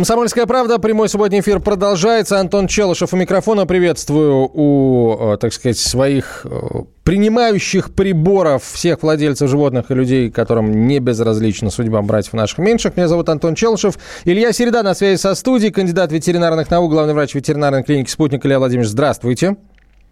Комсомольская 0.00 0.46
правда, 0.46 0.78
прямой 0.78 1.10
субботний 1.10 1.40
эфир 1.40 1.60
продолжается. 1.60 2.40
Антон 2.40 2.68
Челышев 2.68 3.12
у 3.12 3.18
микрофона. 3.18 3.66
Приветствую 3.66 4.48
у, 4.50 5.34
э, 5.34 5.36
так 5.36 5.52
сказать, 5.52 5.76
своих 5.76 6.46
э, 6.46 6.84
принимающих 7.04 7.92
приборов 7.92 8.64
всех 8.64 9.02
владельцев 9.02 9.50
животных 9.50 9.90
и 9.90 9.94
людей, 9.94 10.30
которым 10.30 10.86
не 10.86 11.00
безразлична 11.00 11.68
судьба 11.68 12.00
братьев 12.00 12.32
наших 12.32 12.56
меньших. 12.60 12.96
Меня 12.96 13.08
зовут 13.08 13.28
Антон 13.28 13.54
Челышев. 13.54 13.98
Илья 14.24 14.52
Середа 14.52 14.82
на 14.82 14.94
связи 14.94 15.20
со 15.20 15.34
студией, 15.34 15.70
кандидат 15.70 16.12
ветеринарных 16.12 16.70
наук, 16.70 16.90
главный 16.90 17.12
врач 17.12 17.34
ветеринарной 17.34 17.82
клиники 17.82 18.08
«Спутник» 18.08 18.46
Илья 18.46 18.58
Владимирович. 18.58 18.88
Здравствуйте. 18.88 19.56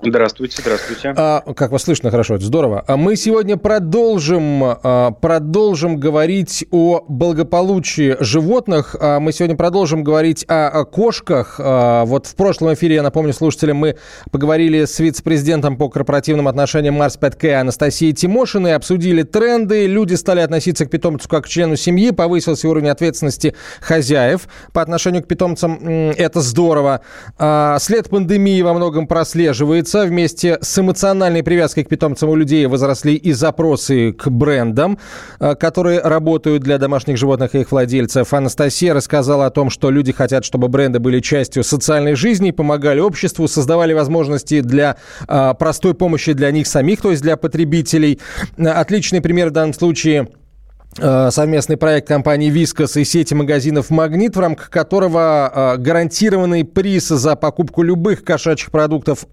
Здравствуйте, 0.00 0.62
здравствуйте. 0.62 1.12
А, 1.16 1.42
как 1.56 1.72
вас 1.72 1.82
слышно 1.82 2.12
хорошо, 2.12 2.36
это 2.36 2.44
здорово. 2.44 2.84
А 2.86 2.96
мы 2.96 3.16
сегодня 3.16 3.56
продолжим, 3.56 4.62
а, 4.62 5.10
продолжим 5.10 5.96
говорить 5.96 6.64
о 6.70 7.04
благополучии 7.08 8.16
животных. 8.20 8.94
А 9.00 9.18
мы 9.18 9.32
сегодня 9.32 9.56
продолжим 9.56 10.04
говорить 10.04 10.44
о, 10.46 10.68
о 10.68 10.84
кошках. 10.84 11.56
А, 11.58 12.04
вот 12.04 12.26
в 12.26 12.36
прошлом 12.36 12.74
эфире, 12.74 12.94
я 12.94 13.02
напомню 13.02 13.32
слушателям, 13.32 13.78
мы 13.78 13.96
поговорили 14.30 14.84
с 14.84 15.00
вице-президентом 15.00 15.76
по 15.76 15.88
корпоративным 15.88 16.46
отношениям 16.46 16.94
Марс 16.94 17.16
Петке 17.16 17.54
Анастасией 17.54 18.12
Тимошиной, 18.12 18.77
обсудили 18.77 19.24
тренды, 19.24 19.88
люди 19.88 20.14
стали 20.14 20.38
относиться 20.38 20.86
к 20.86 20.90
питомцу 20.90 21.28
как 21.28 21.46
к 21.46 21.48
члену 21.48 21.74
семьи, 21.74 22.12
повысился 22.12 22.68
уровень 22.68 22.90
ответственности 22.90 23.56
хозяев 23.80 24.42
по 24.72 24.80
отношению 24.80 25.24
к 25.24 25.27
питомцам. 25.27 26.12
Это 26.16 26.40
здорово. 26.40 27.00
А, 27.36 27.80
след 27.80 28.08
пандемии 28.08 28.62
во 28.62 28.74
многом 28.74 29.08
прослеживается 29.08 29.88
Разумеется, 29.94 30.05
вместе 30.05 30.58
с 30.61 30.78
эмоциональной 30.78 31.42
привязкой 31.42 31.84
к 31.84 31.89
питомцам 31.89 32.28
у 32.28 32.34
людей 32.34 32.67
возросли 32.67 33.14
и 33.14 33.33
запросы 33.33 34.12
к 34.12 34.28
брендам, 34.28 34.98
э, 35.41 35.55
которые 35.55 36.00
работают 36.00 36.62
для 36.62 36.77
домашних 36.77 37.17
животных 37.17 37.55
и 37.55 37.61
их 37.61 37.72
владельцев. 37.72 38.34
Анастасия 38.34 38.92
рассказала 38.92 39.47
о 39.47 39.50
том, 39.50 39.70
что 39.70 39.91
люди 39.91 40.12
хотят, 40.12 40.45
чтобы 40.45 40.69
бренды 40.69 40.98
были 40.98 41.20
частью 41.20 41.64
социальной 41.64 42.17
жизни, 42.17 42.50
помогали 42.50 43.00
обществу, 43.00 43.48
создавали 43.48 43.95
возможности 43.95 44.61
для 44.61 44.97
э, 45.27 45.55
простой 45.58 45.95
помощи 45.95 46.34
для 46.34 46.50
них 46.50 46.67
самих, 46.67 47.00
то 47.00 47.11
есть 47.11 47.23
для 47.23 47.36
потребителей. 47.39 48.20
Отличный 48.58 49.23
пример 49.23 49.48
в 49.48 49.52
данном 49.52 49.73
случае– 49.73 50.28
Э, 50.39 50.47
совместный 50.97 51.77
проект 51.77 52.08
компании 52.08 52.50
«Вискас» 52.50 52.97
и 52.97 53.05
сети 53.05 53.33
магазинов 53.33 53.91
«Магнит», 53.91 54.34
в 54.34 54.41
рамках 54.41 54.69
которого 54.69 55.53
э, 55.55 55.77
гарантированный 55.77 56.64
приз 56.64 57.08
за 57.08 57.36
покупку 57.36 57.83
любых 57.83 58.25
кошачьих 58.25 58.70
продуктов 58.72 59.27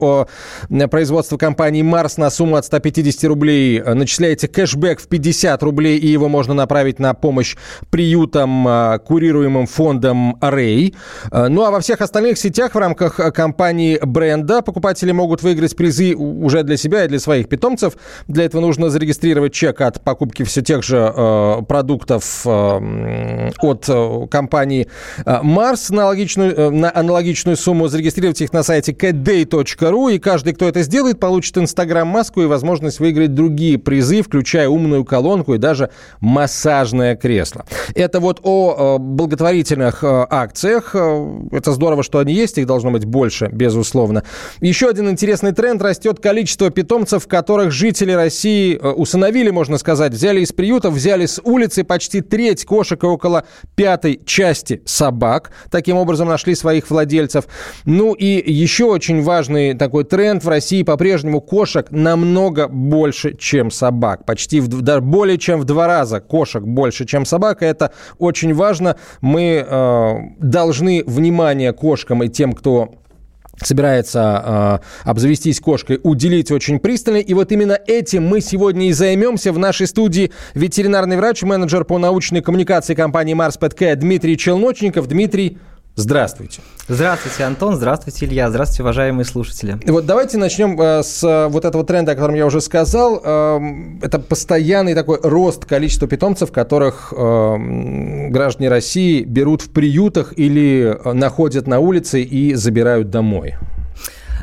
производства 0.92 1.38
компании 1.38 1.82
«Марс» 1.82 2.18
на 2.18 2.30
сумму 2.30 2.58
от 2.58 2.66
150 2.66 3.24
рублей. 3.24 3.82
Начисляете 3.82 4.48
кэшбэк 4.48 5.00
в 5.00 5.08
50 5.08 5.64
рублей, 5.64 5.98
и 5.98 6.08
его 6.08 6.28
можно 6.30 6.54
направить 6.54 7.00
на 7.00 7.14
помощь 7.16 7.56
приютам, 7.90 8.68
э, 8.68 9.00
курируемым 9.00 9.66
фондом 9.66 10.38
«Рэй». 10.42 10.94
Ну 11.32 11.64
а 11.64 11.72
во 11.72 11.80
всех 11.80 12.02
остальных 12.02 12.38
сетях 12.38 12.76
в 12.76 12.78
рамках 12.78 13.16
компании 13.34 14.00
бренда 14.04 14.62
покупатели 14.62 15.12
могут 15.12 15.42
выиграть 15.42 15.76
призы 15.76 16.14
уже 16.16 16.64
для 16.64 16.78
себя 16.78 17.06
и 17.06 17.08
для 17.08 17.20
своих 17.20 17.50
питомцев. 17.50 17.94
Для 18.28 18.46
этого 18.46 18.62
нужно 18.62 18.90
зарегистрировать 18.90 19.54
чек 19.54 19.82
от 19.82 20.02
покупки 20.04 20.44
все 20.44 20.62
тех 20.62 20.84
же 20.84 21.12
продуктов 21.68 22.42
э, 22.46 23.52
от 23.62 23.86
э, 23.88 24.28
компании 24.30 24.88
э, 25.26 25.40
Марс 25.42 25.90
на 25.90 26.04
аналогичную, 26.04 26.72
на 26.72 26.92
аналогичную 26.94 27.58
сумму, 27.58 27.88
зарегистрировать 27.88 28.42
их 28.42 28.54
на 28.54 28.64
сайте 28.64 28.92
catday.ru, 28.92 30.14
и 30.14 30.20
каждый, 30.20 30.54
кто 30.54 30.68
это 30.68 30.82
сделает, 30.84 31.20
получит 31.20 31.58
инстаграм-маску 31.58 32.42
и 32.42 32.46
возможность 32.46 33.00
выиграть 33.00 33.34
другие 33.34 33.78
призы, 33.78 34.22
включая 34.22 34.70
умную 34.70 35.06
колонку 35.06 35.54
и 35.54 35.58
даже 35.58 35.90
массажное 36.20 37.16
кресло. 37.16 37.66
Это 37.96 38.20
вот 38.20 38.40
о 38.44 38.98
благотворительных 39.00 40.04
акциях. 40.04 40.96
Это 40.96 41.72
здорово, 41.72 42.04
что 42.04 42.20
они 42.20 42.34
есть, 42.34 42.58
их 42.58 42.66
должно 42.66 42.92
быть 42.92 43.06
больше, 43.06 43.50
безусловно. 43.52 44.24
Еще 44.62 44.90
один 44.90 45.10
интересный 45.10 45.52
тренд. 45.52 45.82
Растет 45.82 46.20
количество 46.20 46.70
питомцев, 46.70 47.28
которых 47.28 47.72
жители 47.72 48.12
России 48.12 48.76
усыновили, 48.78 49.50
можно 49.50 49.78
сказать, 49.78 50.14
взяли 50.14 50.42
из 50.42 50.52
приютов, 50.52 50.94
взяли 50.94 51.26
с 51.26 51.35
улицы 51.44 51.84
почти 51.84 52.22
треть 52.22 52.66
кошек 52.66 53.04
и 53.04 53.08
около 53.08 53.46
пятой 53.76 54.20
части 54.26 54.82
собак. 54.86 55.52
Таким 55.72 55.98
образом 55.98 56.28
нашли 56.28 56.56
своих 56.56 56.90
владельцев. 56.90 57.46
Ну 57.86 58.14
и 58.14 58.52
еще 58.52 58.86
очень 58.86 59.22
важный 59.22 59.74
такой 59.74 60.04
тренд 60.04 60.44
в 60.44 60.50
России 60.50 60.84
по-прежнему 60.84 61.42
кошек 61.42 61.88
намного 61.92 62.68
больше, 62.68 63.36
чем 63.36 63.72
собак. 63.72 64.26
Почти 64.26 64.60
в, 64.60 64.68
да, 64.68 65.02
более 65.02 65.38
чем 65.38 65.60
в 65.60 65.66
два 65.66 65.88
раза 65.88 66.20
кошек 66.20 66.64
больше, 66.64 67.06
чем 67.06 67.26
собак. 67.26 67.62
И 67.62 67.66
это 67.66 67.92
очень 68.18 68.54
важно. 68.54 68.98
Мы 69.22 69.66
э, 69.68 70.14
должны 70.40 71.04
внимание 71.06 71.74
кошкам 71.74 72.24
и 72.24 72.30
тем, 72.30 72.54
кто 72.54 72.96
собирается 73.62 74.82
э, 75.04 75.10
обзавестись 75.10 75.60
кошкой, 75.60 76.00
уделить 76.04 76.52
очень 76.52 76.80
пристально. 76.80 77.18
И 77.18 77.34
вот 77.34 77.52
именно 77.52 77.80
этим 77.88 78.28
мы 78.28 78.42
сегодня 78.42 78.90
и 78.90 78.92
займемся. 78.92 79.52
В 79.52 79.60
нашей 79.60 79.88
студии 79.88 80.32
ветеринарный 80.54 81.18
врач, 81.18 81.44
менеджер 81.44 81.86
по 81.86 81.98
научной 81.98 82.42
коммуникации 82.42 82.96
компании 82.96 83.34
Марс 83.34 83.58
Пэткэ 83.58 83.96
Дмитрий 83.96 84.38
Челночников. 84.38 85.08
Дмитрий, 85.08 85.58
Здравствуйте. 85.98 86.62
Здравствуйте, 86.90 87.46
Антон. 87.46 87.76
Здравствуйте, 87.76 88.26
Илья. 88.26 88.50
Здравствуйте, 88.50 88.84
уважаемые 88.84 89.24
слушатели. 89.24 89.78
Вот 89.88 90.06
давайте 90.06 90.38
начнем 90.38 90.80
э, 90.80 91.04
с 91.04 91.24
э, 91.24 91.48
вот 91.48 91.64
этого 91.64 91.86
тренда, 91.86 92.12
о 92.12 92.16
котором 92.16 92.36
я 92.36 92.46
уже 92.46 92.60
сказал. 92.60 93.22
Э, 93.24 93.60
это 94.02 94.20
постоянный 94.20 94.94
такой 94.94 95.20
рост 95.24 95.64
количества 95.64 96.06
питомцев, 96.06 96.52
которых 96.52 97.14
э, 97.16 98.28
граждане 98.30 98.68
России 98.68 99.24
берут 99.24 99.62
в 99.62 99.70
приютах 99.70 100.34
или 100.38 100.98
э, 101.02 101.14
находят 101.14 101.66
на 101.66 101.80
улице 101.80 102.22
и 102.22 102.56
забирают 102.56 103.10
домой. 103.10 103.56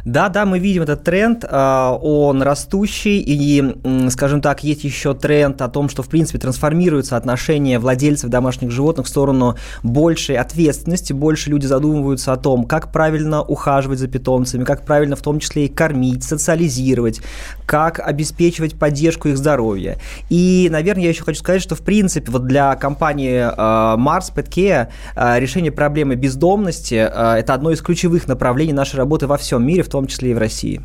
Да, 0.05 0.29
да, 0.29 0.47
мы 0.47 0.59
видим 0.59 0.83
этот 0.83 1.05
тренд, 1.05 1.45
а, 1.49 1.93
он 1.95 2.43
растущий, 2.43 3.23
и, 3.25 4.11
скажем 4.11 4.41
так, 4.41 4.65
есть 4.65 4.83
еще 4.83 5.15
тренд 5.15 5.63
о 5.63 5.69
том, 5.69 5.89
что, 5.89 6.03
в 6.03 6.09
принципе, 6.09 6.39
трансформируется 6.39 7.17
отношение 7.17 7.79
владельцев 7.79 8.29
домашних 8.29 8.73
животных 8.73 9.07
в 9.07 9.09
сторону 9.09 9.57
большей 9.85 10.37
ответственности, 10.37 11.13
больше 11.13 11.51
люди 11.51 11.67
задумываются 11.67 12.33
о 12.33 12.37
том, 12.37 12.65
как 12.65 12.91
правильно 12.91 13.43
ухаживать 13.43 14.01
за 14.01 14.09
питомцами, 14.09 14.65
как 14.65 14.85
правильно 14.85 15.15
в 15.15 15.23
том 15.23 15.39
числе 15.39 15.67
и 15.67 15.69
кормить, 15.69 16.25
социализировать, 16.25 17.21
как 17.65 18.01
обеспечивать 18.01 18.75
поддержку 18.75 19.29
их 19.29 19.39
здоровья. 19.39 19.99
И, 20.31 20.69
наверное, 20.71 21.05
я 21.05 21.11
еще 21.11 21.23
хочу 21.23 21.39
сказать, 21.39 21.63
что, 21.63 21.77
в 21.77 21.83
принципе, 21.83 22.33
вот 22.33 22.47
для 22.47 22.75
компании 22.75 23.41
а, 23.41 23.97
Mars 23.97 24.35
Pet 24.35 24.49
Care 24.49 24.89
а, 25.15 25.39
решение 25.39 25.71
проблемы 25.71 26.17
бездомности– 26.17 26.95
это 26.95 27.55
одно 27.55 27.71
из 27.71 27.81
ключевых 27.81 28.27
направлений 28.27 28.73
нашей 28.73 28.97
работы 28.97 29.29
во 29.29 29.37
всем 29.37 29.65
мире, 29.65 29.85
в 29.85 29.92
том 29.93 30.07
числе 30.07 30.31
и 30.31 30.35
в 30.35 30.39
России. 30.39 30.81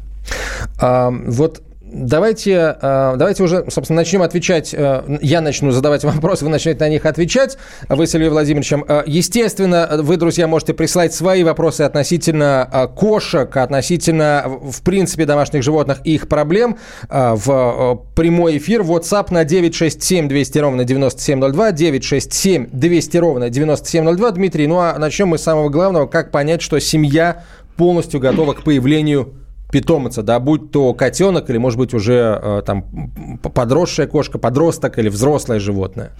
А, 0.79 1.11
вот 1.11 1.61
Давайте, 1.89 2.75
а, 2.81 3.15
давайте 3.15 3.43
уже, 3.43 3.65
собственно, 3.69 4.01
начнем 4.01 4.21
отвечать. 4.21 4.75
А, 4.77 5.05
я 5.21 5.39
начну 5.39 5.71
задавать 5.71 6.03
вопросы, 6.05 6.43
вы 6.43 6.51
начнете 6.51 6.79
на 6.79 6.89
них 6.89 7.05
отвечать. 7.05 7.57
Вы 7.87 8.07
с 8.07 8.15
Ильей 8.15 8.29
Владимировичем. 8.29 8.83
А, 8.87 9.03
естественно, 9.05 9.89
вы, 10.01 10.17
друзья, 10.17 10.47
можете 10.47 10.73
прислать 10.73 11.13
свои 11.13 11.43
вопросы 11.43 11.81
относительно 11.83 12.91
кошек, 12.95 13.55
относительно, 13.55 14.43
в 14.47 14.81
принципе, 14.81 15.25
домашних 15.25 15.63
животных 15.63 15.99
и 16.03 16.15
их 16.15 16.27
проблем 16.27 16.77
в 17.09 18.01
прямой 18.15 18.57
эфир. 18.57 18.81
WhatsApp 18.81 19.27
на 19.31 19.45
967 19.45 20.27
200 20.27 20.59
ровно 20.59 20.83
9702, 20.83 21.71
967 21.71 22.67
200 22.71 23.17
ровно 23.17 23.49
9702. 23.49 24.31
Дмитрий, 24.31 24.67
ну 24.67 24.79
а 24.79 24.97
начнем 24.97 25.29
мы 25.29 25.37
с 25.37 25.43
самого 25.43 25.69
главного. 25.69 26.07
Как 26.07 26.31
понять, 26.31 26.61
что 26.61 26.79
семья 26.79 27.43
полностью 27.77 28.19
готова 28.19 28.53
к 28.53 28.63
появлению 28.63 29.33
питомца, 29.71 30.23
да, 30.23 30.39
будь 30.39 30.71
то 30.71 30.93
котенок 30.93 31.49
или, 31.49 31.57
может 31.57 31.77
быть, 31.77 31.93
уже 31.93 32.39
э, 32.41 32.61
там 32.65 33.11
подросшая 33.53 34.07
кошка, 34.07 34.37
подросток 34.37 34.97
или 34.97 35.09
взрослое 35.09 35.59
животное? 35.59 36.11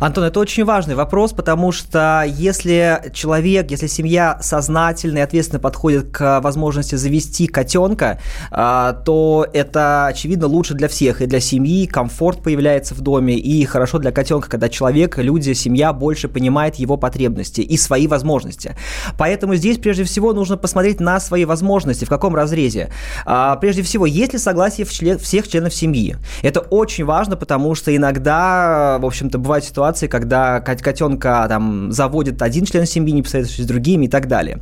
Антон, 0.00 0.24
это 0.24 0.40
очень 0.40 0.64
важный 0.64 0.94
вопрос, 0.94 1.32
потому 1.32 1.72
что 1.72 2.24
если 2.26 3.10
человек, 3.12 3.70
если 3.70 3.86
семья 3.86 4.38
сознательно 4.40 5.18
и 5.18 5.20
ответственно 5.20 5.60
подходит 5.60 6.10
к 6.10 6.40
возможности 6.40 6.94
завести 6.94 7.46
котенка, 7.46 8.18
э, 8.50 8.94
то 9.04 9.46
это, 9.52 10.06
очевидно, 10.06 10.46
лучше 10.46 10.74
для 10.74 10.88
всех, 10.88 11.20
и 11.20 11.26
для 11.26 11.40
семьи, 11.40 11.86
комфорт 11.86 12.42
появляется 12.42 12.94
в 12.94 13.02
доме, 13.02 13.36
и 13.36 13.64
хорошо 13.66 13.98
для 13.98 14.10
котенка, 14.10 14.48
когда 14.48 14.70
человек, 14.70 15.18
люди, 15.18 15.52
семья 15.52 15.92
больше 15.92 16.28
понимает 16.28 16.76
его 16.76 16.96
потребности 16.96 17.60
и 17.60 17.76
свои 17.76 18.06
возможности. 18.06 18.74
Поэтому 19.18 19.54
здесь, 19.56 19.76
прежде 19.76 20.04
всего, 20.04 20.32
нужно 20.32 20.56
посмотреть 20.56 20.98
на 21.00 21.20
свои 21.20 21.44
возможности, 21.44 22.06
в 22.06 22.08
каком 22.08 22.34
разрезе. 22.34 22.85
А, 23.24 23.56
прежде 23.56 23.82
всего, 23.82 24.06
есть 24.06 24.32
ли 24.32 24.38
согласие 24.38 24.86
всех 24.86 25.48
членов 25.48 25.74
семьи? 25.74 26.16
Это 26.42 26.60
очень 26.60 27.04
важно, 27.04 27.36
потому 27.36 27.74
что 27.74 27.94
иногда, 27.94 28.98
в 29.00 29.06
общем-то, 29.06 29.38
бывают 29.38 29.64
ситуации, 29.64 30.06
когда 30.06 30.60
котенка 30.60 31.46
там 31.48 31.92
заводит 31.92 32.42
один 32.42 32.64
член 32.64 32.86
семьи, 32.86 33.12
не 33.12 33.22
посоветовавшись 33.22 33.64
с 33.64 33.68
другими 33.68 34.06
и 34.06 34.08
так 34.08 34.28
далее. 34.28 34.60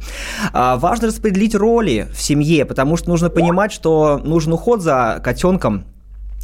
А, 0.53 0.77
важно 0.77 1.09
распределить 1.09 1.55
роли 1.55 2.09
в 2.13 2.21
семье, 2.21 2.65
потому 2.65 2.97
что 2.97 3.09
нужно 3.09 3.31
понимать, 3.31 3.73
что 3.73 4.21
нужен 4.25 4.53
уход 4.53 4.83
за 4.83 5.21
котенком 5.23 5.85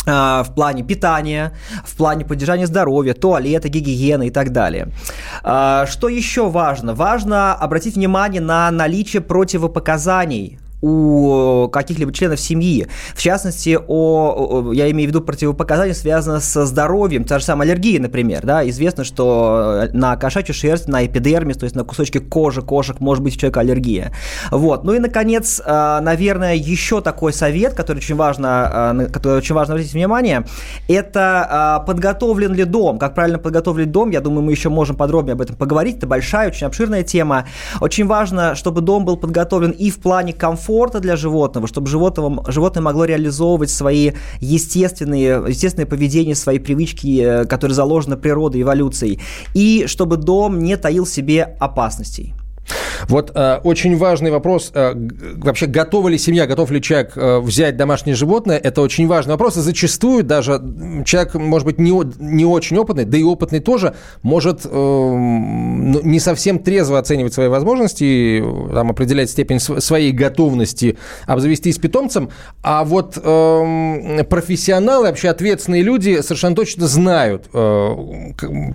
а, 0.07 0.43
в 0.43 0.55
плане 0.55 0.83
питания, 0.83 1.53
в 1.85 1.97
плане 1.97 2.25
поддержания 2.25 2.67
здоровья, 2.67 3.13
туалета, 3.13 3.69
гигиены 3.69 4.29
и 4.29 4.31
так 4.31 4.51
далее. 4.51 4.89
А, 5.43 5.87
что 5.87 6.09
еще 6.09 6.49
важно? 6.49 6.95
Важно 6.95 7.55
обратить 7.55 7.97
внимание 7.97 8.41
на 8.41 8.71
наличие 8.71 9.21
противопоказаний 9.21 10.59
у 10.83 11.69
каких-либо 11.69 12.13
членов 12.13 12.41
семьи. 12.41 12.87
В 13.15 13.21
частности, 13.21 13.79
о, 13.87 14.73
я 14.73 14.91
имею 14.91 15.09
в 15.09 15.13
виду 15.13 15.21
противопоказания, 15.21 15.95
связанные 15.95 16.41
со 16.41 16.65
здоровьем, 16.67 17.25
та 17.25 17.39
же 17.39 17.45
самая 17.45 17.69
аллергия, 17.69 18.01
например. 18.01 18.45
Да? 18.45 18.69
Известно, 18.69 19.05
что 19.05 19.89
на 19.93 20.17
кошачью 20.17 20.55
шерсть, 20.55 20.89
на 20.89 21.05
эпидермис, 21.07 21.59
то 21.59 21.65
есть 21.65 21.77
на 21.77 21.85
кусочки 21.85 22.19
кожи 22.19 22.63
кошек 22.63 22.99
может 23.01 23.23
быть 23.23 23.37
у 23.37 23.39
человека 23.39 23.61
аллергия. 23.61 24.13
Вот. 24.51 24.85
Ну 24.85 24.95
и, 24.95 24.99
наконец, 24.99 25.61
а, 25.65 26.01
наверное, 26.01 26.55
еще 26.55 27.01
такой 27.01 27.33
совет, 27.33 27.75
который 27.75 27.99
очень 27.99 28.17
важно, 28.17 28.49
а, 28.49 29.07
который 29.13 29.39
очень 29.39 29.55
важно 29.55 29.75
обратить 29.75 29.93
внимание, 29.93 30.45
это 30.89 31.85
подготовлен 31.87 32.55
ли 32.55 32.65
дом. 32.65 32.99
Как 32.99 33.15
правильно 33.15 33.39
подготовить 33.39 33.91
дом, 33.91 34.11
я 34.11 34.21
думаю, 34.21 34.43
мы 34.43 34.53
еще 34.53 34.69
можем 34.69 34.97
подробнее 34.97 35.35
об 35.35 35.43
этом 35.43 35.57
поговорить. 35.57 35.99
Это 35.99 36.07
большая, 36.07 36.49
очень 36.49 36.67
обширная 36.67 37.03
тема. 37.03 37.47
Очень 37.81 38.07
важно, 38.07 38.55
чтобы 38.55 38.81
дом 38.81 39.05
был 39.05 39.17
подготовлен 39.17 39.71
и 39.73 39.91
в 39.91 39.99
плане 39.99 40.33
комфорта, 40.33 40.70
комфорта 40.71 41.01
для 41.01 41.17
животного, 41.17 41.67
чтобы 41.67 41.89
животное, 41.89 42.39
животное 42.47 42.83
могло 42.83 43.05
реализовывать 43.05 43.71
свои 43.71 44.13
естественные, 44.41 45.43
естественное 45.49 45.87
поведение, 45.87 46.35
свои 46.35 46.59
привычки, 46.59 47.21
э, 47.21 47.45
которые 47.47 47.75
заложены 47.75 48.17
природой, 48.17 48.63
эволюцией, 48.63 49.19
и 49.55 49.87
чтобы 49.87 50.17
дом 50.17 50.61
не 50.61 50.77
таил 50.77 51.07
себе 51.07 51.57
опасностей. 51.61 52.35
Вот 53.09 53.33
э, 53.35 53.61
очень 53.65 53.97
важный 53.97 54.31
вопрос. 54.31 54.71
Э, 54.75 54.95
вообще, 55.37 55.67
готова 55.67 56.09
ли 56.09 56.19
семья, 56.19 56.47
готов 56.47 56.71
ли 56.71 56.81
человек 56.81 57.13
э, 57.17 57.39
взять 57.41 57.77
домашнее 57.77 58.15
животное? 58.15 58.59
Это 58.59 58.83
очень 58.83 59.07
важный 59.07 59.33
вопрос. 59.33 59.57
И 59.57 59.61
зачастую 59.61 60.25
даже 60.25 60.61
человек, 61.05 61.35
может 61.35 61.67
быть, 61.67 61.79
не, 61.79 61.91
не 62.19 62.45
очень 62.45 62.79
опытный, 62.79 63.05
да 63.05 63.19
и 63.19 63.23
опытный 63.23 63.61
тоже, 63.61 63.95
может 64.23 64.65
э, 64.65 64.69
ну, 64.71 66.01
не 66.03 66.21
совсем 66.21 66.59
трезво 66.59 66.99
оценивать 66.99 67.35
свои 67.35 67.49
возможности, 67.49 68.45
там, 68.73 68.91
определять 68.91 69.31
степень 69.31 69.61
своей 69.61 70.13
готовности 70.13 70.99
обзавестись 71.27 71.79
питомцем. 71.79 72.31
А 72.63 72.85
вот 72.85 73.19
э, 73.23 74.25
профессионалы, 74.29 75.09
вообще 75.09 75.29
ответственные 75.29 75.83
люди 75.83 76.21
совершенно 76.21 76.57
точно 76.57 76.87
знают, 76.87 77.49
э, 77.53 77.97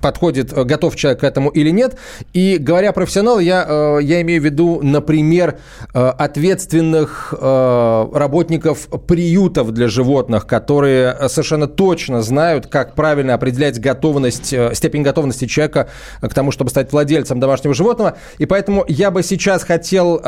подходит, 0.02 0.54
готов 0.54 0.96
человек 0.96 1.22
к 1.22 1.24
этому 1.24 1.50
или 1.50 1.70
нет. 1.70 1.98
И 2.34 2.58
говоря 2.60 2.92
профессионал, 2.92 3.40
я, 3.40 3.66
э, 3.68 3.85
я 4.00 4.16
я 4.16 4.22
имею 4.22 4.42
в 4.42 4.46
виду, 4.46 4.80
например, 4.82 5.60
э, 5.94 6.00
ответственных 6.00 7.34
э, 7.38 8.08
работников 8.14 8.88
приютов 9.08 9.72
для 9.72 9.88
животных, 9.88 10.48
которые 10.48 11.30
совершенно 11.30 11.68
точно 11.68 12.22
знают, 12.22 12.68
как 12.68 12.96
правильно 12.96 13.34
определять 13.34 13.80
готовность, 13.80 14.54
э, 14.54 14.74
степень 14.74 15.04
готовности 15.04 15.46
человека 15.46 15.90
к 16.22 16.34
тому, 16.34 16.52
чтобы 16.52 16.70
стать 16.70 16.92
владельцем 16.92 17.40
домашнего 17.40 17.74
животного. 17.74 18.18
И 18.38 18.46
поэтому 18.46 18.86
я 18.88 19.12
бы 19.12 19.24
сейчас 19.24 19.64
хотел, 19.64 20.22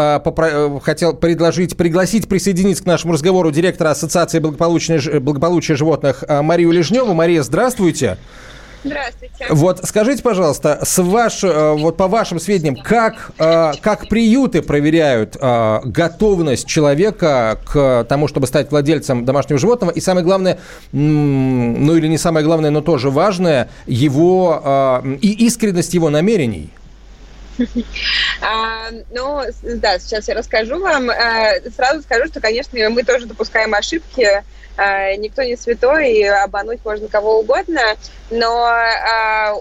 хотел 0.81 1.13
предложить, 1.13 1.77
пригласить 1.77 2.27
присоединиться 2.27 2.83
к 2.83 2.85
нашему 2.85 3.13
разговору 3.13 3.51
директора 3.51 3.91
Ассоциации 3.91 4.39
благополучия 4.39 5.75
животных 5.75 6.23
Марию 6.27 6.71
Лежневу. 6.71 7.13
Мария, 7.13 7.43
здравствуйте. 7.43 8.17
Здравствуйте. 8.17 8.17
Вот 9.49 9.81
скажите, 9.83 10.23
пожалуйста, 10.23 10.79
с 10.83 11.01
ваш, 11.01 11.43
э, 11.43 11.73
вот 11.73 11.97
по 11.97 12.07
вашим 12.07 12.39
сведениям, 12.39 12.75
как, 12.75 13.31
э, 13.37 13.73
как 13.81 14.07
приюты 14.07 14.61
проверяют 14.61 15.37
э, 15.39 15.79
готовность 15.85 16.67
человека 16.67 17.59
к 17.65 18.05
тому, 18.07 18.27
чтобы 18.27 18.47
стать 18.47 18.71
владельцем 18.71 19.25
домашнего 19.25 19.59
животного, 19.59 19.91
и 19.91 19.99
самое 19.99 20.25
главное, 20.25 20.59
ну 20.91 21.95
или 21.95 22.07
не 22.07 22.17
самое 22.17 22.45
главное, 22.45 22.69
но 22.69 22.81
тоже 22.81 23.09
важное, 23.09 23.69
его 23.85 25.01
и 25.21 25.45
искренность 25.45 25.93
его 25.93 26.09
намерений? 26.09 26.71
А, 28.41 28.89
ну, 29.09 29.41
да, 29.61 29.99
сейчас 29.99 30.27
я 30.27 30.35
расскажу 30.35 30.79
вам. 30.79 31.09
Сразу 31.75 32.01
скажу, 32.01 32.27
что, 32.27 32.39
конечно, 32.39 32.77
мы 32.89 33.03
тоже 33.03 33.25
допускаем 33.25 33.73
ошибки. 33.73 34.43
Никто 34.77 35.41
не 35.43 35.55
святой, 35.55 36.11
и 36.11 36.23
обмануть 36.23 36.85
можно 36.85 37.07
кого 37.07 37.39
угодно 37.39 37.81
но 38.29 38.69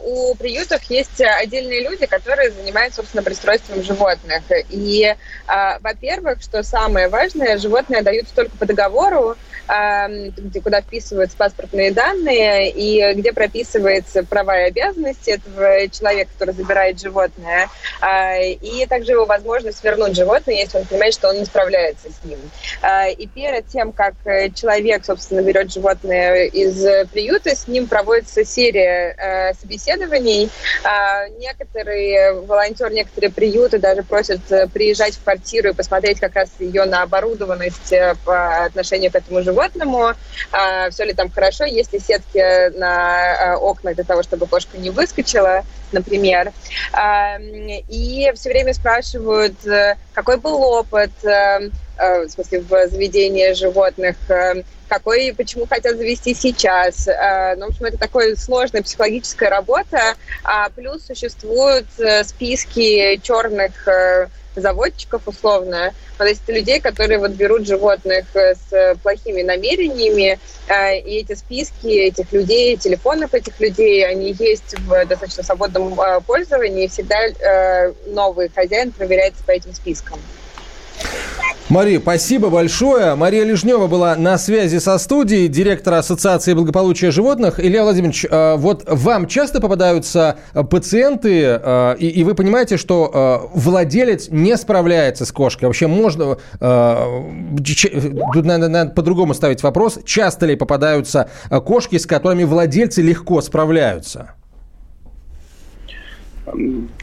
у 0.02 0.34
приютов 0.34 0.82
есть 0.84 1.20
отдельные 1.20 1.82
люди, 1.82 2.06
которые 2.06 2.50
занимаются, 2.50 2.96
собственно, 2.96 3.22
пристройством 3.22 3.82
животных. 3.82 4.42
И, 4.68 5.14
во-первых, 5.80 6.42
что 6.42 6.62
самое 6.62 7.08
важное, 7.08 7.58
животные 7.58 8.02
дают 8.02 8.26
только 8.34 8.56
по 8.56 8.66
договору, 8.66 9.36
где, 9.68 10.60
куда 10.60 10.80
вписываются 10.80 11.36
паспортные 11.36 11.92
данные 11.92 12.70
и 12.70 13.14
где 13.14 13.32
прописываются 13.32 14.22
права 14.22 14.60
и 14.60 14.68
обязанности 14.68 15.30
этого 15.30 15.88
человека, 15.88 16.30
который 16.38 16.54
забирает 16.54 17.00
животное, 17.00 17.68
э, 18.00 18.52
и 18.52 18.86
также 18.86 19.12
его 19.12 19.26
возможность 19.26 19.82
вернуть 19.82 20.16
животное, 20.16 20.54
если 20.54 20.78
он 20.78 20.84
понимает, 20.84 21.14
что 21.14 21.28
он 21.28 21.38
не 21.38 21.44
справляется 21.44 22.08
с 22.10 22.24
ним. 22.24 22.38
Э, 22.82 23.10
и 23.10 23.26
перед 23.26 23.66
тем, 23.68 23.92
как 23.92 24.14
человек, 24.54 25.04
собственно, 25.04 25.42
берет 25.42 25.72
животное 25.72 26.44
из 26.44 27.08
приюта, 27.08 27.56
с 27.56 27.66
ним 27.66 27.86
проводится 27.88 28.44
серия 28.44 29.14
э, 29.16 29.54
собеседований. 29.54 30.50
Э, 30.84 31.28
некоторые 31.38 32.32
волонтеры, 32.32 32.94
некоторые 32.94 33.30
приюты 33.30 33.78
даже 33.78 34.02
просят 34.02 34.40
э, 34.50 34.68
приезжать 34.68 35.14
в 35.14 35.22
квартиру 35.22 35.70
и 35.70 35.72
посмотреть 35.72 36.20
как 36.20 36.34
раз 36.34 36.50
ее 36.58 36.84
на 36.84 37.02
оборудованность 37.02 37.92
э, 37.92 38.14
по 38.24 38.64
отношению 38.64 39.10
к 39.10 39.16
этому 39.16 39.42
животному. 39.42 39.55
Э, 40.52 40.90
все 40.90 41.04
ли 41.04 41.12
там 41.12 41.30
хорошо, 41.30 41.64
есть 41.64 41.92
ли 41.92 41.98
сетки 41.98 42.70
на 42.78 43.54
э, 43.54 43.56
окнах 43.56 43.94
для 43.94 44.04
того, 44.04 44.22
чтобы 44.22 44.46
кошка 44.46 44.78
не 44.78 44.90
выскочила, 44.90 45.64
например. 45.92 46.52
Э, 46.92 47.38
и 47.88 48.32
все 48.34 48.50
время 48.50 48.74
спрашивают, 48.74 49.66
э, 49.66 49.96
какой 50.14 50.38
был 50.38 50.62
опыт, 50.62 51.12
э, 51.24 51.70
э, 51.98 52.26
в 52.26 52.28
смысле, 52.28 52.60
в 52.60 52.88
заведении 52.88 53.52
животных, 53.52 54.16
какой 54.88 55.26
и 55.26 55.32
почему 55.32 55.66
хотят 55.66 55.96
завести 55.96 56.32
сейчас. 56.32 57.06
Ну, 57.06 57.66
в 57.66 57.70
общем, 57.70 57.86
это 57.86 57.98
такая 57.98 58.36
сложная 58.36 58.82
психологическая 58.82 59.50
работа. 59.50 60.14
А 60.44 60.68
плюс 60.68 61.04
существуют 61.04 61.86
списки 62.24 63.20
черных 63.20 63.88
заводчиков 64.56 65.22
условно, 65.26 65.92
то 66.18 66.24
есть 66.24 66.48
людей, 66.48 66.80
которые 66.80 67.18
вот 67.18 67.32
берут 67.32 67.66
животных 67.66 68.24
с 68.34 68.96
плохими 69.02 69.42
намерениями, 69.42 70.38
и 70.68 71.18
эти 71.18 71.34
списки 71.34 71.86
этих 71.86 72.32
людей, 72.32 72.76
телефонов 72.76 73.34
этих 73.34 73.60
людей, 73.60 74.04
они 74.06 74.34
есть 74.38 74.78
в 74.78 75.06
достаточно 75.06 75.42
свободном 75.42 75.96
пользовании, 76.26 76.86
и 76.86 76.88
всегда 76.88 77.92
новый 78.06 78.50
хозяин 78.52 78.92
проверяется 78.92 79.44
по 79.44 79.52
этим 79.52 79.74
спискам. 79.74 80.18
Мария, 81.68 81.98
спасибо 81.98 82.48
большое. 82.48 83.16
Мария 83.16 83.42
Лежнева 83.42 83.88
была 83.88 84.14
на 84.14 84.38
связи 84.38 84.78
со 84.78 84.98
студией, 84.98 85.48
директор 85.48 85.94
Ассоциации 85.94 86.54
благополучия 86.54 87.10
животных. 87.10 87.58
Илья 87.58 87.82
Владимирович, 87.82 88.24
э, 88.24 88.54
вот 88.54 88.84
вам 88.86 89.26
часто 89.26 89.60
попадаются 89.60 90.36
э, 90.54 90.62
пациенты, 90.62 91.58
э, 91.60 91.96
и, 91.98 92.22
вы 92.22 92.36
понимаете, 92.36 92.76
что 92.76 93.50
владелец 93.52 94.28
не 94.28 94.56
справляется 94.56 95.26
с 95.26 95.32
кошкой. 95.32 95.64
Вообще 95.64 95.88
можно... 95.88 96.36
Тут 98.32 98.44
надо 98.44 98.92
по-другому 98.94 99.34
ставить 99.34 99.64
вопрос. 99.64 99.98
Часто 100.04 100.46
ли 100.46 100.54
попадаются 100.54 101.30
кошки, 101.50 101.98
с 101.98 102.06
которыми 102.06 102.44
владельцы 102.44 103.02
легко 103.02 103.40
справляются? 103.42 104.35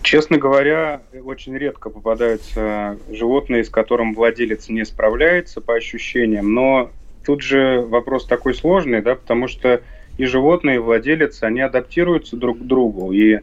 Честно 0.01 0.38
говоря, 0.38 1.01
очень 1.23 1.57
редко 1.57 1.89
попадаются 1.89 2.97
животные, 3.09 3.63
с 3.63 3.69
которым 3.69 4.13
владелец 4.13 4.69
не 4.69 4.85
справляется 4.85 5.59
по 5.59 5.75
ощущениям, 5.75 6.53
но 6.53 6.91
тут 7.25 7.41
же 7.41 7.81
вопрос 7.81 8.25
такой 8.25 8.53
сложный, 8.53 9.01
да, 9.01 9.15
потому 9.15 9.47
что 9.47 9.81
и 10.17 10.25
животные, 10.25 10.75
и 10.75 10.79
владелец, 10.79 11.41
они 11.43 11.62
адаптируются 11.62 12.38
друг 12.38 12.59
к 12.59 12.62
другу, 12.62 13.12
и 13.12 13.39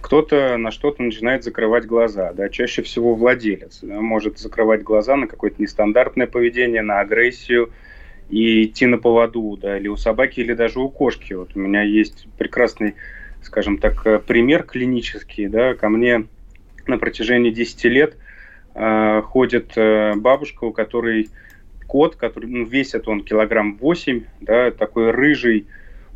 кто-то 0.00 0.56
на 0.58 0.70
что-то 0.70 1.02
начинает 1.02 1.44
закрывать 1.44 1.86
глаза. 1.86 2.32
Да? 2.34 2.48
Чаще 2.50 2.82
всего 2.82 3.14
владелец 3.14 3.78
да, 3.82 4.00
может 4.00 4.38
закрывать 4.38 4.82
глаза 4.82 5.16
на 5.16 5.26
какое-то 5.26 5.62
нестандартное 5.62 6.26
поведение, 6.26 6.82
на 6.82 7.00
агрессию 7.00 7.70
и 8.28 8.64
идти 8.64 8.84
на 8.84 8.98
поводу, 8.98 9.58
да, 9.60 9.78
или 9.78 9.88
у 9.88 9.96
собаки, 9.96 10.40
или 10.40 10.52
даже 10.52 10.78
у 10.78 10.90
кошки. 10.90 11.32
Вот 11.32 11.50
у 11.54 11.58
меня 11.58 11.82
есть 11.82 12.26
прекрасный 12.36 12.94
скажем 13.44 13.78
так, 13.78 14.06
э, 14.06 14.18
пример 14.18 14.64
клинический, 14.64 15.46
да, 15.46 15.74
ко 15.74 15.88
мне 15.88 16.26
на 16.86 16.98
протяжении 16.98 17.50
10 17.50 17.84
лет 17.84 18.16
э, 18.74 19.22
ходит 19.22 19.72
э, 19.76 20.14
бабушка, 20.16 20.64
у 20.64 20.72
которой 20.72 21.28
кот, 21.86 22.16
который, 22.16 22.50
ну, 22.50 22.64
весит 22.64 23.06
он 23.06 23.22
килограмм 23.22 23.76
8, 23.76 24.24
да, 24.40 24.70
такой 24.70 25.10
рыжий, 25.10 25.66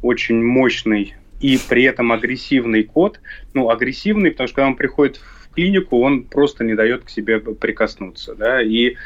очень 0.03 0.43
мощный 0.43 1.15
и 1.41 1.59
при 1.69 1.85
этом 1.85 2.13
агрессивный 2.13 2.83
кот. 2.83 3.21
Ну, 3.55 3.71
агрессивный, 3.71 4.31
потому 4.31 4.49
что 4.49 4.57
когда 4.57 4.69
он 4.69 4.77
приходит 4.77 5.17
в 5.17 5.55
клинику, 5.55 6.01
он 6.01 6.25
просто 6.25 6.65
не 6.65 6.75
дает 6.75 7.05
к 7.05 7.11
себе 7.11 7.39
прикоснуться, 7.39 8.35
да, 8.35 8.63
и 8.63 8.97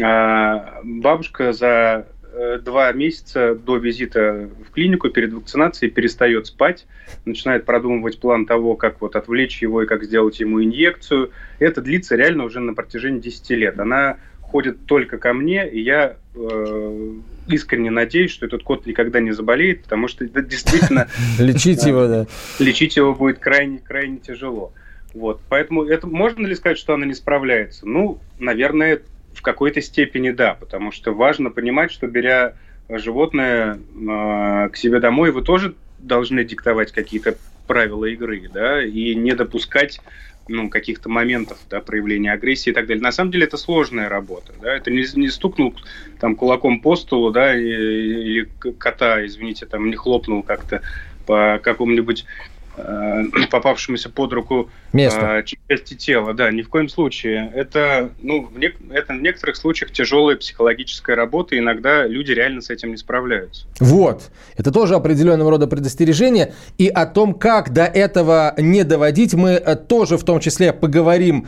а, 0.00 0.80
бабушка 0.84 1.52
за 1.52 2.06
Э, 2.06 2.15
два 2.62 2.92
месяца 2.92 3.54
до 3.54 3.76
визита 3.76 4.48
в 4.68 4.72
клинику 4.72 5.08
перед 5.10 5.32
вакцинацией 5.32 5.90
перестает 5.90 6.46
спать, 6.46 6.86
начинает 7.24 7.64
продумывать 7.64 8.20
план 8.20 8.46
того, 8.46 8.76
как 8.76 9.00
вот 9.00 9.16
отвлечь 9.16 9.62
его 9.62 9.82
и 9.82 9.86
как 9.86 10.04
сделать 10.04 10.38
ему 10.40 10.62
инъекцию. 10.62 11.30
Это 11.58 11.80
длится 11.80 12.16
реально 12.16 12.44
уже 12.44 12.60
на 12.60 12.74
протяжении 12.74 13.20
10 13.20 13.50
лет. 13.50 13.78
Она 13.78 14.18
ходит 14.40 14.86
только 14.86 15.18
ко 15.18 15.32
мне, 15.32 15.68
и 15.68 15.80
я 15.80 16.16
э, 16.34 17.12
искренне 17.48 17.90
надеюсь, 17.90 18.30
что 18.30 18.46
этот 18.46 18.62
кот 18.62 18.86
никогда 18.86 19.20
не 19.20 19.32
заболеет, 19.32 19.82
потому 19.82 20.08
что 20.08 20.24
это 20.24 20.42
действительно... 20.42 21.08
Лечить 21.38 21.84
его, 21.84 22.06
да. 22.06 22.26
Лечить 22.58 22.96
его 22.96 23.14
будет 23.14 23.38
крайне, 23.38 23.78
крайне 23.78 24.18
тяжело. 24.18 24.72
Вот. 25.14 25.40
Поэтому 25.48 25.84
это 25.84 26.06
можно 26.06 26.46
ли 26.46 26.54
сказать, 26.54 26.78
что 26.78 26.94
она 26.94 27.06
не 27.06 27.14
справляется? 27.14 27.86
Ну, 27.86 28.20
наверное, 28.38 29.00
в 29.36 29.42
какой-то 29.42 29.82
степени 29.82 30.30
да, 30.30 30.54
потому 30.54 30.90
что 30.90 31.12
важно 31.12 31.50
понимать, 31.50 31.92
что 31.92 32.06
беря 32.06 32.54
животное 32.88 33.74
э, 33.74 34.68
к 34.70 34.76
себе 34.76 34.98
домой, 34.98 35.30
вы 35.30 35.42
тоже 35.42 35.74
должны 35.98 36.42
диктовать 36.44 36.92
какие-то 36.92 37.36
правила 37.66 38.06
игры, 38.06 38.48
да, 38.52 38.82
и 38.82 39.14
не 39.14 39.34
допускать 39.34 40.00
ну, 40.48 40.70
каких-то 40.70 41.08
моментов 41.08 41.58
да, 41.68 41.80
проявления 41.80 42.32
агрессии 42.32 42.70
и 42.70 42.72
так 42.72 42.86
далее. 42.86 43.02
На 43.02 43.12
самом 43.12 43.32
деле 43.32 43.44
это 43.44 43.56
сложная 43.56 44.08
работа. 44.08 44.52
Да? 44.62 44.74
Это 44.74 44.90
не, 44.90 45.04
не 45.16 45.28
стукнул 45.28 45.74
там, 46.20 46.36
кулаком 46.36 46.80
по 46.80 46.94
столу, 46.94 47.30
да, 47.30 47.54
или 47.54 48.48
кота, 48.78 49.26
извините, 49.26 49.66
там 49.66 49.90
не 49.90 49.96
хлопнул 49.96 50.42
как-то 50.44 50.82
по 51.26 51.60
какому-нибудь 51.62 52.24
Э, 52.24 52.55
попавшемуся 53.50 54.10
под 54.10 54.32
руку 54.32 54.70
Место. 54.92 55.20
Э, 55.20 55.44
части 55.68 55.94
тела. 55.94 56.32
Да, 56.32 56.50
ни 56.50 56.62
в 56.62 56.68
коем 56.68 56.88
случае. 56.88 57.50
Это, 57.54 58.10
ну, 58.22 58.46
в 58.46 58.58
не, 58.58 58.72
это 58.90 59.12
в 59.12 59.20
некоторых 59.20 59.56
случаях 59.56 59.92
тяжелая 59.92 60.36
психологическая 60.36 61.16
работа, 61.16 61.54
и 61.54 61.58
иногда 61.58 62.06
люди 62.06 62.32
реально 62.32 62.62
с 62.62 62.70
этим 62.70 62.90
не 62.90 62.96
справляются. 62.96 63.66
Вот. 63.80 64.30
Это 64.56 64.70
тоже 64.70 64.94
определенного 64.94 65.50
рода 65.50 65.66
предостережение. 65.66 66.54
И 66.78 66.88
о 66.88 67.06
том, 67.06 67.34
как 67.34 67.72
до 67.72 67.84
этого 67.84 68.54
не 68.56 68.84
доводить, 68.84 69.34
мы 69.34 69.50
э, 69.50 69.76
тоже 69.76 70.16
в 70.16 70.24
том 70.24 70.40
числе 70.40 70.72
поговорим 70.72 71.46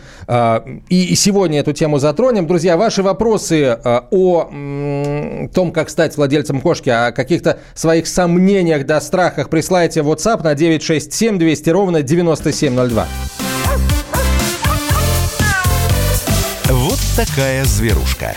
и 0.89 1.15
сегодня 1.15 1.61
эту 1.61 1.73
тему 1.73 1.99
затронем. 1.99 2.47
Друзья, 2.47 2.77
ваши 2.77 3.03
вопросы 3.03 3.79
о 3.85 5.49
том, 5.55 5.73
как 5.73 5.91
стать 5.91 6.17
владельцем 6.17 6.61
кошки, 6.61 6.91
о 6.91 7.13
каких-то 7.13 7.61
своих 7.75 8.07
сомнениях, 8.07 8.87
да, 8.87 9.01
страхах 9.01 9.49
присылайте 9.51 10.03
в 10.03 10.11
WhatsApp 10.11 10.43
на 10.43 10.55
967 10.55 11.18
7 11.19 11.37
200 11.37 11.71
ровно 11.71 12.03
9702. 12.03 13.09
Вот 16.69 16.99
такая 17.17 17.65
зверушка. 17.65 18.37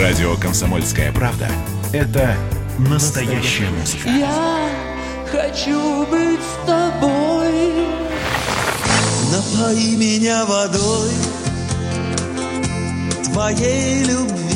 Радио 0.00 0.36
«Комсомольская 0.36 1.10
правда»— 1.10 1.48
это 1.92 2.36
настоящая 2.78 3.70
музыка. 3.70 4.08
Я 4.08 4.68
хочу 5.32 6.06
быть 6.06 6.38
с 6.38 6.64
тобой. 6.64 7.88
Напои 9.32 9.96
меня 9.96 10.44
водой 10.44 11.10
твоей 13.24 14.04
любви. 14.04 14.55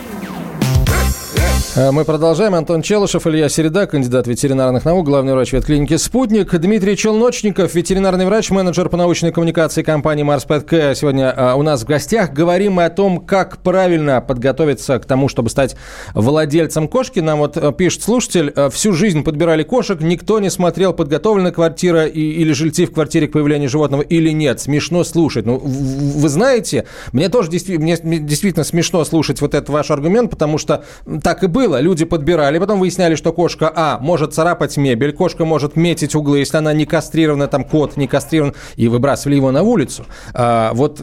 Э, 1.73 1.91
мы 1.91 2.03
продолжаем. 2.03 2.53
Антон 2.53 2.81
Челышев, 2.81 3.25
Илья 3.27 3.47
Середа, 3.47 3.87
кандидат 3.87 4.27
ветеринарных 4.27 4.83
наук, 4.83 5.05
главный 5.05 5.33
врач 5.33 5.53
ветклиники 5.53 5.95
«Спутник». 5.95 6.53
Дмитрий 6.53 6.97
Челночников, 6.97 7.73
ветеринарный 7.75 8.25
врач, 8.25 8.49
менеджер 8.49 8.89
по 8.89 8.97
научной 8.97 9.31
коммуникации 9.31 9.81
компании 9.81 10.23
«Марс 10.23 10.43
Пэтк». 10.43 10.69
Сегодня 10.69 11.33
э, 11.35 11.53
у 11.53 11.61
нас 11.61 11.83
в 11.83 11.85
гостях. 11.85 12.33
Говорим 12.33 12.73
мы 12.73 12.85
о 12.85 12.89
том, 12.89 13.21
как 13.21 13.59
правильно 13.59 14.19
подготовиться 14.19 14.99
к 14.99 15.05
тому, 15.05 15.29
чтобы 15.29 15.49
стать 15.49 15.77
владельцем 16.13 16.89
кошки. 16.89 17.21
Нам 17.21 17.39
вот 17.39 17.55
э, 17.55 17.71
пишет 17.71 18.03
слушатель, 18.03 18.53
всю 18.69 18.91
жизнь 18.91 19.23
подбирали 19.23 19.63
кошек, 19.63 20.01
никто 20.01 20.41
не 20.41 20.49
смотрел, 20.49 20.91
подготовлена 20.91 21.51
квартира 21.51 22.05
или 22.05 22.51
жильцы 22.51 22.85
в 22.85 22.91
квартире 22.91 23.29
к 23.29 23.31
появлению 23.31 23.69
животного 23.69 24.01
или 24.01 24.31
нет. 24.31 24.59
Смешно 24.59 25.05
слушать. 25.05 25.45
Ну, 25.45 25.57
вы 25.57 26.27
знаете, 26.27 26.85
мне 27.13 27.29
тоже 27.29 27.49
действительно, 27.49 27.95
мне 28.03 28.19
действительно 28.19 28.65
смешно 28.65 29.05
слушать 29.05 29.39
вот 29.39 29.53
этот 29.53 29.69
ваш 29.69 29.89
аргумент, 29.89 30.31
потому 30.31 30.57
что 30.57 30.83
так 31.23 31.45
и 31.45 31.47
было 31.47 31.60
было. 31.61 31.79
Люди 31.79 32.05
подбирали, 32.05 32.57
потом 32.59 32.79
выясняли, 32.79 33.15
что 33.15 33.31
кошка, 33.33 33.71
а, 33.75 33.99
может 33.99 34.33
царапать 34.33 34.77
мебель, 34.77 35.13
кошка 35.13 35.45
может 35.45 35.75
метить 35.75 36.15
углы, 36.15 36.39
если 36.39 36.57
она 36.57 36.73
не 36.73 36.85
кастрирована, 36.85 37.47
там 37.47 37.63
кот 37.63 37.97
не 37.97 38.07
кастрирован, 38.07 38.55
и 38.77 38.87
выбрасывали 38.87 39.35
его 39.35 39.51
на 39.51 39.61
улицу. 39.61 40.05
А, 40.33 40.71
вот 40.73 41.01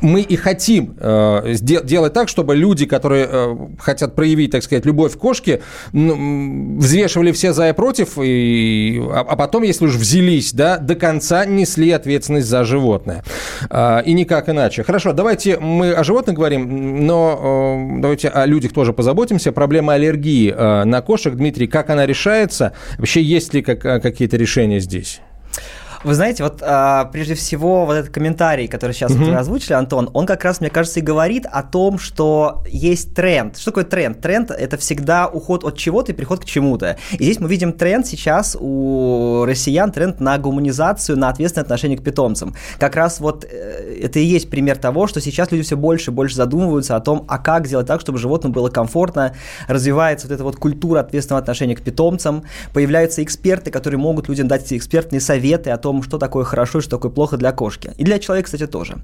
мы 0.00 0.20
и 0.22 0.36
хотим 0.36 0.96
э, 0.98 1.54
делать 1.60 2.12
так, 2.12 2.28
чтобы 2.28 2.56
люди, 2.56 2.86
которые 2.86 3.28
э, 3.30 3.56
хотят 3.78 4.14
проявить, 4.14 4.52
так 4.52 4.62
сказать, 4.62 4.84
любовь 4.86 5.14
к 5.14 5.18
кошке, 5.18 5.60
взвешивали 5.92 7.32
все 7.32 7.52
за 7.52 7.68
и 7.68 7.72
против, 7.72 8.18
и, 8.18 9.02
а, 9.10 9.20
а 9.20 9.36
потом, 9.36 9.62
если 9.62 9.86
уж 9.86 9.94
взялись, 9.94 10.52
да, 10.52 10.78
до 10.78 10.94
конца 10.94 11.44
несли 11.44 11.90
ответственность 11.90 12.46
за 12.46 12.64
животное. 12.64 13.24
Э, 13.70 14.02
и 14.04 14.12
никак 14.12 14.48
иначе. 14.48 14.82
Хорошо, 14.82 15.12
давайте 15.12 15.58
мы 15.58 15.92
о 15.92 16.04
животных 16.04 16.36
говорим, 16.36 17.06
но 17.06 17.96
э, 17.96 18.00
давайте 18.00 18.28
о 18.28 18.46
людях 18.46 18.72
тоже 18.72 18.92
позаботимся. 18.92 19.52
Проблема 19.52 19.94
аллергии 19.94 20.52
э, 20.52 20.84
на 20.84 21.02
кошек, 21.02 21.34
Дмитрий, 21.34 21.66
как 21.66 21.90
она 21.90 22.06
решается? 22.06 22.72
Вообще 22.98 23.22
есть 23.22 23.54
ли 23.54 23.62
как, 23.62 23.80
какие-то 23.80 24.36
решения 24.36 24.80
здесь? 24.80 25.20
Вы 26.06 26.14
знаете, 26.14 26.44
вот 26.44 26.62
а, 26.62 27.06
прежде 27.06 27.34
всего 27.34 27.84
вот 27.84 27.94
этот 27.94 28.12
комментарий, 28.12 28.68
который 28.68 28.92
сейчас 28.92 29.10
mm-hmm. 29.10 29.24
вот 29.24 29.34
озвучили, 29.34 29.72
Антон, 29.72 30.08
он 30.12 30.24
как 30.24 30.44
раз, 30.44 30.60
мне 30.60 30.70
кажется, 30.70 31.00
и 31.00 31.02
говорит 31.02 31.46
о 31.50 31.64
том, 31.64 31.98
что 31.98 32.62
есть 32.68 33.12
тренд. 33.12 33.56
Что 33.56 33.72
такое 33.72 33.82
тренд? 33.82 34.20
Тренд– 34.20 34.50
это 34.52 34.76
всегда 34.76 35.26
уход 35.26 35.64
от 35.64 35.76
чего-то 35.76 36.12
и 36.12 36.14
приход 36.14 36.42
к 36.42 36.44
чему-то. 36.44 36.96
И 37.10 37.24
здесь 37.24 37.40
мы 37.40 37.48
видим 37.48 37.72
тренд 37.72 38.06
сейчас 38.06 38.56
у 38.60 39.42
россиян, 39.48 39.90
тренд 39.90 40.20
на 40.20 40.38
гуманизацию, 40.38 41.18
на 41.18 41.28
ответственное 41.28 41.64
отношение 41.64 41.98
к 41.98 42.04
питомцам. 42.04 42.54
Как 42.78 42.94
раз 42.94 43.18
вот 43.18 43.44
э, 43.44 43.98
это 44.00 44.20
и 44.20 44.24
есть 44.24 44.48
пример 44.48 44.78
того, 44.78 45.08
что 45.08 45.20
сейчас 45.20 45.50
люди 45.50 45.64
все 45.64 45.76
больше 45.76 46.12
и 46.12 46.14
больше 46.14 46.36
задумываются 46.36 46.94
о 46.94 47.00
том, 47.00 47.24
а 47.26 47.38
как 47.38 47.66
сделать 47.66 47.88
так, 47.88 48.00
чтобы 48.00 48.18
животным 48.18 48.52
было 48.52 48.68
комфортно, 48.68 49.34
развивается 49.66 50.28
вот 50.28 50.34
эта 50.34 50.44
вот 50.44 50.54
культура 50.54 51.00
ответственного 51.00 51.40
отношения 51.40 51.74
к 51.74 51.82
питомцам, 51.82 52.44
появляются 52.72 53.24
эксперты, 53.24 53.72
которые 53.72 53.98
могут 53.98 54.28
людям 54.28 54.46
дать 54.46 54.72
экспертные 54.72 55.20
советы 55.20 55.70
о 55.70 55.78
том, 55.78 55.95
том, 55.96 56.02
что 56.02 56.18
такое 56.18 56.44
хорошо 56.44 56.78
и 56.78 56.82
что 56.82 56.90
такое 56.90 57.10
плохо 57.10 57.36
для 57.36 57.52
кошки. 57.52 57.92
И 57.98 58.04
для 58.04 58.18
человека, 58.18 58.46
кстати, 58.46 58.66
тоже. 58.66 58.96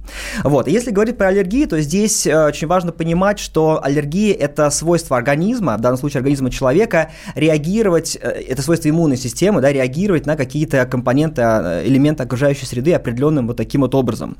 Вот. 0.44 0.68
Если 0.68 0.90
говорить 0.90 1.16
про 1.16 1.28
аллергии, 1.28 1.66
то 1.66 1.80
здесь 1.80 2.26
э, 2.26 2.46
очень 2.46 2.68
важно 2.68 2.92
понимать, 2.92 3.38
что 3.38 3.80
аллергия– 3.82 4.34
это 4.38 4.70
свойство 4.70 5.16
организма, 5.16 5.76
в 5.76 5.80
данном 5.80 5.98
случае 5.98 6.18
организма 6.18 6.50
человека, 6.50 7.10
реагировать, 7.34 8.18
э, 8.20 8.28
это 8.28 8.62
свойство 8.62 8.88
иммунной 8.88 9.16
системы, 9.16 9.60
да, 9.60 9.72
реагировать 9.72 10.26
на 10.26 10.36
какие-то 10.36 10.84
компоненты, 10.86 11.42
э, 11.42 11.86
элементы 11.86 12.22
окружающей 12.22 12.66
среды 12.66 12.92
определенным 12.92 13.46
вот 13.46 13.56
таким 13.56 13.80
вот 13.80 13.94
образом. 13.94 14.36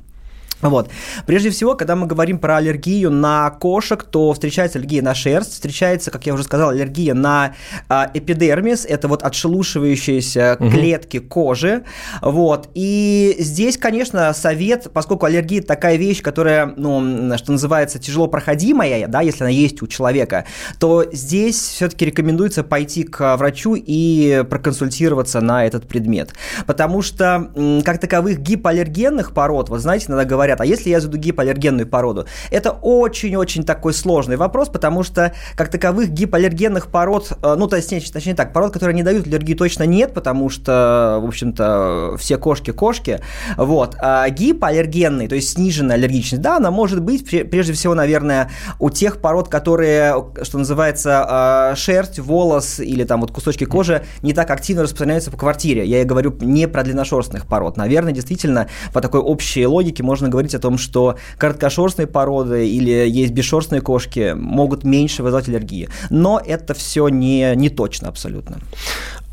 Вот. 0.63 0.89
Прежде 1.25 1.49
всего, 1.49 1.75
когда 1.75 1.95
мы 1.95 2.07
говорим 2.07 2.39
про 2.39 2.57
аллергию 2.57 3.11
на 3.11 3.49
кошек, 3.51 4.03
то 4.03 4.33
встречается 4.33 4.79
аллергия 4.79 5.01
на 5.01 5.13
шерсть, 5.13 5.53
встречается, 5.53 6.11
как 6.11 6.25
я 6.25 6.33
уже 6.33 6.43
сказал, 6.43 6.69
аллергия 6.69 7.13
на 7.13 7.53
э, 7.89 8.05
эпидермис, 8.13 8.85
это 8.85 9.07
вот 9.07 9.23
отшелушивающиеся 9.23 10.57
угу. 10.59 10.69
клетки 10.69 11.19
кожи. 11.19 11.83
Вот. 12.21 12.69
И 12.73 13.35
здесь, 13.39 13.77
конечно, 13.77 14.33
совет, 14.33 14.89
поскольку 14.93 15.25
аллергия 15.25 15.61
такая 15.61 15.97
вещь, 15.97 16.21
которая, 16.21 16.73
ну, 16.77 17.37
что 17.37 17.51
называется, 17.51 17.99
тяжело 17.99 18.27
проходимая, 18.27 19.07
да, 19.07 19.21
если 19.21 19.43
она 19.43 19.51
есть 19.51 19.81
у 19.81 19.87
человека, 19.87 20.45
то 20.79 21.05
здесь 21.11 21.55
все-таки 21.55 22.05
рекомендуется 22.05 22.63
пойти 22.63 23.03
к 23.03 23.35
врачу 23.37 23.75
и 23.75 24.43
проконсультироваться 24.49 25.41
на 25.41 25.65
этот 25.65 25.87
предмет. 25.87 26.33
Потому 26.65 27.01
что, 27.01 27.51
как 27.83 27.99
таковых 27.99 28.39
гипоаллергенных 28.39 29.33
пород, 29.33 29.69
вот 29.69 29.81
знаете, 29.81 30.05
иногда 30.07 30.25
говорят, 30.25 30.52
говорят, 30.53 30.61
а 30.61 30.65
если 30.65 30.89
я 30.89 30.99
заведу 30.99 31.17
гипоаллергенную 31.17 31.87
породу? 31.87 32.25
Это 32.51 32.71
очень-очень 32.71 33.63
такой 33.63 33.93
сложный 33.93 34.37
вопрос, 34.37 34.69
потому 34.69 35.03
что, 35.03 35.33
как 35.55 35.69
таковых, 35.69 36.09
гипоаллергенных 36.09 36.87
пород, 36.87 37.31
э, 37.41 37.55
ну, 37.57 37.67
то 37.67 37.75
есть, 37.75 38.13
точнее 38.13 38.35
так, 38.35 38.53
пород, 38.53 38.71
которые 38.71 38.95
не 38.95 39.03
дают 39.03 39.27
аллергии, 39.27 39.53
точно 39.55 39.83
нет, 39.83 40.13
потому 40.13 40.49
что, 40.49 41.19
в 41.21 41.27
общем-то, 41.27 42.15
все 42.17 42.37
кошки 42.37 42.71
кошки, 42.71 43.19
вот. 43.57 43.95
А 43.99 44.29
гипоаллергенный, 44.29 45.27
то 45.27 45.35
есть 45.35 45.51
сниженная 45.51 45.95
аллергичность, 45.95 46.41
да, 46.41 46.57
она 46.57 46.71
может 46.71 47.01
быть, 47.01 47.27
прежде 47.29 47.73
всего, 47.73 47.95
наверное, 47.95 48.49
у 48.79 48.89
тех 48.89 49.19
пород, 49.19 49.49
которые, 49.49 50.15
что 50.43 50.57
называется, 50.57 51.71
э, 51.73 51.75
шерсть, 51.75 52.19
волос 52.19 52.79
или 52.79 53.03
там 53.03 53.21
вот 53.21 53.31
кусочки 53.31 53.65
кожи 53.65 54.03
не 54.21 54.33
так 54.33 54.49
активно 54.51 54.83
распространяются 54.83 55.31
по 55.31 55.37
квартире. 55.37 55.85
Я 55.85 56.03
говорю 56.03 56.33
не 56.41 56.67
про 56.67 56.83
длинношерстных 56.83 57.45
пород. 57.45 57.77
Наверное, 57.77 58.13
действительно, 58.13 58.67
по 58.93 59.01
такой 59.01 59.19
общей 59.19 59.65
логике 59.65 60.03
можно 60.03 60.29
говорить 60.29 60.42
говорить 60.43 60.55
о 60.55 60.59
том, 60.59 60.77
что 60.77 61.17
короткошерстные 61.37 62.07
породы 62.07 62.67
или 62.67 63.07
есть 63.07 63.33
бесшерстные 63.33 63.81
кошки 63.81 64.33
могут 64.35 64.83
меньше 64.83 65.23
вызывать 65.23 65.47
аллергии. 65.47 65.89
Но 66.09 66.41
это 66.45 66.73
все 66.73 67.07
не, 67.09 67.55
не 67.55 67.69
точно 67.69 68.09
абсолютно. 68.09 68.57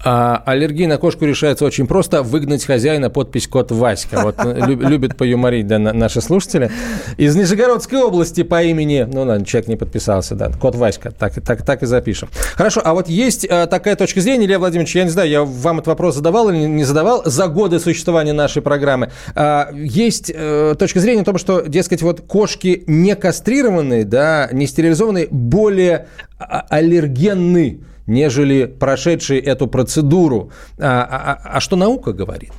А 0.03 0.43
аллергия 0.47 0.89
на 0.89 0.97
кошку 0.97 1.27
решается 1.27 1.65
очень 1.65 1.87
просто. 1.87 2.23
Выгнать 2.23 2.65
хозяина, 2.65 3.11
подпись 3.11 3.47
кот 3.47 3.71
Васька. 3.71 4.21
Вот 4.23 4.37
э, 4.39 4.67
любят 4.67 5.17
поюморить 5.17 5.67
да, 5.67 5.79
наши 5.79 6.21
слушатели. 6.23 6.71
Из 7.19 7.37
Нижегородской 7.37 7.99
области 7.99 8.43
по 8.43 8.63
имени... 8.63 9.07
Ну, 9.11 9.23
ладно, 9.23 9.45
человек 9.45 9.69
не 9.69 9.77
подписался, 9.77 10.35
да. 10.35 10.51
Кот 10.51 10.75
Васька. 10.75 11.11
Так, 11.11 11.35
так, 11.45 11.65
так 11.65 11.83
и 11.83 11.87
запишем. 11.87 12.31
Хорошо, 12.55 12.81
а 12.83 12.95
вот 12.95 13.09
есть 13.09 13.47
а, 13.49 13.67
такая 13.67 13.95
точка 13.95 14.23
зрения, 14.23 14.47
Илья 14.47 14.59
Владимирович, 14.59 14.97
я 14.97 15.05
не 15.05 15.11
знаю, 15.11 15.29
я 15.29 15.43
вам 15.43 15.77
этот 15.77 15.89
вопрос 15.89 16.15
задавал 16.15 16.49
или 16.49 16.59
не 16.59 16.85
задавал 16.85 17.23
за 17.27 17.49
годы 17.49 17.79
существования 17.79 18.33
нашей 18.33 18.63
программы. 18.63 19.11
А, 19.35 19.69
есть 19.75 20.33
а, 20.35 20.75
точка 20.77 21.01
зрения 21.01 21.23
о 21.23 21.25
том, 21.27 21.37
что, 21.37 21.61
дескать, 21.61 22.01
вот 22.01 22.23
кошки 22.23 22.85
не 22.87 23.15
кастрированные, 23.17 24.05
да, 24.05 24.49
не 24.51 24.67
стерилизованные, 24.67 25.29
более 25.31 26.07
а, 26.39 26.65
аллергенны 26.71 27.81
нежели 28.11 28.67
прошедшие 28.67 29.41
эту 29.41 29.69
процедуру. 29.69 30.51
А, 30.79 31.03
а, 31.03 31.33
а, 31.33 31.57
а 31.57 31.61
что 31.61 31.77
наука 31.77 32.13
говорит? 32.13 32.53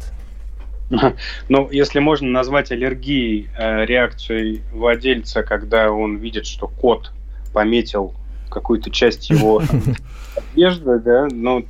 Ну, 1.48 1.70
если 1.72 2.00
можно 2.00 2.29
назвать 2.29 2.72
аллергией 2.72 3.50
э, 3.58 3.86
реакцией 3.86 4.62
владельца, 4.74 5.41
когда 5.41 5.89
он 5.89 6.17
видит, 6.17 6.46
что 6.46 6.67
кот 6.67 7.13
пометил 7.53 8.13
какую-то 8.50 8.91
часть 8.91 9.29
его 9.29 9.62
одежды, 10.53 11.00
да, 11.00 11.27
ну, 11.31 11.65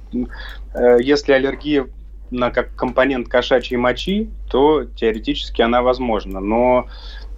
э, 0.74 0.98
если 1.02 1.34
аллергия 1.34 1.86
на 2.32 2.50
как 2.50 2.74
компонент 2.76 3.28
кошачьей 3.28 3.78
мочи, 3.78 4.30
то 4.50 4.86
теоретически 4.86 5.62
она 5.62 5.84
возможна. 5.84 6.40
Но 6.40 6.88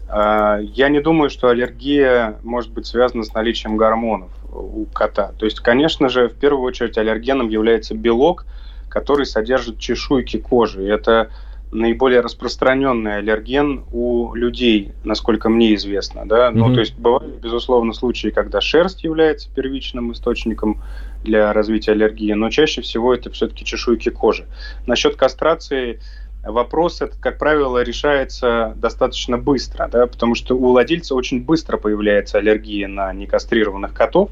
э, 0.08 0.60
я 0.74 0.88
не 0.88 1.02
думаю, 1.02 1.30
что 1.30 1.50
аллергия 1.50 2.38
может 2.44 2.72
быть 2.72 2.86
связана 2.86 3.24
с 3.24 3.34
наличием 3.34 3.76
гормонов 3.76 4.32
у 4.54 4.86
кота. 4.86 5.34
То 5.38 5.46
есть, 5.46 5.60
конечно 5.60 6.10
же, 6.10 6.30
в 6.30 6.34
первую 6.34 6.64
очередь 6.64 6.98
аллергеном 6.98 7.50
является 7.50 7.96
белок, 7.96 8.46
который 8.90 9.26
содержит 9.26 9.80
чешуйки 9.80 10.38
кожи. 10.38 10.84
Это 10.88 11.32
наиболее 11.72 12.22
распространенный 12.22 13.18
аллерген 13.18 13.84
у 13.92 14.36
людей, 14.36 14.94
насколько 15.04 15.50
мне 15.50 15.74
известно. 15.76 16.28
Да? 16.28 16.50
Mm-hmm. 16.50 16.56
Ну, 16.56 16.74
то 16.74 16.80
есть 16.80 16.96
бывают, 16.96 17.42
безусловно, 17.42 17.94
случаи, 17.94 18.30
когда 18.30 18.62
шерсть 18.62 19.04
является 19.04 19.50
первичным 19.54 20.12
источником 20.12 20.82
для 21.24 21.52
развития 21.52 21.94
аллергии, 21.94 22.34
но 22.34 22.50
чаще 22.50 22.82
всего 22.82 23.14
это 23.14 23.32
все-таки 23.32 23.66
чешуйки 23.66 24.10
кожи. 24.10 24.46
Насчет 24.86 25.16
кастрации 25.16 26.00
вопрос 26.44 27.02
этот, 27.02 27.18
как 27.20 27.38
правило, 27.38 27.82
решается 27.82 28.74
достаточно 28.76 29.38
быстро, 29.38 29.88
да, 29.88 30.08
потому 30.08 30.36
что 30.36 30.56
у 30.56 30.72
владельца 30.72 31.16
очень 31.16 31.42
быстро 31.42 31.78
появляется 31.78 32.38
аллергия 32.38 32.88
на 32.88 33.14
некастрированных 33.14 33.94
котов, 33.94 34.30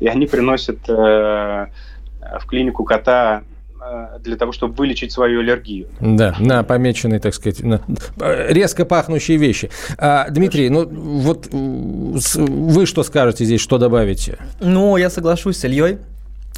и 0.00 0.06
они 0.06 0.26
приносят 0.26 0.88
э, 0.88 0.92
в 0.92 2.46
клинику 2.46 2.84
кота 2.84 3.42
э, 3.80 4.18
для 4.20 4.36
того, 4.36 4.52
чтобы 4.52 4.74
вылечить 4.74 5.10
свою 5.10 5.40
аллергию. 5.40 5.88
Да, 6.00 6.36
на 6.38 6.62
помеченные, 6.62 7.18
так 7.18 7.34
сказать, 7.34 7.60
на 7.62 7.80
резко 8.18 8.84
пахнущие 8.84 9.36
вещи. 9.36 9.70
А, 9.98 10.28
Дмитрий, 10.30 10.70
ну 10.70 10.86
вот 10.88 11.48
вы 11.50 12.86
что 12.86 13.02
скажете 13.02 13.44
здесь, 13.44 13.60
что 13.60 13.78
добавите? 13.78 14.38
Ну, 14.60 14.96
я 14.96 15.10
соглашусь 15.10 15.56
с 15.56 15.64
Ильей 15.64 15.98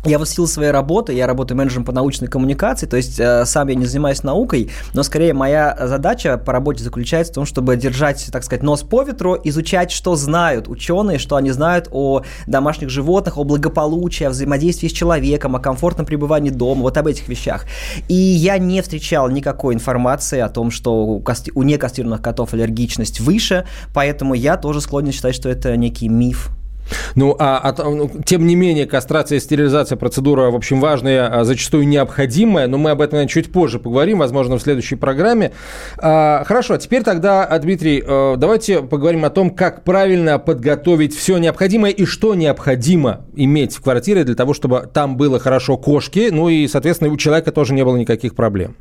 я 0.04 0.18
в 0.18 0.24
силу 0.26 0.46
своей 0.46 0.70
работы, 0.70 1.12
я 1.12 1.26
работаю 1.26 1.58
менеджером 1.58 1.84
по 1.84 1.92
научной 1.92 2.28
коммуникации, 2.28 2.86
то 2.86 2.96
есть 2.96 3.20
э, 3.20 3.44
сам 3.44 3.68
я 3.68 3.74
не 3.74 3.84
занимаюсь 3.84 4.22
наукой, 4.22 4.70
но 4.94 5.02
скорее 5.02 5.34
моя 5.34 5.76
задача 5.78 6.38
по 6.38 6.52
работе 6.52 6.82
заключается 6.82 7.32
в 7.32 7.34
том, 7.34 7.44
чтобы 7.44 7.76
держать, 7.76 8.28
так 8.32 8.42
сказать, 8.44 8.62
нос 8.62 8.82
по 8.82 9.02
ветру, 9.02 9.38
изучать, 9.44 9.90
что 9.90 10.16
знают 10.16 10.68
ученые, 10.68 11.18
что 11.18 11.36
они 11.36 11.50
знают 11.50 11.88
о 11.90 12.22
домашних 12.46 12.88
животных, 12.88 13.36
о 13.36 13.44
благополучии, 13.44 14.24
о 14.24 14.30
взаимодействии 14.30 14.88
с 14.88 14.92
человеком, 14.92 15.54
о 15.56 15.60
комфортном 15.60 16.06
пребывании 16.06 16.50
дома, 16.50 16.82
вот 16.82 16.96
об 16.96 17.06
этих 17.06 17.28
вещах. 17.28 17.66
И 18.08 18.14
я 18.14 18.58
не 18.58 18.80
встречал 18.80 19.28
никакой 19.28 19.74
информации 19.74 20.40
о 20.40 20.48
том, 20.48 20.70
что 20.70 20.94
у, 21.04 21.20
касти- 21.20 21.52
у 21.54 21.62
некастрированных 21.62 22.22
котов 22.22 22.54
аллергичность 22.54 23.20
выше, 23.20 23.66
поэтому 23.94 24.34
я 24.34 24.56
тоже 24.56 24.80
склонен 24.80 25.12
считать, 25.12 25.34
что 25.34 25.48
это 25.48 25.76
некий 25.76 26.08
миф. 26.08 26.50
Ну, 27.14 27.36
а, 27.38 27.60
а 27.62 27.90
ну, 27.90 28.10
тем 28.24 28.46
не 28.46 28.54
менее, 28.54 28.86
кастрация 28.86 29.36
и 29.36 29.40
стерилизация 29.40 29.96
процедура, 29.96 30.50
в 30.50 30.56
общем, 30.56 30.80
важная, 30.80 31.28
а 31.28 31.44
зачастую 31.44 31.86
необходимая, 31.86 32.66
но 32.66 32.78
мы 32.78 32.90
об 32.90 33.00
этом 33.00 33.26
чуть 33.28 33.52
позже 33.52 33.78
поговорим, 33.78 34.18
возможно, 34.18 34.58
в 34.58 34.62
следующей 34.62 34.96
программе. 34.96 35.52
А, 35.98 36.44
хорошо, 36.44 36.74
а 36.74 36.78
теперь 36.78 37.02
тогда, 37.02 37.44
а, 37.44 37.58
Дмитрий, 37.58 38.02
э, 38.06 38.34
давайте 38.36 38.82
поговорим 38.82 39.24
о 39.24 39.30
том, 39.30 39.50
как 39.50 39.84
правильно 39.84 40.38
подготовить 40.38 41.14
все 41.16 41.38
необходимое 41.38 41.92
и 41.92 42.04
что 42.04 42.34
необходимо 42.34 43.26
иметь 43.34 43.76
в 43.76 43.82
квартире 43.82 44.24
для 44.24 44.34
того, 44.34 44.54
чтобы 44.54 44.88
там 44.92 45.16
было 45.16 45.38
хорошо 45.38 45.76
кошки, 45.76 46.28
ну 46.30 46.48
и, 46.48 46.66
соответственно, 46.68 47.12
у 47.12 47.16
человека 47.16 47.52
тоже 47.52 47.74
не 47.74 47.84
было 47.84 47.96
никаких 47.96 48.34
проблем. 48.34 48.76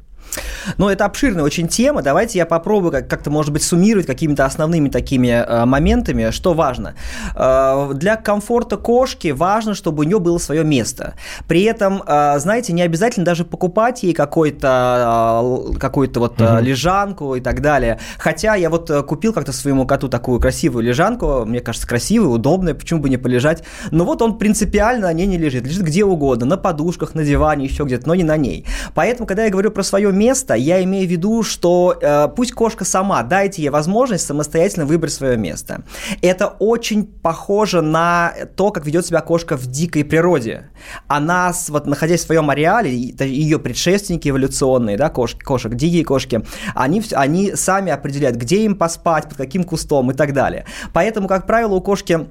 Но 0.78 0.92
это 0.92 1.06
обширная 1.06 1.44
очень 1.44 1.68
тема. 1.68 2.02
Давайте 2.02 2.38
я 2.38 2.46
попробую 2.46 2.92
как-то, 2.92 3.30
может 3.30 3.52
быть, 3.52 3.64
суммировать 3.64 4.06
какими-то 4.06 4.46
основными 4.46 4.90
такими 4.90 5.28
э, 5.28 5.66
моментами, 5.66 6.32
что 6.32 6.54
важно. 6.54 6.96
Э, 7.36 7.92
для 7.94 8.16
комфорта 8.16 8.78
кошки 8.78 9.30
важно, 9.30 9.74
чтобы 9.74 10.02
у 10.02 10.04
нее 10.04 10.20
было 10.20 10.38
свое 10.38 10.64
место. 10.64 11.16
При 11.48 11.64
этом, 11.64 12.04
э, 12.06 12.40
знаете, 12.40 12.74
не 12.74 12.82
обязательно 12.82 13.26
даже 13.26 13.46
покупать 13.46 14.04
ей 14.04 14.14
какой-то 14.14 15.72
э, 15.74 15.78
какую-то 15.80 16.20
вот 16.20 16.42
угу. 16.42 16.60
лежанку 16.60 17.36
и 17.36 17.42
так 17.42 17.62
далее. 17.62 18.00
Хотя 18.18 18.56
я 18.56 18.70
вот 18.70 18.90
э, 18.90 19.04
купил 19.04 19.34
как-то 19.34 19.52
своему 19.52 19.86
коту 19.86 20.10
такую 20.10 20.40
красивую 20.40 20.84
лежанку, 20.84 21.46
мне 21.46 21.60
кажется, 21.60 21.88
красивую, 21.88 22.32
удобную, 22.32 22.76
почему 22.76 23.02
бы 23.02 23.10
не 23.10 23.18
полежать. 23.18 23.64
Но 23.92 24.06
вот 24.06 24.22
он 24.22 24.38
принципиально 24.38 25.08
на 25.08 25.14
ней 25.14 25.28
не 25.28 25.38
лежит. 25.38 25.66
Лежит 25.66 25.84
где 25.84 26.04
угодно, 26.04 26.46
на 26.46 26.58
подушках, 26.58 27.16
на 27.16 27.24
диване, 27.24 27.66
еще 27.66 27.84
где-то, 27.84 28.08
но 28.08 28.16
не 28.16 28.24
на 28.24 28.38
ней. 28.38 28.66
Поэтому, 28.94 29.28
когда 29.28 29.46
я 29.46 29.50
говорю 29.50 29.72
про 29.72 29.84
свое 29.84 30.12
место, 30.20 30.54
я 30.54 30.84
имею 30.84 31.08
в 31.08 31.12
виду, 31.12 31.44
что 31.44 31.98
э, 32.00 32.28
пусть 32.36 32.52
кошка 32.52 32.86
сама, 32.86 33.24
дайте 33.24 33.64
ей 33.64 33.70
возможность 33.70 34.26
самостоятельно 34.26 34.86
выбрать 34.86 35.14
свое 35.14 35.38
место. 35.38 35.84
Это 36.22 36.48
очень 36.60 37.06
похоже 37.06 37.82
на 37.82 38.34
то, 38.56 38.72
как 38.72 38.86
ведет 38.86 39.06
себя 39.06 39.22
кошка 39.22 39.58
в 39.58 39.66
дикой 39.66 40.04
природе. 40.04 40.70
Она, 41.08 41.54
вот 41.70 41.88
находясь 41.88 42.22
в 42.22 42.26
своем 42.26 42.50
ареале, 42.50 42.92
ее 42.92 43.58
предшественники 43.58 44.30
эволюционные, 44.30 44.98
да, 44.98 45.10
кошки, 45.10 45.40
кошек, 45.40 45.74
дикие 45.74 46.04
кошки, 46.04 46.44
они, 46.76 47.02
они 47.14 47.56
сами 47.56 47.92
определяют, 47.92 48.38
где 48.38 48.66
им 48.66 48.76
поспать, 48.76 49.30
под 49.30 49.38
каким 49.38 49.64
кустом 49.64 50.12
и 50.12 50.14
так 50.14 50.34
далее. 50.34 50.66
Поэтому, 50.94 51.28
как 51.28 51.48
правило, 51.48 51.76
у 51.76 51.82
кошки 51.82 52.28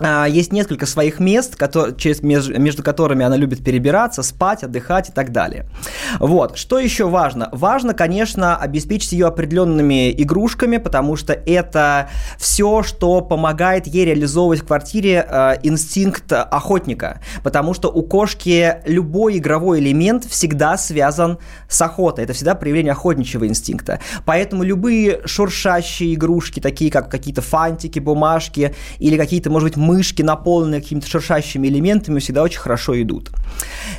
есть 0.00 0.52
несколько 0.52 0.86
своих 0.86 1.20
мест, 1.20 1.56
через, 1.96 2.22
между 2.22 2.82
которыми 2.82 3.24
она 3.24 3.36
любит 3.36 3.64
перебираться, 3.64 4.22
спать, 4.22 4.62
отдыхать 4.62 5.08
и 5.08 5.12
так 5.12 5.32
далее. 5.32 5.66
Вот. 6.20 6.56
Что 6.56 6.78
еще 6.78 7.08
важно? 7.08 7.48
Важно, 7.52 7.94
конечно, 7.94 8.56
обеспечить 8.56 9.12
ее 9.12 9.26
определенными 9.26 10.10
игрушками, 10.12 10.76
потому 10.76 11.16
что 11.16 11.32
это 11.32 12.10
все, 12.38 12.82
что 12.82 13.20
помогает 13.20 13.86
ей 13.86 14.04
реализовывать 14.04 14.60
в 14.60 14.66
квартире 14.66 15.26
э, 15.28 15.54
инстинкт 15.62 16.32
охотника. 16.32 17.20
Потому 17.42 17.74
что 17.74 17.88
у 17.88 18.02
кошки 18.02 18.76
любой 18.86 19.38
игровой 19.38 19.80
элемент 19.80 20.24
всегда 20.24 20.76
связан 20.76 21.38
с 21.68 21.80
охотой. 21.82 22.24
Это 22.24 22.32
всегда 22.32 22.54
проявление 22.54 22.92
охотничьего 22.92 23.46
инстинкта. 23.46 24.00
Поэтому 24.24 24.62
любые 24.62 25.22
шуршащие 25.24 26.14
игрушки, 26.14 26.60
такие 26.60 26.90
как 26.90 27.10
какие-то 27.10 27.42
фантики, 27.42 27.98
бумажки 27.98 28.74
или 28.98 29.16
какие-то, 29.16 29.50
может 29.50 29.68
быть, 29.68 29.76
мышки, 29.88 30.22
наполненные 30.22 30.80
какими-то 30.82 31.08
шуршащими 31.08 31.66
элементами, 31.68 32.18
всегда 32.18 32.42
очень 32.42 32.60
хорошо 32.60 33.00
идут. 33.00 33.30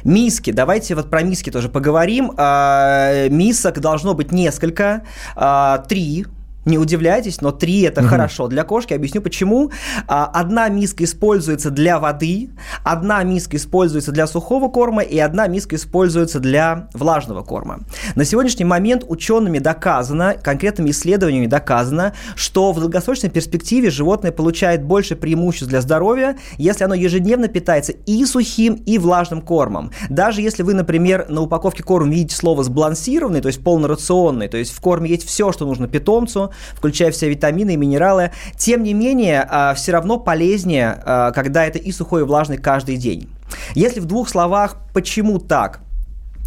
Миски. 0.03 0.51
Давайте 0.51 0.95
вот 0.95 1.09
про 1.09 1.23
миски 1.23 1.49
тоже 1.49 1.69
поговорим. 1.69 2.31
А, 2.37 3.27
мисок 3.29 3.79
должно 3.79 4.13
быть 4.13 4.31
несколько. 4.31 5.01
А, 5.35 5.79
три 5.79 6.25
не 6.65 6.77
удивляйтесь, 6.77 7.41
но 7.41 7.51
3 7.51 7.81
это 7.81 8.01
угу. 8.01 8.09
хорошо 8.09 8.47
для 8.47 8.63
кошки. 8.63 8.93
Объясню 8.93 9.21
почему. 9.21 9.71
А, 10.07 10.25
одна 10.25 10.67
миска 10.69 11.03
используется 11.03 11.71
для 11.71 11.99
воды, 11.99 12.49
одна 12.83 13.23
миска 13.23 13.57
используется 13.57 14.11
для 14.11 14.27
сухого 14.27 14.69
корма 14.69 15.01
и 15.01 15.17
одна 15.17 15.47
миска 15.47 15.75
используется 15.75 16.39
для 16.39 16.89
влажного 16.93 17.43
корма. 17.43 17.79
На 18.15 18.25
сегодняшний 18.25 18.65
момент 18.65 19.03
учеными 19.07 19.59
доказано, 19.59 20.35
конкретными 20.41 20.91
исследованиями 20.91 21.47
доказано, 21.47 22.13
что 22.35 22.71
в 22.71 22.79
долгосрочной 22.79 23.29
перспективе 23.29 23.89
животное 23.89 24.31
получает 24.31 24.83
больше 24.83 25.15
преимуществ 25.15 25.69
для 25.69 25.81
здоровья, 25.81 26.37
если 26.57 26.83
оно 26.83 26.93
ежедневно 26.93 27.47
питается 27.47 27.93
и 28.05 28.25
сухим, 28.25 28.75
и 28.85 28.97
влажным 28.97 29.41
кормом. 29.41 29.91
Даже 30.09 30.41
если 30.41 30.63
вы, 30.63 30.73
например, 30.73 31.25
на 31.29 31.41
упаковке 31.41 31.83
корма 31.83 32.11
видите 32.11 32.35
слово 32.35 32.63
сбалансированный, 32.63 33.41
то 33.41 33.47
есть 33.47 33.63
полнорационный, 33.63 34.47
то 34.47 34.57
есть 34.57 34.73
в 34.73 34.81
корме 34.81 35.09
есть 35.09 35.25
все, 35.25 35.51
что 35.51 35.65
нужно 35.65 35.87
питомцу, 35.87 36.48
включая 36.73 37.11
все 37.11 37.29
витамины 37.29 37.73
и 37.73 37.77
минералы. 37.77 38.31
Тем 38.57 38.83
не 38.83 38.93
менее, 38.93 39.45
а, 39.49 39.73
все 39.73 39.91
равно 39.91 40.17
полезнее, 40.17 41.01
а, 41.05 41.31
когда 41.31 41.65
это 41.65 41.77
и 41.77 41.91
сухой, 41.91 42.21
и 42.21 42.25
влажный 42.25 42.57
каждый 42.57 42.97
день. 42.97 43.29
Если 43.75 43.99
в 43.99 44.05
двух 44.05 44.29
словах, 44.29 44.77
почему 44.93 45.39
так? 45.39 45.79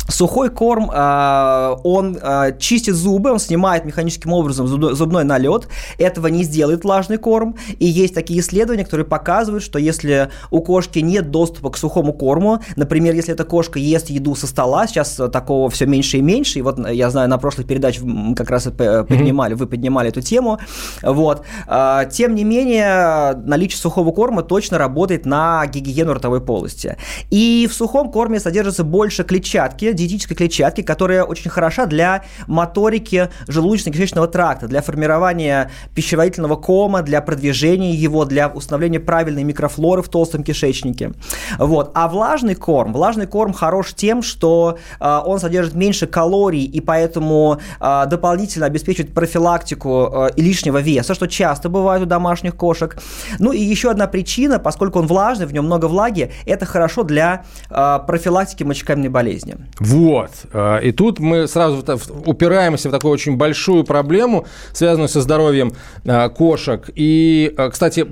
Сухой 0.08 0.50
корм, 0.50 0.90
э, 0.92 1.76
он 1.84 2.18
э, 2.20 2.56
чистит 2.58 2.94
зубы, 2.94 3.30
он 3.30 3.38
снимает 3.38 3.84
механическим 3.84 4.32
образом 4.32 4.66
зубной 4.66 5.24
налет. 5.24 5.68
Этого 5.98 6.26
не 6.26 6.42
сделает 6.42 6.84
влажный 6.84 7.18
корм. 7.18 7.56
И 7.78 7.86
есть 7.86 8.14
такие 8.14 8.40
исследования, 8.40 8.84
которые 8.84 9.06
показывают, 9.06 9.62
что 9.62 9.78
если 9.78 10.30
у 10.50 10.60
кошки 10.60 10.98
нет 10.98 11.30
доступа 11.30 11.70
к 11.70 11.76
сухому 11.76 12.12
корму, 12.12 12.60
например, 12.76 13.14
если 13.14 13.32
эта 13.32 13.44
кошка 13.44 13.78
ест 13.78 14.10
еду 14.10 14.34
со 14.34 14.46
стола, 14.46 14.86
сейчас 14.86 15.20
такого 15.32 15.70
все 15.70 15.86
меньше 15.86 16.18
и 16.18 16.20
меньше, 16.20 16.58
и 16.58 16.62
вот 16.62 16.78
я 16.90 17.10
знаю, 17.10 17.28
на 17.28 17.38
прошлых 17.38 17.66
передачах 17.66 18.02
как 18.36 18.50
раз 18.50 18.64
поднимали, 18.64 19.54
вы 19.54 19.66
поднимали 19.66 20.08
эту 20.08 20.20
тему, 20.20 20.58
вот. 21.02 21.44
Э, 21.68 22.02
тем 22.10 22.34
не 22.34 22.44
менее, 22.44 23.34
наличие 23.34 23.78
сухого 23.78 24.12
корма 24.12 24.42
точно 24.42 24.78
работает 24.78 25.26
на 25.26 25.64
гигиену 25.66 26.12
ротовой 26.12 26.40
полости. 26.40 26.96
И 27.30 27.68
в 27.70 27.74
сухом 27.74 28.10
корме 28.10 28.40
содержится 28.40 28.84
больше 28.84 29.24
клетчатки, 29.24 29.91
диетической 29.94 30.36
клетчатки, 30.36 30.82
которая 30.82 31.24
очень 31.24 31.50
хороша 31.50 31.86
для 31.86 32.24
моторики 32.46 33.28
желудочно-кишечного 33.46 34.28
тракта, 34.28 34.66
для 34.66 34.82
формирования 34.82 35.70
пищеварительного 35.94 36.56
кома, 36.56 37.02
для 37.02 37.20
продвижения 37.20 37.94
его, 37.94 38.24
для 38.24 38.48
установления 38.48 39.00
правильной 39.00 39.44
микрофлоры 39.44 40.02
в 40.02 40.08
толстом 40.08 40.42
кишечнике. 40.42 41.12
Вот. 41.58 41.90
А 41.94 42.08
влажный 42.08 42.54
корм, 42.54 42.92
влажный 42.92 43.26
корм 43.26 43.52
хорош 43.52 43.94
тем, 43.94 44.22
что 44.22 44.78
э, 45.00 45.20
он 45.24 45.40
содержит 45.40 45.74
меньше 45.74 46.06
калорий 46.06 46.64
и 46.64 46.80
поэтому 46.80 47.58
э, 47.80 48.04
дополнительно 48.06 48.66
обеспечивает 48.66 49.14
профилактику 49.14 50.10
э, 50.12 50.30
лишнего 50.36 50.78
веса, 50.78 51.14
что 51.14 51.26
часто 51.26 51.68
бывает 51.68 52.02
у 52.02 52.06
домашних 52.06 52.56
кошек. 52.56 52.98
Ну 53.38 53.52
и 53.52 53.60
еще 53.60 53.90
одна 53.90 54.06
причина, 54.06 54.58
поскольку 54.58 54.98
он 54.98 55.06
влажный, 55.06 55.46
в 55.46 55.52
нем 55.52 55.66
много 55.66 55.86
влаги, 55.86 56.32
это 56.46 56.66
хорошо 56.66 57.02
для 57.02 57.44
э, 57.70 57.98
профилактики 58.06 58.64
мочекаменной 58.64 59.08
болезни. 59.08 59.56
Вот. 59.82 60.30
А, 60.52 60.78
и 60.78 60.92
тут 60.92 61.18
мы 61.18 61.48
сразу 61.48 61.84
упираемся 62.24 62.88
в 62.88 62.92
такую 62.92 63.12
очень 63.12 63.36
большую 63.36 63.84
проблему, 63.84 64.46
связанную 64.72 65.08
со 65.08 65.20
здоровьем 65.20 65.72
а, 66.06 66.28
кошек. 66.28 66.88
И, 66.94 67.52
а, 67.56 67.70
кстати, 67.70 68.06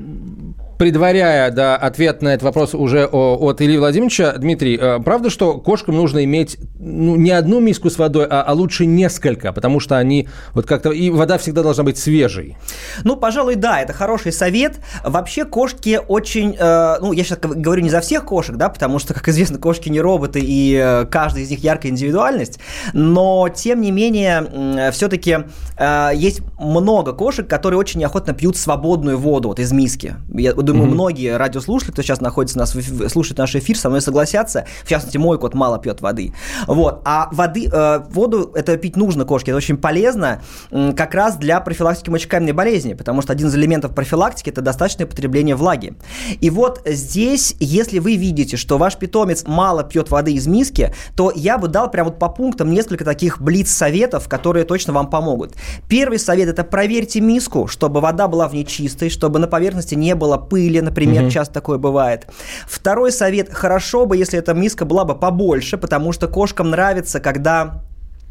предваряя 0.81 1.51
да, 1.51 1.77
ответ 1.77 2.23
на 2.23 2.31
этот 2.31 2.43
вопрос 2.43 2.75
уже 2.75 3.05
от 3.05 3.61
Ильи 3.61 3.77
Владимировича, 3.77 4.33
Дмитрий, 4.39 4.79
э, 4.81 4.99
правда, 5.01 5.29
что 5.29 5.59
кошкам 5.59 5.95
нужно 5.95 6.25
иметь 6.25 6.57
ну, 6.79 7.17
не 7.17 7.33
одну 7.33 7.61
миску 7.61 7.91
с 7.91 7.99
водой, 7.99 8.27
а, 8.31 8.43
а 8.43 8.55
лучше 8.55 8.87
несколько, 8.87 9.53
потому 9.53 9.79
что 9.79 9.99
они 9.99 10.27
вот 10.55 10.65
как-то... 10.65 10.91
И 10.91 11.11
вода 11.11 11.37
всегда 11.37 11.63
должна 11.63 11.85
быть 11.85 11.99
свежей. 11.99 12.57
Ну, 13.05 13.17
пожалуй, 13.17 13.57
да, 13.57 13.83
это 13.83 13.93
хороший 13.93 14.33
совет. 14.33 14.81
Вообще 15.05 15.45
кошки 15.45 16.01
очень... 16.09 16.57
Э, 16.59 16.97
ну, 16.99 17.13
я 17.13 17.25
сейчас 17.25 17.41
говорю 17.41 17.83
не 17.83 17.91
за 17.91 18.01
всех 18.01 18.25
кошек, 18.25 18.57
да, 18.57 18.71
потому 18.71 18.99
что, 19.01 19.13
как 19.13 19.29
известно, 19.29 19.59
кошки 19.59 19.91
не 19.91 20.01
роботы, 20.01 20.41
и 20.43 20.81
э, 20.83 21.05
каждый 21.11 21.43
из 21.43 21.51
них 21.51 21.63
яркая 21.63 21.93
индивидуальность, 21.93 22.59
но, 22.95 23.51
тем 23.51 23.83
не 23.83 23.91
менее, 23.91 24.91
все-таки 24.93 25.41
э, 25.77 26.11
есть 26.15 26.41
много 26.59 27.13
кошек, 27.13 27.47
которые 27.47 27.79
очень 27.79 28.01
неохотно 28.01 28.33
пьют 28.33 28.57
свободную 28.57 29.19
воду 29.19 29.49
вот 29.49 29.59
из 29.59 29.73
миски. 29.73 30.17
Я 30.33 30.55
думаю, 30.73 30.89
mm-hmm. 30.89 30.95
многие 30.95 31.37
радиослушатели, 31.37 31.93
кто 31.93 32.03
сейчас 32.03 32.21
находится 32.21 32.59
нас, 32.59 32.75
слушает 33.09 33.39
наш 33.39 33.55
эфир, 33.55 33.77
со 33.77 33.89
мной 33.89 34.01
согласятся. 34.01 34.67
В 34.85 34.89
частности, 34.89 35.19
мой 35.19 35.39
кот 35.39 35.55
мало 35.55 35.79
пьет 35.79 36.01
воды. 36.01 36.33
Вот. 36.67 37.03
А 37.05 37.29
воды, 37.33 37.69
э, 37.71 38.01
воду 38.11 38.53
это 38.55 38.77
пить 38.77 38.97
нужно 38.97 39.25
кошке, 39.25 39.51
это 39.51 39.59
очень 39.59 39.77
полезно 39.77 40.43
э, 40.71 40.93
как 40.97 41.15
раз 41.15 41.37
для 41.37 41.61
профилактики 41.61 42.11
мочекаменной 42.11 42.53
болезни, 42.53 42.95
потому 42.95 43.23
что 43.23 43.33
один 43.33 43.49
из 43.49 43.55
элементов 43.55 43.95
профилактики 43.95 44.51
это 44.51 44.63
достаточное 44.63 45.07
потребление 45.07 45.57
влаги. 45.57 45.95
И 46.41 46.51
вот 46.51 46.83
здесь, 46.87 47.57
если 47.59 47.99
вы 47.99 48.17
видите, 48.17 48.57
что 48.57 48.79
ваш 48.79 48.97
питомец 48.97 49.45
мало 49.47 49.83
пьет 49.83 50.11
воды 50.11 50.33
из 50.33 50.47
миски, 50.47 50.95
то 51.17 51.33
я 51.35 51.59
бы 51.59 51.69
дал 51.69 51.91
прям 51.91 52.07
вот 52.07 52.19
по 52.19 52.29
пунктам 52.29 52.71
несколько 52.71 53.05
таких 53.05 53.41
блиц-советов, 53.41 54.29
которые 54.29 54.65
точно 54.65 54.93
вам 54.93 55.09
помогут. 55.09 55.55
Первый 55.89 56.19
совет 56.19 56.49
это 56.49 56.65
проверьте 56.65 57.21
миску, 57.21 57.67
чтобы 57.67 58.01
вода 58.01 58.29
была 58.29 58.49
в 58.49 58.55
ней 58.55 58.65
чистой, 58.65 59.11
чтобы 59.11 59.39
на 59.39 59.47
поверхности 59.47 59.95
не 59.95 60.15
было 60.15 60.37
пыли, 60.37 60.60
пыли, 60.61 60.81
например, 60.81 61.25
угу. 61.25 61.31
часто 61.31 61.55
такое 61.55 61.79
бывает. 61.79 62.27
Второй 62.67 63.13
совет, 63.13 63.53
хорошо 63.53 64.07
бы, 64.07 64.17
если 64.17 64.39
эта 64.39 64.55
миска 64.55 64.85
была 64.85 65.05
бы 65.05 65.15
побольше, 65.15 65.79
потому 65.79 66.13
что 66.13 66.29
кошкам 66.29 66.71
нравится, 66.71 67.21
когда 67.21 67.83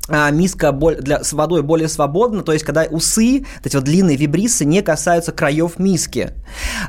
а, 0.10 0.30
миска 0.32 0.72
для, 0.72 1.24
с 1.24 1.34
водой 1.34 1.62
более 1.64 1.88
свободна, 1.88 2.44
то 2.44 2.54
есть 2.54 2.66
когда 2.66 2.84
усы, 2.90 3.46
эти 3.64 3.76
вот 3.76 3.86
длинные 3.86 4.18
вибрисы, 4.18 4.66
не 4.66 4.82
касаются 4.82 5.32
краев 5.32 5.80
миски. 5.80 6.32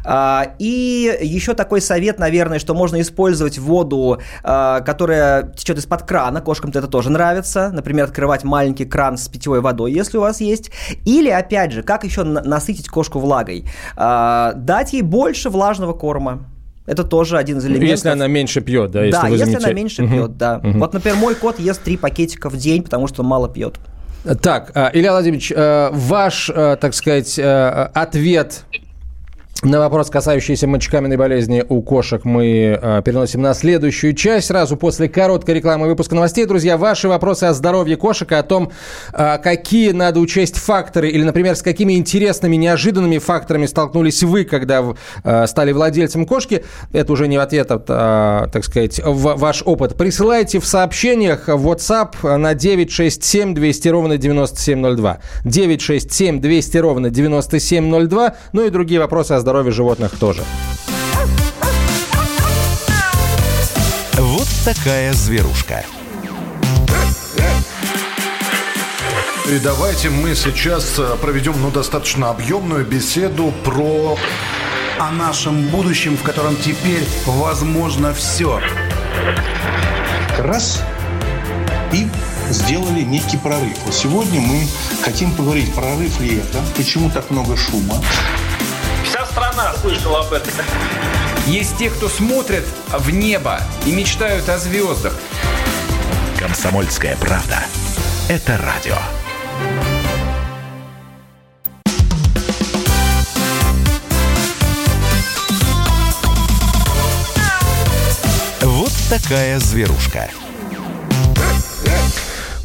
А, 0.04 0.54
и 0.58 1.18
еще 1.20 1.54
такой 1.54 1.80
совет, 1.80 2.18
наверное, 2.18 2.58
что 2.58 2.74
можно 2.74 3.00
использовать 3.00 3.58
воду, 3.58 4.20
а, 4.42 4.80
которая 4.80 5.52
течет 5.52 5.78
из-под 5.78 6.02
крана, 6.02 6.40
кошкам-то 6.40 6.78
это 6.78 6.88
тоже 6.88 7.10
нравится, 7.10 7.70
например, 7.72 8.06
открывать 8.06 8.44
маленький 8.44 8.84
кран 8.84 9.18
с 9.18 9.28
питьевой 9.28 9.60
водой, 9.60 9.92
если 9.92 10.18
у 10.18 10.22
вас 10.22 10.40
есть. 10.40 10.70
Или, 11.04 11.30
опять 11.30 11.72
же, 11.72 11.82
как 11.82 12.04
еще 12.04 12.24
насытить 12.24 12.88
кошку 12.88 13.18
влагой? 13.18 13.66
Дать 13.96 14.92
ей 14.92 15.02
больше 15.02 15.50
влажного 15.50 15.92
корма. 15.92 16.46
Это 16.90 17.04
тоже 17.04 17.38
один 17.38 17.58
из 17.58 17.66
элементов. 17.66 17.88
Если 17.88 18.08
она 18.08 18.26
меньше 18.26 18.60
пьет, 18.60 18.90
да? 18.90 19.04
Если 19.04 19.20
да, 19.20 19.28
если 19.28 19.44
замечаете. 19.44 19.66
она 19.66 19.74
меньше 19.74 20.02
угу. 20.02 20.12
пьет, 20.12 20.36
да. 20.36 20.60
Угу. 20.60 20.78
Вот, 20.80 20.92
например, 20.92 21.18
мой 21.18 21.36
кот 21.36 21.60
ест 21.60 21.80
три 21.84 21.96
пакетика 21.96 22.50
в 22.50 22.56
день, 22.56 22.82
потому 22.82 23.06
что 23.06 23.22
мало 23.22 23.48
пьет. 23.48 23.76
Так, 24.42 24.72
а, 24.74 24.90
Илья 24.92 25.12
Владимирович, 25.12 25.52
э, 25.54 25.90
ваш, 25.92 26.50
э, 26.50 26.76
так 26.80 26.92
сказать, 26.94 27.38
э, 27.38 27.88
ответ 27.94 28.64
на 29.62 29.78
вопрос, 29.78 30.08
касающийся 30.08 30.66
мочекаменной 30.66 31.18
болезни 31.18 31.62
у 31.68 31.82
кошек, 31.82 32.24
мы 32.24 32.78
э, 32.80 33.02
переносим 33.04 33.42
на 33.42 33.52
следующую 33.52 34.14
часть. 34.14 34.46
Сразу 34.46 34.76
после 34.78 35.06
короткой 35.06 35.56
рекламы 35.56 35.86
выпуска 35.86 36.14
новостей, 36.14 36.46
друзья, 36.46 36.78
ваши 36.78 37.08
вопросы 37.08 37.44
о 37.44 37.52
здоровье 37.52 37.98
кошек 37.98 38.32
и 38.32 38.34
о 38.34 38.42
том, 38.42 38.72
э, 39.12 39.36
какие 39.36 39.90
надо 39.90 40.20
учесть 40.20 40.56
факторы 40.56 41.10
или, 41.10 41.22
например, 41.24 41.56
с 41.56 41.62
какими 41.62 41.92
интересными, 41.98 42.56
неожиданными 42.56 43.18
факторами 43.18 43.66
столкнулись 43.66 44.22
вы, 44.22 44.44
когда 44.44 44.82
э, 45.24 45.46
стали 45.46 45.72
владельцем 45.72 46.24
кошки. 46.24 46.64
Это 46.94 47.12
уже 47.12 47.28
не 47.28 47.36
ответ, 47.36 47.70
а, 47.70 48.48
так 48.48 48.64
сказать, 48.64 48.98
в 49.04 49.36
ваш 49.36 49.62
опыт. 49.66 49.94
Присылайте 49.94 50.58
в 50.58 50.64
сообщениях 50.66 51.48
в 51.48 51.68
WhatsApp 51.68 52.36
на 52.38 52.54
967 52.54 53.54
200 53.54 53.88
ровно 53.88 54.16
9702. 54.16 55.18
967 55.44 56.40
200 56.40 56.78
ровно 56.78 57.10
9702. 57.10 58.36
Ну 58.54 58.66
и 58.66 58.70
другие 58.70 59.00
вопросы 59.00 59.32
о 59.32 59.39
здоровье 59.40 59.60
здоровье 59.60 59.72
животных 59.72 60.18
тоже. 60.18 60.44
Вот 64.16 64.48
такая 64.64 65.12
зверушка. 65.12 65.84
И 69.48 69.58
давайте 69.58 70.10
мы 70.10 70.36
сейчас 70.36 70.98
э, 70.98 71.16
проведем 71.20 71.60
ну, 71.60 71.70
достаточно 71.70 72.30
объемную 72.30 72.86
беседу 72.86 73.52
про 73.64 74.16
о 74.98 75.10
нашем 75.10 75.66
будущем, 75.68 76.16
в 76.16 76.22
котором 76.22 76.54
теперь 76.56 77.04
возможно 77.26 78.14
все. 78.14 78.60
Раз 80.38 80.82
и 81.92 82.06
сделали 82.50 83.02
некий 83.02 83.38
прорыв. 83.38 83.76
Вот 83.84 83.94
сегодня 83.94 84.40
мы 84.40 84.66
хотим 85.02 85.32
поговорить, 85.32 85.74
прорыв 85.74 86.20
ли 86.20 86.38
это, 86.38 86.62
почему 86.76 87.10
так 87.10 87.30
много 87.30 87.56
шума. 87.56 87.96
Вся 89.10 89.26
страна 89.26 89.74
слышала 89.74 90.20
об 90.20 90.32
этом. 90.32 90.52
Есть 91.44 91.76
те, 91.78 91.90
кто 91.90 92.08
смотрят 92.08 92.64
в 92.90 93.10
небо 93.10 93.60
и 93.84 93.90
мечтают 93.90 94.48
о 94.48 94.56
звездах. 94.56 95.12
Комсомольская 96.38 97.16
правда. 97.16 97.58
Это 98.28 98.56
радио. 98.56 98.94
Вот 108.60 108.92
такая 109.10 109.58
зверушка. 109.58 110.30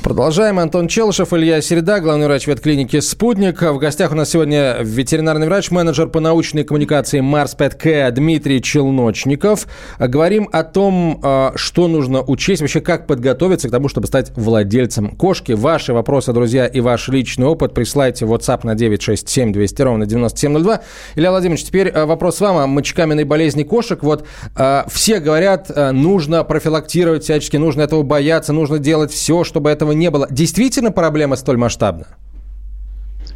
Продолжаем. 0.05 0.59
Антон 0.59 0.87
Челышев, 0.87 1.33
Илья 1.33 1.59
Середа, 1.61 1.99
главный 1.99 2.27
врач 2.27 2.45
ветклиники 2.45 2.99
«Спутник». 2.99 3.63
В 3.63 3.79
гостях 3.79 4.11
у 4.11 4.15
нас 4.15 4.29
сегодня 4.29 4.77
ветеринарный 4.79 5.47
врач, 5.47 5.71
менеджер 5.71 6.09
по 6.09 6.19
научной 6.19 6.63
коммуникации 6.63 7.21
Марс 7.21 7.55
К 7.55 8.11
Дмитрий 8.11 8.61
Челночников. 8.61 9.65
Говорим 9.97 10.47
о 10.51 10.63
том, 10.63 11.19
а, 11.23 11.53
что 11.55 11.87
нужно 11.87 12.21
учесть, 12.21 12.61
вообще 12.61 12.81
как 12.81 13.07
подготовиться 13.07 13.67
к 13.67 13.71
тому, 13.71 13.87
чтобы 13.87 14.05
стать 14.05 14.31
владельцем 14.35 15.09
кошки. 15.09 15.53
Ваши 15.53 15.91
вопросы, 15.91 16.33
друзья, 16.33 16.67
и 16.67 16.81
ваш 16.81 17.07
личный 17.07 17.47
опыт 17.47 17.73
присылайте 17.73 18.27
в 18.27 18.33
WhatsApp 18.35 18.59
на 18.61 18.75
967 18.75 19.53
200 19.53 19.81
ровно 19.81 20.05
9702. 20.05 20.81
Илья 21.15 21.31
Владимирович, 21.31 21.65
теперь 21.65 21.89
а, 21.89 22.05
вопрос 22.05 22.39
вам 22.41 22.57
о 22.57 22.67
мочекаменной 22.67 23.23
болезни 23.23 23.63
кошек. 23.63 24.03
Вот 24.03 24.27
а, 24.55 24.85
все 24.87 25.19
говорят, 25.19 25.71
нужно 25.75 26.43
профилактировать 26.43 27.23
всячески, 27.23 27.57
нужно 27.57 27.81
этого 27.81 28.03
бояться, 28.03 28.53
нужно 28.53 28.77
делать 28.77 29.11
все, 29.11 29.43
чтобы 29.43 29.71
этого 29.71 29.94
не 29.95 30.11
было. 30.11 30.27
Действительно 30.29 30.91
проблема 30.91 31.35
столь 31.35 31.57
масштабна? 31.57 32.05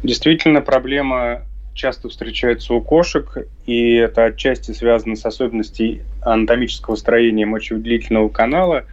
Действительно, 0.02 0.60
проблема 0.60 1.42
часто 1.74 2.08
встречается 2.08 2.74
у 2.74 2.80
кошек, 2.80 3.46
и 3.66 3.94
это 3.94 4.26
отчасти 4.26 4.72
связано 4.72 5.16
с 5.16 5.24
особенностями 5.24 6.02
анатомического 6.22 6.96
строения 6.96 7.46
мочевыделительного 7.46 8.28
канала, 8.28 8.84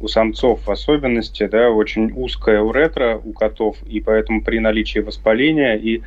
у 0.00 0.08
самцов 0.08 0.66
в 0.66 0.70
особенности, 0.70 1.46
да, 1.46 1.70
очень 1.70 2.12
узкая 2.14 2.60
уретра 2.60 3.20
у 3.22 3.32
котов, 3.32 3.76
и 3.86 4.00
поэтому 4.00 4.42
при 4.42 4.58
наличии 4.58 4.98
воспаления 4.98 5.76
и 5.76 6.02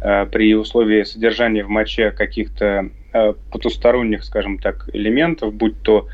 э, 0.00 0.26
при 0.26 0.54
условии 0.54 1.02
содержания 1.02 1.64
в 1.64 1.68
моче 1.68 2.10
каких-то 2.10 2.90
э, 3.12 3.32
потусторонних, 3.50 4.24
скажем 4.24 4.58
так, 4.58 4.88
элементов, 4.92 5.54
будь 5.54 5.80
то 5.82 6.06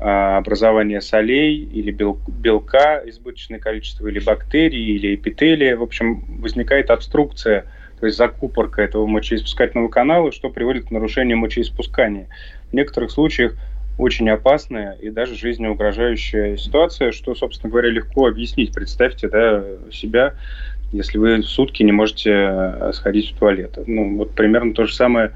образование 0.00 1.02
солей 1.02 1.56
или 1.56 1.90
белка 1.90 3.02
избыточное 3.06 3.58
количество, 3.58 4.08
или 4.08 4.18
бактерий, 4.18 4.96
или 4.96 5.14
эпителия. 5.14 5.76
В 5.76 5.82
общем, 5.82 6.24
возникает 6.40 6.90
обструкция, 6.90 7.66
то 8.00 8.06
есть 8.06 8.16
закупорка 8.16 8.80
этого 8.80 9.06
мочеиспускательного 9.06 9.88
канала, 9.88 10.32
что 10.32 10.48
приводит 10.48 10.86
к 10.86 10.90
нарушению 10.90 11.36
мочеиспускания. 11.36 12.28
В 12.70 12.74
некоторых 12.74 13.10
случаях 13.10 13.54
очень 13.98 14.30
опасная 14.30 14.92
и 14.92 15.10
даже 15.10 15.34
жизнеугрожающая 15.34 16.56
ситуация, 16.56 17.12
что, 17.12 17.34
собственно 17.34 17.70
говоря, 17.70 17.90
легко 17.90 18.26
объяснить. 18.26 18.72
Представьте 18.72 19.28
да, 19.28 19.62
себя, 19.92 20.34
если 20.92 21.18
вы 21.18 21.42
сутки 21.42 21.82
не 21.82 21.92
можете 21.92 22.30
э, 22.32 22.92
сходить 22.94 23.32
в 23.32 23.38
туалет. 23.38 23.78
Ну, 23.86 24.16
вот 24.16 24.34
примерно 24.34 24.72
то 24.72 24.86
же 24.86 24.94
самое, 24.94 25.32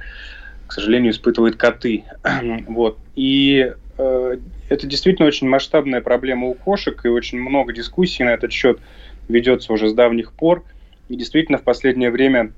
к 0.67 0.73
сожалению, 0.73 1.13
испытывают 1.13 1.57
коты. 1.57 2.05
вот. 2.67 2.99
И 3.15 3.75
это 3.97 4.87
действительно 4.87 5.29
очень 5.29 5.49
масштабная 5.49 6.01
проблема 6.01 6.49
у 6.49 6.55
кошек, 6.55 7.01
и 7.05 7.09
очень 7.09 7.41
много 7.41 7.73
дискуссий 7.73 8.25
на 8.25 8.31
этот 8.31 8.53
счет 8.53 8.81
ведется 9.29 9.73
уже 9.73 9.89
с 9.89 9.95
давних 9.95 10.33
пор. 10.33 10.65
И 11.09 11.17
действительно 11.17 11.59
в 11.59 11.63
последнее 11.63 12.11
время 12.11 12.53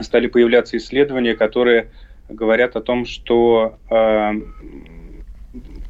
стали 0.00 0.26
появляться 0.26 0.76
исследования, 0.76 1.34
которые 1.34 1.90
говорят 2.28 2.76
о 2.76 2.80
том, 2.80 3.06
что 3.06 3.78
э, 3.90 4.32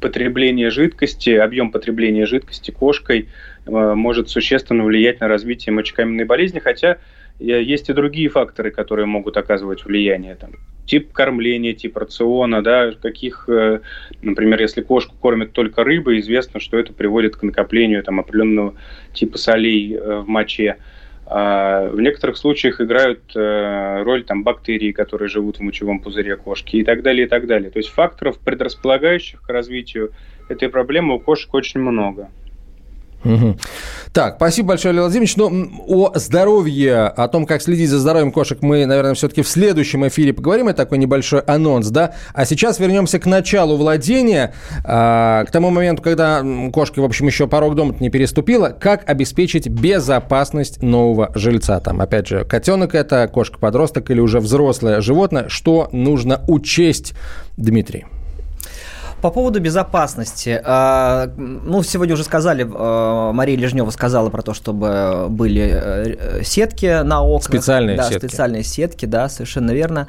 потребление 0.01 0.69
жидкости, 0.69 1.31
объем 1.31 1.71
потребления 1.71 2.25
жидкости 2.25 2.71
кошкой 2.71 3.27
э, 3.65 3.93
может 3.93 4.29
существенно 4.29 4.83
влиять 4.83 5.19
на 5.19 5.27
развитие 5.27 5.73
мочекаменной 5.73 6.25
болезни, 6.25 6.59
хотя 6.59 6.97
Э, 7.39 7.61
есть 7.61 7.89
и 7.89 7.93
другие 7.93 8.29
факторы, 8.29 8.71
которые 8.71 9.05
могут 9.05 9.37
оказывать 9.37 9.85
влияние. 9.85 10.35
Там, 10.35 10.51
тип 10.89 11.13
кормления, 11.13 11.73
тип 11.73 11.97
рациона, 11.97 12.63
да, 12.63 12.91
каких, 12.91 13.45
э, 13.47 13.79
например, 14.21 14.59
если 14.59 14.81
кошку 14.81 15.15
кормят 15.19 15.53
только 15.53 15.83
рыбой, 15.83 16.19
известно, 16.19 16.59
что 16.59 16.79
это 16.79 16.93
приводит 16.93 17.35
к 17.35 17.43
накоплению 17.43 18.03
там, 18.03 18.19
определенного 18.19 18.73
типа 19.13 19.37
солей 19.37 19.95
э, 19.95 20.19
в 20.21 20.27
моче. 20.27 20.77
А 21.31 21.87
в 21.89 22.01
некоторых 22.01 22.37
случаях 22.37 22.81
играют 22.81 23.21
роль 23.35 24.23
там, 24.23 24.43
бактерии, 24.43 24.91
которые 24.91 25.29
живут 25.29 25.57
в 25.57 25.61
мочевом 25.61 25.99
пузыре 25.99 26.35
кошки 26.35 26.77
и 26.77 26.83
так 26.83 27.03
далее, 27.03 27.27
и 27.27 27.29
так 27.29 27.45
далее. 27.45 27.69
То 27.69 27.77
есть 27.77 27.89
факторов, 27.89 28.39
предрасполагающих 28.39 29.43
к 29.43 29.49
развитию 29.49 30.11
этой 30.49 30.69
проблемы 30.69 31.13
у 31.13 31.19
кошек 31.19 31.53
очень 31.53 31.81
много. 31.81 32.31
Угу. 33.23 33.57
Так, 34.13 34.35
спасибо 34.37 34.69
большое, 34.69 34.93
Леонид 34.93 35.05
Владимирович. 35.05 35.35
Но 35.35 35.49
ну, 35.49 35.83
о 35.87 36.17
здоровье, 36.17 37.07
о 37.07 37.27
том, 37.27 37.45
как 37.45 37.61
следить 37.61 37.89
за 37.89 37.99
здоровьем 37.99 38.31
кошек, 38.31 38.59
мы, 38.61 38.85
наверное, 38.85 39.13
все-таки 39.13 39.41
в 39.41 39.47
следующем 39.47 40.07
эфире 40.07 40.33
поговорим. 40.33 40.69
Это 40.69 40.77
такой 40.77 40.97
небольшой 40.97 41.41
анонс, 41.41 41.89
да? 41.89 42.13
А 42.33 42.45
сейчас 42.45 42.79
вернемся 42.79 43.19
к 43.19 43.25
началу 43.25 43.77
владения, 43.77 44.53
а, 44.83 45.43
к 45.45 45.51
тому 45.51 45.69
моменту, 45.69 46.01
когда 46.01 46.43
кошка, 46.71 47.01
в 47.01 47.05
общем, 47.05 47.27
еще 47.27 47.47
порог 47.47 47.75
дома 47.75 47.95
не 47.99 48.09
переступила. 48.09 48.69
Как 48.69 49.09
обеспечить 49.09 49.67
безопасность 49.67 50.81
нового 50.81 51.31
жильца? 51.35 51.79
Там, 51.79 52.01
опять 52.01 52.27
же, 52.27 52.45
котенок 52.45 52.95
это, 52.95 53.27
кошка-подросток 53.27 54.09
или 54.11 54.19
уже 54.19 54.39
взрослое 54.39 55.01
животное. 55.01 55.49
Что 55.49 55.89
нужно 55.91 56.41
учесть, 56.47 57.13
Дмитрий? 57.57 58.05
По 59.21 59.31
поводу 59.31 59.59
безопасности. 59.59 60.61
А, 60.63 61.29
ну, 61.37 61.83
сегодня 61.83 62.13
уже 62.13 62.23
сказали, 62.23 62.65
а, 62.71 63.33
Мария 63.33 63.57
Лежнева 63.57 63.89
сказала 63.89 64.29
про 64.29 64.41
то, 64.41 64.53
чтобы 64.53 65.27
были 65.29 65.71
э, 65.73 66.43
сетки 66.43 67.03
на 67.03 67.21
окнах. 67.21 67.49
Специальные 67.49 67.97
да, 67.97 68.03
сетки. 68.03 68.27
специальные 68.27 68.63
сетки, 68.63 69.05
да, 69.05 69.27
совершенно 69.27 69.71
верно. 69.71 70.07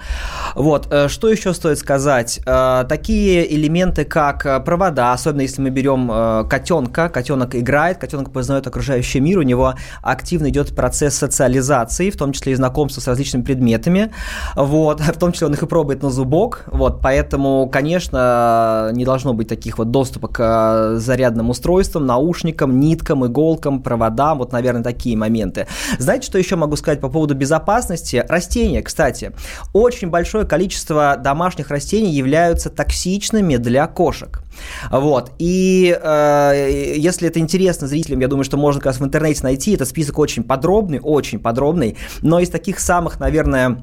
Вот, 0.55 0.87
э, 0.91 1.09
что 1.09 1.29
еще 1.29 1.53
стоит 1.55 1.79
сказать? 1.79 2.41
А, 2.47 2.85
такие 2.85 3.53
элементы, 3.53 4.05
как 4.05 4.65
провода, 4.65 5.13
особенно 5.13 5.41
если 5.41 5.61
мы 5.61 5.71
берем 5.71 6.49
котенка, 6.49 7.09
котенок 7.09 7.57
играет, 7.57 7.99
котенок 7.99 8.33
познает 8.33 8.67
окружающий 8.67 9.21
мир, 9.21 9.39
у 9.39 9.43
него 9.43 9.75
активно 10.03 10.51
идет 10.51 10.75
процесс 10.75 11.17
социализации, 11.17 12.11
в 12.11 12.17
том 12.17 12.33
числе 12.33 12.53
и 12.53 12.55
знакомства 12.55 13.01
с 13.01 13.09
различными 13.09 13.43
предметами, 13.43 14.13
вот, 14.55 15.01
в 15.01 15.19
том 15.19 15.33
числе 15.33 15.49
он 15.49 15.55
их 15.55 15.63
и 15.63 15.67
пробует 15.67 16.03
на 16.03 16.11
зубок, 16.11 16.65
вот, 16.67 17.01
поэтому, 17.01 17.69
конечно, 17.69 18.91
не 19.01 19.07
должно 19.07 19.33
быть 19.33 19.49
таких 19.49 19.79
вот 19.79 19.91
доступа 19.91 20.29
к 20.29 20.41
э, 20.41 20.99
зарядным 20.99 21.49
устройствам, 21.49 22.05
наушникам, 22.05 22.79
ниткам, 22.79 23.27
иголкам, 23.27 23.83
проводам, 23.83 24.39
вот, 24.39 24.53
наверное, 24.53 24.83
такие 24.83 25.17
моменты. 25.17 25.67
Знаете, 25.99 26.27
что 26.27 26.39
еще 26.39 26.57
могу 26.57 26.77
сказать 26.77 27.01
по 27.01 27.09
поводу 27.09 27.35
безопасности? 27.35 28.25
Растения, 28.29 28.83
кстати. 28.83 29.33
Очень 29.73 30.11
большое 30.11 30.45
количество 30.45 31.17
домашних 31.19 31.71
растений 31.71 32.13
являются 32.13 32.69
токсичными 32.69 33.57
для 33.57 33.87
кошек. 33.87 34.43
Вот. 34.91 35.33
И 35.39 35.99
э, 36.01 36.95
если 36.97 37.29
это 37.29 37.39
интересно 37.39 37.87
зрителям, 37.87 38.21
я 38.21 38.29
думаю, 38.29 38.45
что 38.45 38.59
можно 38.59 38.81
как 38.81 38.87
раз 38.87 39.01
в 39.01 39.05
интернете 39.05 39.41
найти. 39.45 39.73
Этот 39.73 39.89
список 39.89 40.19
очень 40.19 40.43
подробный, 40.43 41.01
очень 41.03 41.39
подробный. 41.39 41.97
Но 42.21 42.39
из 42.39 42.51
таких 42.51 42.81
самых, 42.81 43.19
наверное, 43.19 43.83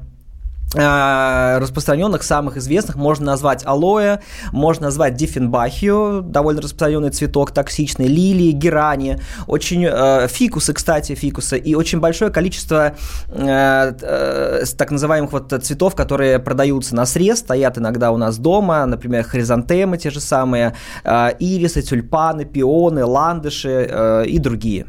распространенных, 0.74 2.22
самых 2.22 2.56
известных. 2.56 2.96
Можно 2.96 3.26
назвать 3.26 3.64
алоэ, 3.64 4.20
можно 4.52 4.86
назвать 4.86 5.14
диффенбахию, 5.14 6.22
довольно 6.22 6.60
распространенный 6.60 7.10
цветок, 7.10 7.52
токсичный, 7.52 8.06
лилии, 8.06 8.52
герани, 8.52 9.18
очень 9.46 9.86
э, 9.86 10.28
фикусы, 10.28 10.72
кстати, 10.72 11.14
фикусы, 11.14 11.58
и 11.58 11.74
очень 11.74 12.00
большое 12.00 12.30
количество 12.30 12.94
э, 13.28 13.94
э, 14.00 14.64
так 14.76 14.90
называемых 14.90 15.32
вот 15.32 15.52
цветов, 15.62 15.94
которые 15.94 16.38
продаются 16.38 16.94
на 16.94 17.06
срез, 17.06 17.38
стоят 17.38 17.78
иногда 17.78 18.12
у 18.12 18.16
нас 18.16 18.38
дома, 18.38 18.84
например, 18.86 19.24
хризантемы 19.24 19.98
те 19.98 20.10
же 20.10 20.20
самые, 20.20 20.74
э, 21.04 21.30
ирисы, 21.38 21.82
тюльпаны, 21.82 22.44
пионы, 22.44 23.04
ландыши 23.04 23.88
э, 23.90 24.24
и 24.26 24.38
другие. 24.38 24.86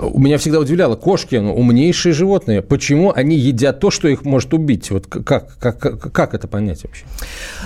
Меня 0.00 0.38
всегда 0.38 0.60
удивляло, 0.60 0.96
кошки 0.96 1.36
ну, 1.36 1.54
умнейшие 1.54 2.12
животные. 2.12 2.62
Почему 2.62 3.12
они 3.14 3.36
едят 3.36 3.80
то, 3.80 3.90
что 3.90 4.08
их 4.08 4.24
может 4.24 4.54
убить? 4.54 4.90
Вот 4.90 5.06
как, 5.06 5.58
как, 5.58 5.78
как, 6.12 6.34
это 6.34 6.48
понять 6.48 6.84
вообще? 6.84 7.04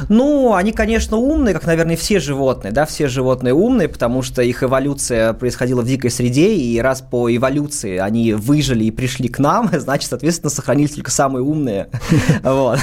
Ну, 0.08 0.54
они, 0.54 0.72
конечно, 0.72 1.16
умные, 1.16 1.54
как, 1.54 1.66
наверное, 1.66 1.96
все 1.96 2.18
животные, 2.18 2.72
да, 2.72 2.86
все 2.86 3.06
животные 3.06 3.54
умные, 3.54 3.88
потому 3.88 4.22
что 4.22 4.42
их 4.42 4.62
эволюция 4.62 5.32
происходила 5.32 5.82
в 5.82 5.86
дикой 5.86 6.10
среде, 6.10 6.54
и 6.54 6.80
раз 6.80 7.02
по 7.02 7.34
эволюции 7.34 7.98
они 7.98 8.32
выжили 8.32 8.84
и 8.84 8.90
пришли 8.90 9.28
к 9.28 9.38
нам, 9.38 9.70
значит, 9.78 10.10
соответственно, 10.10 10.50
сохранились 10.50 10.92
только 10.92 11.10
самые 11.10 11.42
умные, 11.42 11.88
вот, 12.42 12.80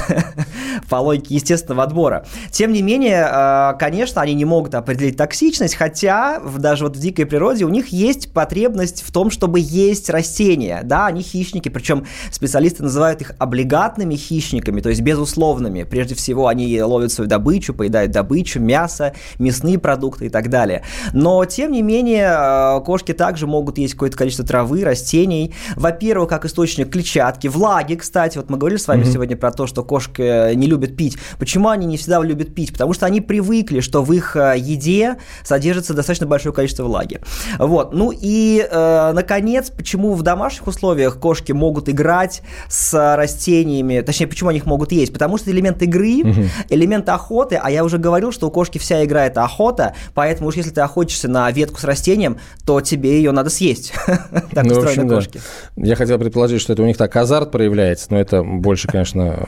по 0.88 0.96
логике 0.96 1.34
естественного 1.34 1.84
отбора. 1.84 2.24
Тем 2.50 2.72
не 2.72 2.82
менее, 2.82 3.28
э, 3.30 3.72
конечно, 3.78 4.22
они 4.22 4.34
не 4.34 4.44
могут 4.44 4.74
определить 4.74 5.16
токсичность, 5.16 5.74
хотя 5.74 6.40
даже 6.40 6.84
вот 6.84 6.96
в 6.96 7.00
дикой 7.00 7.26
природе 7.26 7.64
у 7.64 7.68
них 7.68 7.88
есть 7.88 8.32
потребность 8.32 9.02
в 9.02 9.12
том, 9.12 9.30
чтобы 9.42 9.58
есть 9.58 10.08
растения, 10.08 10.82
да, 10.84 11.06
они 11.06 11.20
хищники, 11.20 11.68
причем 11.68 12.06
специалисты 12.30 12.84
называют 12.84 13.22
их 13.22 13.32
облигатными 13.40 14.14
хищниками, 14.14 14.80
то 14.80 14.88
есть 14.88 15.00
безусловными. 15.00 15.82
Прежде 15.82 16.14
всего, 16.14 16.46
они 16.46 16.80
ловят 16.80 17.10
свою 17.10 17.28
добычу, 17.28 17.74
поедают 17.74 18.12
добычу, 18.12 18.60
мясо, 18.60 19.14
мясные 19.40 19.80
продукты 19.80 20.26
и 20.26 20.28
так 20.28 20.48
далее. 20.48 20.84
Но, 21.12 21.44
тем 21.44 21.72
не 21.72 21.82
менее, 21.82 22.28
э, 22.32 22.80
кошки 22.84 23.12
также 23.12 23.48
могут 23.48 23.78
есть 23.78 23.94
какое-то 23.94 24.16
количество 24.16 24.46
травы, 24.46 24.84
растений. 24.84 25.52
Во-первых, 25.74 26.28
как 26.28 26.44
источник 26.44 26.92
клетчатки, 26.92 27.48
влаги, 27.48 27.96
кстати. 27.96 28.38
Вот 28.38 28.48
мы 28.48 28.58
говорили 28.58 28.78
с 28.78 28.86
вами 28.86 29.02
mm-hmm. 29.02 29.12
сегодня 29.12 29.36
про 29.36 29.50
то, 29.50 29.66
что 29.66 29.82
кошки 29.82 30.54
не 30.54 30.68
любят 30.68 30.96
пить. 30.96 31.18
Почему 31.40 31.68
они 31.68 31.84
не 31.86 31.96
всегда 31.96 32.22
любят 32.22 32.54
пить? 32.54 32.70
Потому 32.70 32.92
что 32.92 33.06
они 33.06 33.20
привыкли, 33.20 33.80
что 33.80 34.04
в 34.04 34.12
их 34.12 34.36
э, 34.36 34.54
еде 34.56 35.16
содержится 35.42 35.94
достаточно 35.94 36.28
большое 36.28 36.54
количество 36.54 36.84
влаги. 36.84 37.18
Вот. 37.58 37.92
Ну 37.92 38.12
и, 38.14 38.64
э, 38.70 39.12
наконец, 39.22 39.70
почему 39.70 40.14
в 40.14 40.22
домашних 40.22 40.66
условиях 40.66 41.18
кошки 41.18 41.52
могут 41.52 41.88
играть 41.88 42.42
с 42.68 43.16
растениями, 43.16 44.00
точнее, 44.00 44.26
почему 44.26 44.50
они 44.50 44.58
их 44.58 44.66
могут 44.66 44.90
есть? 44.90 45.12
Потому 45.12 45.38
что 45.38 45.50
элемент 45.50 45.80
игры, 45.82 46.22
угу. 46.24 46.42
элемент 46.68 47.08
охоты, 47.08 47.58
а 47.62 47.70
я 47.70 47.84
уже 47.84 47.98
говорил, 47.98 48.32
что 48.32 48.48
у 48.48 48.50
кошки 48.50 48.78
вся 48.78 49.04
игра– 49.04 49.26
это 49.26 49.44
охота, 49.44 49.94
поэтому 50.14 50.48
уж 50.48 50.56
если 50.56 50.70
ты 50.70 50.80
охотишься 50.80 51.28
на 51.28 51.50
ветку 51.52 51.78
с 51.78 51.84
растением, 51.84 52.38
то 52.66 52.80
тебе 52.80 53.16
ее 53.16 53.32
надо 53.32 53.50
съесть. 53.50 53.92
Так 54.52 54.64
ну, 54.64 54.76
устроены 54.76 55.08
кошки. 55.08 55.40
Я 55.76 55.96
хотел 55.96 56.18
предположить, 56.18 56.60
что 56.60 56.72
это 56.72 56.82
у 56.82 56.86
них 56.86 56.96
так 56.96 57.14
азарт 57.16 57.50
проявляется, 57.50 58.08
но 58.10 58.20
это 58.20 58.42
больше, 58.42 58.88
конечно, 58.88 59.46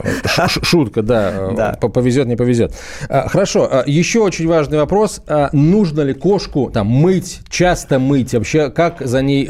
шутка, 0.63 1.03
да. 1.03 1.77
Повезет, 1.81 2.27
не 2.27 2.37
повезет. 2.37 2.73
А, 3.09 3.29
хорошо, 3.29 3.69
а, 3.71 3.85
еще 3.87 4.21
очень 4.21 4.49
важный 4.49 4.79
вопрос. 4.79 5.21
А, 5.27 5.51
нужно 5.53 6.03
ли 6.03 6.15
кошку 6.15 6.71
там 6.73 6.87
мыть, 6.87 7.41
часто 7.49 7.99
мыть? 7.99 8.35
Вообще, 8.35 8.71
как 8.71 9.01
за 9.01 9.23
ней 9.23 9.47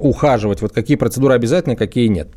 ухаживать? 0.00 0.62
Вот 0.62 0.72
какие 0.72 0.96
процедуры 0.96 1.34
обязательны, 1.34 1.76
какие 1.76 2.08
нет? 2.08 2.28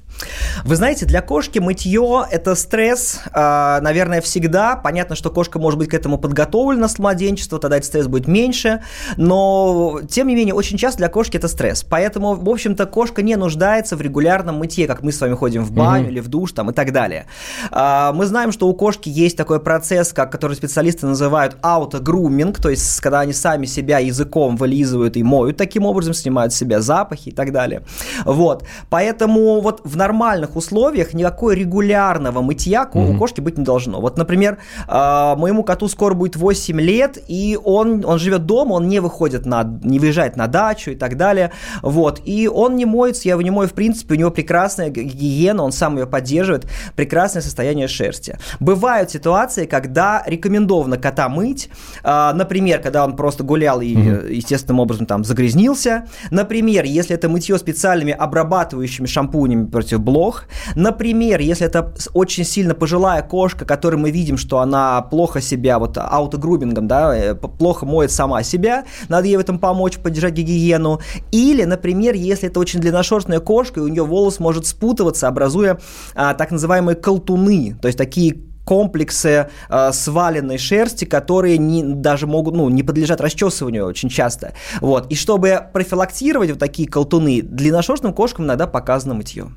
Вы 0.64 0.76
знаете, 0.76 1.06
для 1.06 1.22
кошки 1.22 1.60
мытье– 1.60 2.26
это 2.32 2.56
стресс, 2.56 3.22
э, 3.34 3.80
наверное, 3.82 4.22
всегда. 4.22 4.76
Понятно, 4.76 5.16
что 5.16 5.30
кошка 5.30 5.60
может 5.60 5.80
быть 5.80 5.90
к 5.90 5.94
этому 5.94 6.18
подготовлена 6.18 6.88
с 6.88 7.00
младенчества, 7.00 7.60
тогда 7.60 7.78
этот 7.78 7.88
стресс 7.88 8.08
будет 8.08 8.28
меньше, 8.28 8.82
но, 9.18 10.02
тем 10.10 10.28
не 10.28 10.36
менее, 10.36 10.54
очень 10.54 10.78
часто 10.78 11.00
для 11.00 11.10
кошки 11.10 11.38
это 11.38 11.48
стресс. 11.48 11.84
Поэтому, 11.84 12.36
в 12.36 12.50
общем-то, 12.50 12.86
кошка 12.86 13.22
не 13.22 13.36
нуждается 13.36 13.96
в 13.96 14.02
регулярном 14.02 14.58
мытье, 14.58 14.88
как 14.88 15.02
мы 15.02 15.12
с 15.12 15.20
вами 15.20 15.36
ходим 15.36 15.64
в 15.64 15.72
баню 15.72 16.06
mm-hmm. 16.06 16.12
или 16.12 16.20
в 16.20 16.28
душ 16.28 16.52
там, 16.52 16.70
и 16.70 16.74
так 16.74 16.92
далее. 16.92 17.26
Э, 17.72 18.12
мы 18.14 18.26
знаем, 18.26 18.52
что 18.52 18.68
у 18.68 18.74
кошки 18.74 19.10
есть 19.10 19.36
такой 19.36 19.60
процесс, 19.60 20.14
как, 20.14 20.32
который 20.32 20.56
специалисты 20.56 21.08
называют 21.08 21.58
аутогруминг, 21.62 22.62
то 22.62 22.70
есть 22.70 23.02
когда 23.02 23.22
они 23.22 23.34
сами 23.34 23.66
себя 23.66 24.00
языком 24.00 24.56
вылизывают 24.56 25.18
и 25.18 25.24
моют 25.24 25.58
таким 25.58 25.86
образом, 25.86 26.14
снимают 26.14 26.54
с 26.54 26.58
себя 26.58 26.82
запахи 26.94 27.30
и 27.30 27.32
так 27.32 27.52
далее. 27.52 27.82
Вот. 28.26 28.64
Поэтому 28.90 29.62
вот 29.62 29.82
в 29.84 29.98
нормальных 29.98 30.56
условиях 30.56 31.14
никакой 31.14 31.56
регулярного 31.56 32.42
мытья 32.42 32.82
mm-hmm. 32.84 33.16
у 33.16 33.18
кошки 33.18 33.42
быть 33.42 33.58
не 33.58 33.64
должно. 33.64 34.00
Вот, 34.02 34.18
например, 34.18 34.58
э, 34.88 35.36
моему 35.38 35.64
коту 35.64 35.88
скоро 35.88 36.14
будет 36.14 36.36
8 36.36 36.82
лет, 36.82 37.18
и 37.28 37.58
он, 37.64 38.06
он 38.06 38.20
живет 38.20 38.46
дома, 38.46 38.74
он 38.74 38.88
не 38.88 39.00
выходит 39.00 39.46
на, 39.46 39.64
не 39.84 40.00
выезжает 40.00 40.36
на 40.38 40.48
дачу 40.48 40.92
и 40.92 40.96
так 40.96 41.18
далее. 41.18 41.52
Вот. 41.82 42.22
И 42.26 42.48
он 42.48 42.76
не 42.76 42.86
моется, 42.86 43.28
я 43.28 43.34
его 43.34 43.42
не 43.42 43.52
мою, 43.52 43.68
в 43.68 43.74
принципе, 43.74 44.16
у 44.16 44.18
него 44.18 44.32
прекрасная 44.32 44.90
гигиена, 44.90 45.64
он 45.64 45.72
сам 45.72 45.98
ее 45.98 46.06
поддерживает, 46.06 46.68
прекрасное 46.96 47.42
состояние 47.42 47.88
шерсти. 47.88 48.38
Бывают 48.60 49.10
ситуации, 49.10 49.66
когда 49.66 50.24
рекомендовано 50.28 50.98
кота 50.98 51.30
мыть, 51.30 51.70
э, 52.04 52.32
например, 52.34 52.82
когда 52.82 53.04
он 53.04 53.16
просто 53.16 53.44
гулял 53.44 53.82
и 53.82 53.96
mm-hmm. 53.96 54.34
естественным 54.34 54.80
образом 54.80 55.06
там 55.06 55.24
загрязнился, 55.24 56.04
например, 56.32 56.83
если 56.86 57.16
это 57.16 57.30
мытье 57.30 57.58
специальными 57.58 58.14
обрабатывающими 58.14 59.06
шампунями 59.06 59.66
против 59.68 59.94
против 59.94 60.00
блох. 60.00 60.44
Например, 60.76 61.40
если 61.40 61.68
это 61.68 61.94
очень 62.14 62.46
сильно 62.46 62.74
пожилая 62.74 63.22
кошка, 63.22 63.66
которой 63.66 63.96
мы 63.96 64.12
видим, 64.12 64.38
что 64.38 64.60
она 64.60 65.02
плохо 65.02 65.42
себя, 65.42 65.80
вот 65.80 65.98
аутогрубингом, 65.98 66.88
да, 66.88 67.16
э, 67.16 67.36
плохо 67.36 67.86
моет 67.86 68.12
сама 68.12 68.44
себя, 68.44 68.84
надо 69.10 69.28
ей 69.28 69.38
в 69.38 69.40
этом 69.40 69.60
помочь, 69.60 69.98
поддержать 69.98 70.34
гигиену. 70.34 71.00
Или, 71.32 71.66
например, 71.66 72.16
если 72.16 72.50
это 72.50 72.60
очень 72.60 72.80
длинношерстная 72.80 73.40
кошка, 73.40 73.80
и 73.80 73.84
у 73.84 73.88
нее 73.88 74.04
волос 74.04 74.40
может 74.40 74.66
спутываться, 74.66 75.28
образуя 75.28 75.78
а, 76.16 76.34
так 76.34 76.52
называемые 76.52 76.96
колтуны, 76.96 77.76
то 77.82 77.88
есть 77.88 77.98
такие 77.98 78.53
комплексы 78.66 79.50
э, 79.70 79.92
сваленной 79.92 80.58
шерсти, 80.58 81.06
которые 81.06 81.58
не, 81.58 81.84
даже 81.84 82.28
могут, 82.28 82.56
ну, 82.56 82.70
не 82.70 82.84
подлежат 82.84 83.22
расчесыванию 83.22 83.86
очень 83.86 84.10
часто. 84.10 84.54
Вот. 84.82 85.12
И 85.12 85.16
чтобы 85.16 85.62
профилактировать 85.74 86.50
вот 86.50 86.60
такие 86.60 86.88
колтуны, 86.88 87.42
длинношерстным 87.42 88.14
кошкам 88.14 88.46
иногда 88.46 88.68
показано 88.68 89.14
мытье. 89.14 89.52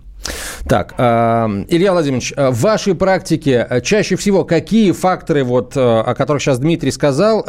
Так, 0.68 0.94
а, 0.98 1.48
Илья 1.68 1.92
Владимирович, 1.92 2.32
а, 2.36 2.50
в 2.50 2.60
вашей 2.60 2.94
практике 2.94 3.60
а, 3.60 3.80
чаще 3.80 4.16
всего 4.16 4.44
какие 4.44 4.92
факторы, 4.92 5.44
вот, 5.44 5.76
о 5.76 6.14
которых 6.16 6.42
сейчас 6.42 6.58
Дмитрий 6.58 6.90
сказал, 6.90 7.44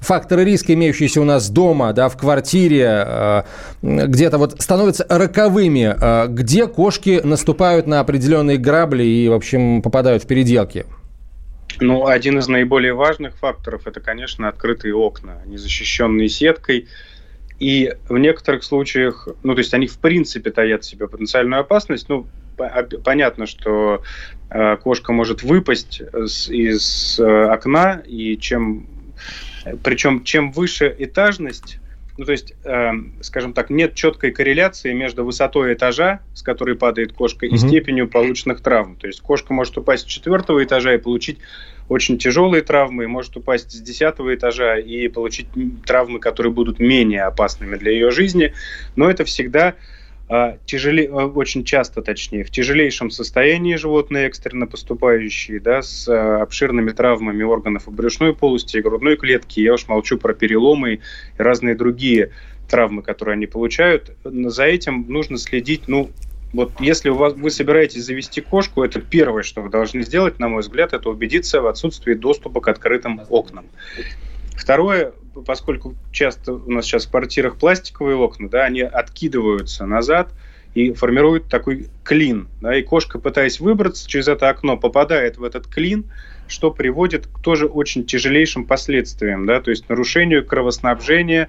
факторы 0.00 0.44
риска, 0.44 0.74
имеющиеся 0.74 1.20
у 1.20 1.24
нас 1.24 1.48
дома, 1.48 1.92
да, 1.92 2.08
в 2.08 2.16
квартире, 2.16 3.44
где-то 3.82 4.38
вот 4.38 4.60
становятся 4.60 5.06
роковыми, 5.08 6.28
где 6.28 6.66
кошки 6.66 7.20
наступают 7.22 7.86
на 7.86 8.00
определенные 8.00 8.58
грабли 8.58 9.04
и, 9.04 9.28
в 9.28 9.32
общем, 9.32 9.82
попадают 9.82 10.24
в 10.24 10.26
переделки? 10.26 10.86
Ну, 11.80 12.06
один 12.06 12.38
из 12.38 12.48
наиболее 12.48 12.94
важных 12.94 13.36
факторов– 13.38 13.82
это, 13.86 14.00
конечно, 14.00 14.48
открытые 14.48 14.94
окна, 14.94 15.38
незащищенные 15.46 16.28
сеткой– 16.28 16.88
и 17.62 17.94
в 18.08 18.18
некоторых 18.18 18.64
случаях, 18.64 19.28
ну, 19.44 19.54
то 19.54 19.60
есть 19.60 19.72
они 19.72 19.86
в 19.86 19.98
принципе 19.98 20.50
таят 20.50 20.82
в 20.82 20.86
себе 20.88 21.06
потенциальную 21.06 21.60
опасность. 21.60 22.08
Ну, 22.08 22.26
понятно, 23.04 23.46
что 23.46 24.02
э, 24.50 24.76
кошка 24.78 25.12
может 25.12 25.44
выпасть 25.44 26.02
из 26.50 27.20
э, 27.20 27.44
окна, 27.44 28.02
и 28.04 28.36
чем, 28.36 28.88
причем 29.84 30.24
чем 30.24 30.50
выше 30.50 30.92
этажность, 30.98 31.78
ну, 32.18 32.24
то 32.24 32.32
есть, 32.32 32.52
э, 32.64 32.90
скажем 33.20 33.52
так, 33.52 33.70
нет 33.70 33.94
четкой 33.94 34.32
корреляции 34.32 34.92
между 34.92 35.24
высотой 35.24 35.74
этажа, 35.74 36.18
с 36.34 36.42
которой 36.42 36.74
падает 36.74 37.12
кошка, 37.12 37.46
mm-hmm. 37.46 37.54
и 37.54 37.58
степенью 37.58 38.08
полученных 38.08 38.60
травм. 38.60 38.96
То 38.96 39.06
есть 39.06 39.20
кошка 39.20 39.54
может 39.54 39.78
упасть 39.78 40.02
с 40.02 40.06
четвертого 40.06 40.64
этажа 40.64 40.94
и 40.94 40.98
получить 40.98 41.38
очень 41.88 42.18
тяжелые 42.18 42.62
травмы, 42.62 43.06
может 43.08 43.36
упасть 43.36 43.70
с 43.72 43.80
десятого 43.80 44.34
этажа 44.34 44.78
и 44.78 45.08
получить 45.08 45.48
травмы, 45.84 46.20
которые 46.20 46.52
будут 46.52 46.78
менее 46.78 47.24
опасными 47.24 47.76
для 47.76 47.92
ее 47.92 48.10
жизни. 48.10 48.52
Но 48.96 49.10
это 49.10 49.24
всегда 49.24 49.74
а, 50.28 50.56
тяжелее, 50.64 51.10
а, 51.10 51.26
очень 51.26 51.62
часто, 51.62 52.00
точнее, 52.00 52.44
в 52.44 52.50
тяжелейшем 52.50 53.10
состоянии 53.10 53.76
животные 53.76 54.26
экстренно 54.28 54.66
поступающие, 54.66 55.60
да, 55.60 55.82
с 55.82 56.08
а, 56.08 56.40
обширными 56.40 56.92
травмами 56.92 57.42
органов 57.42 57.86
и 57.86 57.90
брюшной 57.90 58.34
полости, 58.34 58.78
и 58.78 58.80
грудной 58.80 59.16
клетки. 59.16 59.60
Я 59.60 59.74
уж 59.74 59.88
молчу 59.88 60.16
про 60.16 60.32
переломы 60.32 60.94
и 60.94 61.00
разные 61.36 61.74
другие 61.74 62.30
травмы, 62.66 63.02
которые 63.02 63.34
они 63.34 63.46
получают. 63.46 64.16
За 64.24 64.64
этим 64.64 65.04
нужно 65.08 65.36
следить, 65.36 65.82
ну, 65.86 66.10
вот 66.52 66.72
если 66.80 67.08
у 67.08 67.14
вас, 67.14 67.32
вы 67.34 67.50
собираетесь 67.50 68.04
завести 68.04 68.40
кошку, 68.40 68.82
это 68.82 69.00
первое, 69.00 69.42
что 69.42 69.62
вы 69.62 69.70
должны 69.70 70.02
сделать, 70.02 70.38
на 70.38 70.48
мой 70.48 70.60
взгляд, 70.60 70.92
это 70.92 71.08
убедиться 71.08 71.62
в 71.62 71.66
отсутствии 71.66 72.14
доступа 72.14 72.60
к 72.60 72.68
открытым 72.68 73.22
окнам. 73.30 73.66
Второе, 74.54 75.12
поскольку 75.46 75.94
часто 76.12 76.52
у 76.52 76.70
нас 76.70 76.84
сейчас 76.84 77.06
в 77.06 77.10
квартирах 77.10 77.56
пластиковые 77.56 78.16
окна, 78.16 78.48
да, 78.48 78.64
они 78.64 78.82
откидываются 78.82 79.86
назад 79.86 80.28
и 80.74 80.92
формируют 80.92 81.48
такой 81.48 81.88
клин. 82.04 82.48
Да, 82.60 82.76
и 82.76 82.82
кошка, 82.82 83.18
пытаясь 83.18 83.58
выбраться 83.58 84.08
через 84.08 84.28
это 84.28 84.48
окно, 84.48 84.76
попадает 84.76 85.38
в 85.38 85.44
этот 85.44 85.66
клин, 85.66 86.04
что 86.48 86.70
приводит 86.70 87.26
к 87.26 87.40
тоже 87.40 87.66
очень 87.66 88.04
тяжелейшим 88.04 88.66
последствиям, 88.66 89.46
да, 89.46 89.60
то 89.60 89.70
есть 89.70 89.88
нарушению 89.88 90.44
кровоснабжения, 90.44 91.48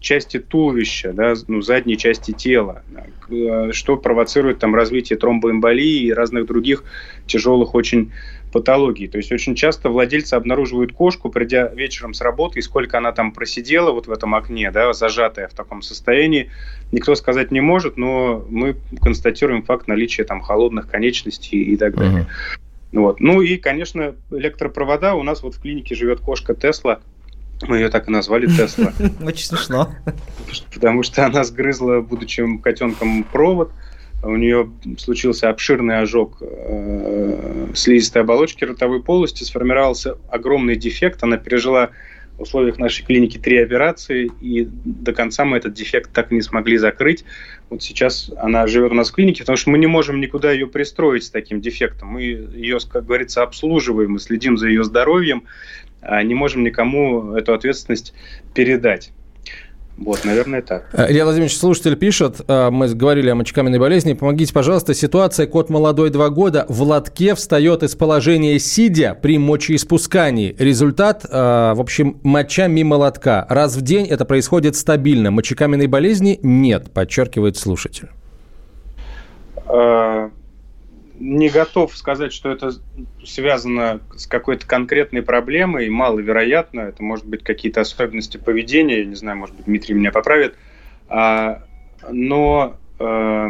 части 0.00 0.38
туловища, 0.38 1.12
да, 1.12 1.34
ну, 1.48 1.62
задней 1.62 1.96
части 1.96 2.32
тела, 2.32 2.82
э, 3.28 3.72
что 3.72 3.96
провоцирует 3.96 4.58
там 4.58 4.74
развитие 4.74 5.18
тромбоэмболии 5.18 6.04
и 6.04 6.12
разных 6.12 6.46
других 6.46 6.84
тяжелых 7.26 7.74
очень 7.74 8.12
патологии. 8.52 9.06
То 9.06 9.18
есть 9.18 9.32
очень 9.32 9.54
часто 9.54 9.88
владельцы 9.88 10.34
обнаруживают 10.34 10.92
кошку, 10.92 11.30
придя 11.30 11.68
вечером 11.68 12.14
с 12.14 12.20
работы, 12.20 12.58
и 12.58 12.62
сколько 12.62 12.98
она 12.98 13.12
там 13.12 13.32
просидела 13.32 13.92
вот 13.92 14.06
в 14.06 14.12
этом 14.12 14.34
окне, 14.34 14.70
да, 14.70 14.92
зажатая 14.92 15.48
в 15.48 15.54
таком 15.54 15.82
состоянии, 15.82 16.50
никто 16.92 17.14
сказать 17.14 17.50
не 17.50 17.60
может, 17.60 17.96
но 17.96 18.44
мы 18.48 18.76
констатируем 19.00 19.62
факт 19.62 19.88
наличия 19.88 20.24
там 20.24 20.40
холодных 20.40 20.88
конечностей 20.88 21.62
и 21.62 21.76
так 21.76 21.96
далее. 21.96 22.22
Uh-huh. 22.22 22.58
Вот. 22.92 23.20
Ну 23.20 23.40
и, 23.40 23.56
конечно, 23.56 24.14
электропровода. 24.30 25.14
У 25.14 25.22
нас 25.22 25.42
вот 25.42 25.54
в 25.54 25.60
клинике 25.60 25.94
живет 25.94 26.20
кошка 26.20 26.54
Тесла. 26.54 27.00
Мы 27.62 27.76
ее 27.76 27.88
так 27.88 28.08
и 28.08 28.10
назвали 28.10 28.46
Тесла. 28.46 28.92
Очень 29.22 29.46
смешно. 29.46 29.90
Потому 30.72 31.02
что 31.02 31.26
она 31.26 31.44
сгрызла, 31.44 32.00
будучи 32.00 32.44
котенком, 32.58 33.24
провод 33.24 33.72
у 34.22 34.36
нее 34.36 34.70
случился 34.98 35.48
обширный 35.48 36.00
ожог 36.00 36.38
э, 36.40 37.68
слизистой 37.74 38.22
оболочки 38.22 38.64
ротовой 38.64 39.02
полости, 39.02 39.44
сформировался 39.44 40.18
огромный 40.30 40.76
дефект, 40.76 41.22
она 41.22 41.38
пережила 41.38 41.90
в 42.36 42.42
условиях 42.42 42.78
нашей 42.78 43.04
клиники 43.04 43.38
три 43.38 43.58
операции, 43.58 44.30
и 44.40 44.66
до 44.66 45.12
конца 45.12 45.44
мы 45.44 45.58
этот 45.58 45.74
дефект 45.74 46.10
так 46.12 46.32
и 46.32 46.34
не 46.34 46.42
смогли 46.42 46.78
закрыть. 46.78 47.24
Вот 47.68 47.82
сейчас 47.82 48.30
она 48.38 48.66
живет 48.66 48.92
у 48.92 48.94
нас 48.94 49.10
в 49.10 49.14
клинике, 49.14 49.42
потому 49.42 49.56
что 49.56 49.70
мы 49.70 49.78
не 49.78 49.86
можем 49.86 50.20
никуда 50.20 50.50
ее 50.50 50.66
пристроить 50.66 51.24
с 51.24 51.30
таким 51.30 51.60
дефектом. 51.60 52.08
Мы 52.08 52.22
ее, 52.22 52.78
как 52.90 53.06
говорится, 53.06 53.42
обслуживаем, 53.42 54.12
мы 54.12 54.18
следим 54.18 54.56
за 54.56 54.68
ее 54.68 54.84
здоровьем, 54.84 55.44
не 56.02 56.34
можем 56.34 56.64
никому 56.64 57.34
эту 57.34 57.54
ответственность 57.54 58.14
передать. 58.54 59.12
Вот, 60.00 60.24
наверное, 60.24 60.62
так. 60.62 60.88
Э, 60.94 61.10
Илья 61.10 61.24
Владимирович, 61.24 61.58
слушатель 61.58 61.94
пишет, 61.94 62.40
э, 62.48 62.70
мы 62.70 62.88
говорили 62.88 63.28
о 63.28 63.34
мочекаменной 63.34 63.78
болезни, 63.78 64.14
помогите, 64.14 64.52
пожалуйста, 64.52 64.94
ситуация, 64.94 65.46
кот 65.46 65.68
молодой, 65.68 66.08
два 66.08 66.30
года, 66.30 66.64
в 66.70 66.80
лотке 66.82 67.34
встает 67.34 67.82
из 67.82 67.94
положения 67.96 68.58
сидя 68.58 69.14
при 69.20 69.38
мочеиспускании. 69.38 70.56
Результат, 70.58 71.26
э, 71.28 71.28
в 71.30 71.80
общем, 71.80 72.18
моча 72.22 72.66
мимо 72.66 72.94
лотка. 72.94 73.46
Раз 73.50 73.76
в 73.76 73.82
день 73.82 74.06
это 74.06 74.24
происходит 74.24 74.74
стабильно. 74.74 75.30
Мочекаменной 75.30 75.86
болезни 75.86 76.40
нет, 76.42 76.90
подчеркивает 76.92 77.58
слушатель 77.58 78.08
не 81.20 81.50
готов 81.50 81.96
сказать, 81.96 82.32
что 82.32 82.50
это 82.50 82.72
связано 83.24 84.00
с 84.16 84.26
какой-то 84.26 84.66
конкретной 84.66 85.22
проблемой, 85.22 85.88
маловероятно. 85.90 86.80
Это 86.80 87.02
может 87.02 87.26
быть 87.26 87.44
какие-то 87.44 87.82
особенности 87.82 88.38
поведения, 88.38 89.00
я 89.00 89.04
не 89.04 89.14
знаю, 89.14 89.36
может 89.36 89.54
быть, 89.54 89.66
Дмитрий 89.66 89.94
меня 89.94 90.12
поправит. 90.12 90.56
А, 91.08 91.62
но 92.10 92.76
э, 92.98 93.48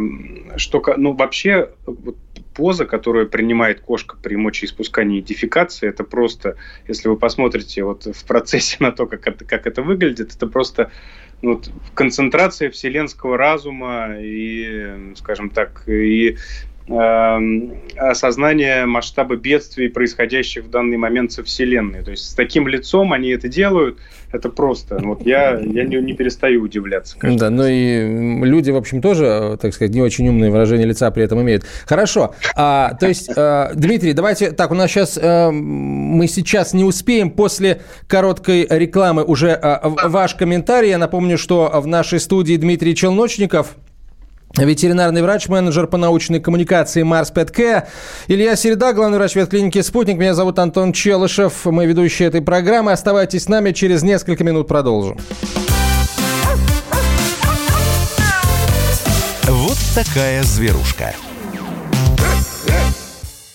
что, 0.56 0.82
ну, 0.96 1.12
вообще 1.12 1.70
вот, 1.86 2.16
поза, 2.54 2.86
которую 2.86 3.28
принимает 3.28 3.80
кошка 3.80 4.16
при 4.20 4.34
мочеиспускании 4.34 5.20
и 5.20 5.22
дефекации, 5.22 5.88
это 5.88 6.02
просто, 6.02 6.56
если 6.88 7.08
вы 7.08 7.16
посмотрите 7.16 7.84
вот 7.84 8.04
в 8.04 8.24
процессе 8.24 8.78
на 8.80 8.90
то, 8.90 9.06
как 9.06 9.28
это, 9.28 9.44
как 9.44 9.68
это 9.68 9.82
выглядит, 9.82 10.34
это 10.34 10.48
просто 10.48 10.90
ну, 11.40 11.62
концентрация 11.94 12.68
вселенского 12.70 13.38
разума 13.38 14.16
и, 14.18 15.14
скажем 15.14 15.50
так, 15.50 15.84
и 15.86 16.36
осознание 16.90 18.86
масштаба 18.86 19.36
бедствий, 19.36 19.88
происходящих 19.88 20.64
в 20.64 20.70
данный 20.70 20.96
момент 20.96 21.32
со 21.32 21.44
Вселенной. 21.44 22.02
То 22.02 22.10
есть 22.10 22.30
с 22.30 22.34
таким 22.34 22.66
лицом 22.66 23.12
они 23.12 23.30
это 23.30 23.48
делают, 23.48 23.98
это 24.32 24.48
просто. 24.48 24.98
Вот 25.02 25.26
я, 25.26 25.58
я 25.58 25.84
не, 25.84 25.96
не 25.96 26.14
перестаю 26.14 26.62
удивляться. 26.62 27.16
Да, 27.22 27.50
ну 27.50 27.66
и 27.66 28.44
люди, 28.44 28.70
в 28.70 28.76
общем, 28.76 29.02
тоже, 29.02 29.58
так 29.60 29.74
сказать, 29.74 29.92
не 29.94 30.02
очень 30.02 30.28
умные 30.28 30.50
выражения 30.50 30.84
лица 30.84 31.10
при 31.10 31.24
этом 31.24 31.40
имеют. 31.42 31.64
Хорошо. 31.86 32.34
А, 32.56 32.94
то 32.94 33.08
есть, 33.08 33.30
а, 33.36 33.72
Дмитрий, 33.74 34.12
давайте 34.12 34.52
так, 34.52 34.70
у 34.70 34.74
нас 34.74 34.90
сейчас 34.90 35.18
а, 35.20 35.50
мы 35.50 36.26
сейчас 36.26 36.72
не 36.72 36.84
успеем 36.84 37.30
после 37.30 37.82
короткой 38.06 38.66
рекламы 38.68 39.24
уже 39.24 39.52
а, 39.52 39.88
ваш 39.88 40.34
комментарий. 40.34 40.90
Я 40.90 40.98
напомню, 40.98 41.38
что 41.38 41.70
в 41.74 41.86
нашей 41.86 42.20
студии 42.20 42.56
Дмитрий 42.56 42.94
Челночников, 42.94 43.76
ветеринарный 44.56 45.22
врач, 45.22 45.48
менеджер 45.48 45.86
по 45.86 45.96
научной 45.96 46.40
коммуникации 46.40 47.02
Марс 47.02 47.30
Петке. 47.30 47.86
Илья 48.26 48.56
Середа, 48.56 48.92
главный 48.92 49.18
врач 49.18 49.34
ветклиники 49.34 49.80
«Спутник». 49.82 50.18
Меня 50.18 50.34
зовут 50.34 50.58
Антон 50.58 50.92
Челышев. 50.92 51.64
Мы 51.64 51.86
ведущие 51.86 52.28
этой 52.28 52.42
программы. 52.42 52.92
Оставайтесь 52.92 53.44
с 53.44 53.48
нами. 53.48 53.72
Через 53.72 54.02
несколько 54.02 54.44
минут 54.44 54.68
продолжим. 54.68 55.18
Вот 59.44 59.78
такая 59.94 60.42
зверушка. 60.42 61.14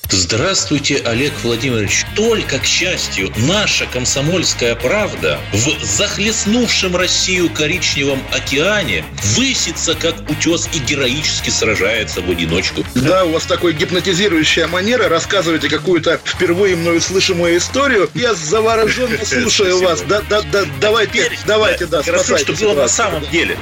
Здравствуйте, 0.10 1.01
Олег 1.06 1.34
Владимирович. 1.43 2.06
Только, 2.16 2.60
к 2.60 2.66
счастью, 2.66 3.32
наша 3.38 3.86
комсомольская 3.86 4.76
правда 4.76 5.39
в 5.51 5.84
захлестнувшем 5.84 6.95
Россию 6.95 7.49
коричневом 7.49 8.22
океане 8.32 9.03
высится, 9.36 9.95
как 9.95 10.30
утес, 10.30 10.70
и 10.74 10.80
героически 10.80 11.49
сражается 11.49 12.22
в 12.22 12.30
одиночку. 12.30 12.86
Да, 12.95 13.26
у 13.26 13.32
вас 13.32 13.45
такой 13.45 13.74
гипнотизирующая 13.74 14.68
манера. 14.68 15.10
Рассказываете 15.10 15.70
какую-то 15.70 16.20
впервые 16.24 16.76
мною 16.76 17.01
слышимую 17.01 17.58
историю. 17.58 18.10
Я 18.14 18.34
завороженно 18.34 19.18
слушаю 19.26 19.82
вас. 19.82 20.01
Да, 20.01 20.22
да, 20.30 20.41
да, 20.43 20.66
давайте, 20.80 21.32
давайте, 21.45 21.88
да, 21.88 22.03
Хорошо, 22.03 22.38
что 22.38 22.53
было 22.53 22.74
на 22.74 22.88
самом 22.88 23.28
деле. 23.30 23.58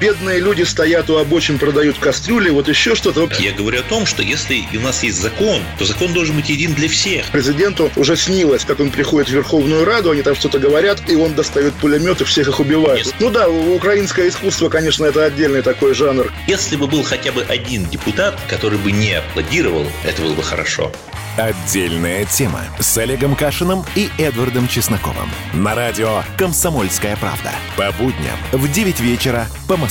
Бедные 0.00 0.38
люди 0.38 0.62
стоят 0.62 1.10
у 1.10 1.16
обочин, 1.16 1.58
продают 1.58 1.98
кастрюли, 1.98 2.50
вот 2.50 2.68
еще 2.68 2.94
что-то. 2.94 3.28
Я 3.40 3.52
говорю 3.52 3.80
о 3.80 3.82
том, 3.82 4.06
что 4.06 4.22
если 4.22 4.64
у 4.74 4.80
нас 4.80 5.02
есть 5.02 5.20
закон, 5.20 5.60
то 5.78 5.84
закон 5.84 6.12
должен 6.12 6.36
быть 6.36 6.48
един 6.48 6.72
для 6.74 6.88
всех. 6.88 7.26
Президенту 7.26 7.90
уже 7.96 8.16
снилось, 8.16 8.64
как 8.64 8.78
он 8.78 8.90
приходит 8.90 9.28
в 9.28 9.32
Верховную 9.32 9.84
Раду, 9.84 10.12
они 10.12 10.22
там 10.22 10.36
что-то 10.36 10.60
говорят, 10.60 11.02
и 11.08 11.16
он 11.16 11.34
достает 11.34 11.74
пулемет 11.74 12.20
и 12.20 12.24
всех 12.24 12.48
их 12.48 12.60
убивает. 12.60 13.06
Нет. 13.06 13.14
Ну 13.18 13.30
да, 13.30 13.48
украинское 13.48 14.28
искусство, 14.28 14.68
конечно, 14.68 15.04
это 15.04 15.24
отдельный 15.24 15.62
такой 15.62 15.94
жанр. 15.94 16.32
Если 16.46 16.76
бы 16.76 16.86
был 16.86 17.02
хотя 17.02 17.32
бы 17.32 17.42
один 17.42 17.84
депутат, 17.86 18.38
который 18.48 18.78
бы 18.78 18.92
не 18.92 19.14
аплодировал, 19.14 19.86
это 20.04 20.22
было 20.22 20.34
бы 20.34 20.42
хорошо. 20.44 20.92
Отдельная 21.36 22.24
тема 22.24 22.62
с 22.80 22.98
Олегом 22.98 23.36
Кашиным 23.36 23.84
и 23.94 24.10
Эдвардом 24.18 24.66
Чесноковым. 24.66 25.30
На 25.52 25.76
радио 25.76 26.24
«Комсомольская 26.36 27.16
правда». 27.16 27.52
По 27.76 27.92
будням 27.92 28.36
в 28.50 28.70
9 28.70 29.00
вечера 29.00 29.46
по 29.68 29.76
Москве. 29.76 29.87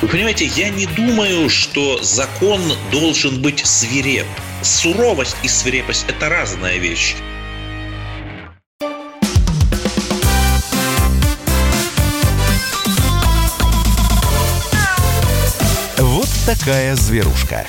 Вы 0.00 0.08
понимаете, 0.08 0.46
я 0.46 0.68
не 0.68 0.86
думаю, 0.86 1.48
что 1.48 2.02
закон 2.02 2.60
должен 2.90 3.40
быть 3.40 3.64
свиреп. 3.64 4.26
Суровость 4.62 5.36
и 5.42 5.48
свирепость– 5.48 6.06
это 6.08 6.28
разная 6.28 6.78
вещь. 6.78 7.14
Вот 15.98 16.28
такая 16.46 16.96
зверушка. 16.96 17.66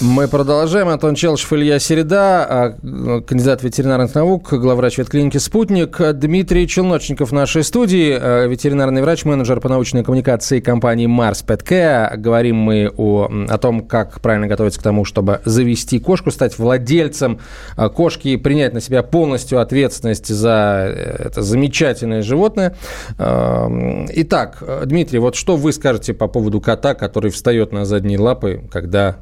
Мы 0.00 0.28
продолжаем. 0.28 0.88
Антон 0.88 1.14
Челшев, 1.14 1.52
Илья 1.52 1.78
Середа, 1.78 2.44
а, 2.44 3.20
кандидат 3.20 3.62
ветеринарных 3.62 4.14
наук, 4.14 4.52
главврач 4.52 4.98
ветклиники 4.98 5.38
«Спутник». 5.38 6.00
Дмитрий 6.14 6.66
Челночников 6.66 7.30
в 7.30 7.32
нашей 7.32 7.64
студии, 7.64 8.16
а, 8.18 8.46
ветеринарный 8.46 9.02
врач, 9.02 9.24
менеджер 9.24 9.60
по 9.60 9.68
научной 9.68 10.04
коммуникации 10.04 10.60
компании 10.60 11.06
«Марс 11.06 11.42
Петкэ». 11.42 12.12
Говорим 12.16 12.56
мы 12.56 12.92
о, 12.96 13.28
о 13.48 13.58
том, 13.58 13.86
как 13.86 14.20
правильно 14.20 14.46
готовиться 14.46 14.80
к 14.80 14.82
тому, 14.82 15.04
чтобы 15.04 15.40
завести 15.44 15.98
кошку, 15.98 16.30
стать 16.30 16.58
владельцем 16.58 17.40
а, 17.76 17.88
кошки 17.88 18.28
и 18.28 18.36
принять 18.36 18.74
на 18.74 18.80
себя 18.80 19.02
полностью 19.02 19.60
ответственность 19.60 20.28
за 20.28 20.86
э, 20.88 21.26
это 21.26 21.42
замечательное 21.42 22.22
животное. 22.22 22.76
Итак, 23.18 24.62
Дмитрий, 24.86 25.18
вот 25.18 25.34
что 25.34 25.56
вы 25.56 25.72
скажете 25.72 26.14
по 26.14 26.28
поводу 26.28 26.60
кота, 26.60 26.94
который 26.94 27.30
встает 27.30 27.72
на 27.72 27.84
задние 27.84 28.18
лапы, 28.18 28.62
когда 28.70 29.18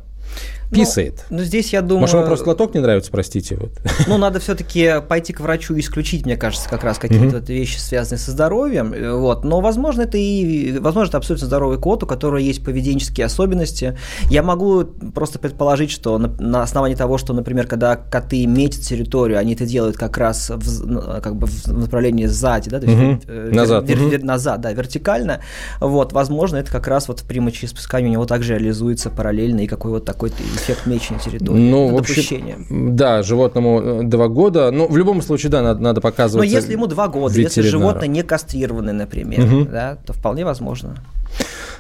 писает. 0.73 1.25
Ну, 1.31 1.39
ну, 1.39 1.45
здесь 1.45 1.73
я 1.73 1.83
думаю... 1.83 2.01
Может, 2.01 2.15
вам 2.15 2.27
просто 2.27 2.49
лоток 2.49 2.75
не 2.75 2.81
нравится, 2.81 3.11
простите. 3.11 3.57
Вот. 3.57 3.73
Ну, 4.07 4.19
надо 4.19 4.41
все-таки 4.41 4.95
пойти 5.09 5.33
к 5.33 5.41
врачу 5.41 5.75
и 5.75 5.81
исключить, 5.81 6.25
мне 6.25 6.37
кажется, 6.37 6.69
как 6.69 6.85
раз 6.85 6.99
какие-то 6.99 7.37
mm-hmm. 7.37 7.53
вещи, 7.53 7.79
связанные 7.79 8.19
со 8.19 8.31
здоровьем. 8.31 8.95
Вот. 9.21 9.45
Но, 9.45 9.61
возможно, 9.61 10.03
это 10.03 10.19
и... 10.19 10.79
Возможно, 10.79 11.11
это 11.11 11.19
абсолютно 11.19 11.47
здоровый 11.47 11.79
кот, 11.79 12.03
у 12.03 12.07
которого 12.07 12.39
есть 12.39 12.65
поведенческие 12.65 13.27
особенности. 13.27 13.97
Я 14.31 14.43
могу 14.43 14.85
просто 14.85 15.39
предположить, 15.39 15.91
что 15.91 16.19
на, 16.19 16.29
на 16.39 16.63
основании 16.63 16.97
того, 16.97 17.19
что, 17.19 17.33
например, 17.33 17.67
когда 17.67 17.97
коты 17.97 18.47
метят 18.47 18.83
территорию, 18.83 19.39
они 19.39 19.55
это 19.55 19.67
делают 19.67 19.97
как 19.97 20.17
раз 20.19 20.51
в, 20.51 21.21
как 21.21 21.37
бы 21.37 21.47
в 21.47 21.67
направлении 21.69 22.27
сзади, 22.27 22.71
да, 22.71 22.81
то 22.81 22.87
есть 22.87 22.99
mm-hmm. 22.99 23.55
назад. 23.55 23.89
Вер, 23.89 23.99
вер, 23.99 24.23
назад, 24.23 24.61
да, 24.61 24.73
вертикально. 24.73 25.41
Вот, 25.81 26.13
возможно, 26.13 26.57
это 26.57 26.71
как 26.71 26.87
раз 26.87 27.09
вот 27.09 27.23
при 27.23 27.41
мочеиспускании 27.41 28.09
у 28.09 28.13
него 28.13 28.27
также 28.27 28.55
реализуется 28.55 29.11
параллельно 29.11 29.61
и 29.61 29.67
какой 29.67 29.91
вот 29.91 30.05
такой 30.05 30.31
эффект 30.63 30.87
мечной 30.87 31.19
территории. 31.21 31.59
Ну, 31.59 31.89
в 31.89 31.99
общем, 31.99 32.97
да, 32.97 33.23
животному 33.23 33.81
э, 33.81 34.03
два 34.05 34.29
года. 34.29 34.71
Ну, 34.71 34.87
в 34.87 34.97
любом 34.97 35.21
случае, 35.23 35.51
да, 35.51 35.63
надо, 35.63 35.81
надо 35.81 36.01
показывать. 36.01 36.49
Но 36.49 36.53
если 36.53 36.73
ему 36.73 36.87
два 36.87 37.09
года, 37.09 37.39
если 37.39 37.63
животное 37.63 38.09
не 38.09 38.23
кастрированное, 38.23 38.95
например, 38.95 39.41
угу. 39.41 39.65
да, 39.65 39.97
то 40.07 40.13
вполне 40.13 40.45
возможно. 40.45 40.97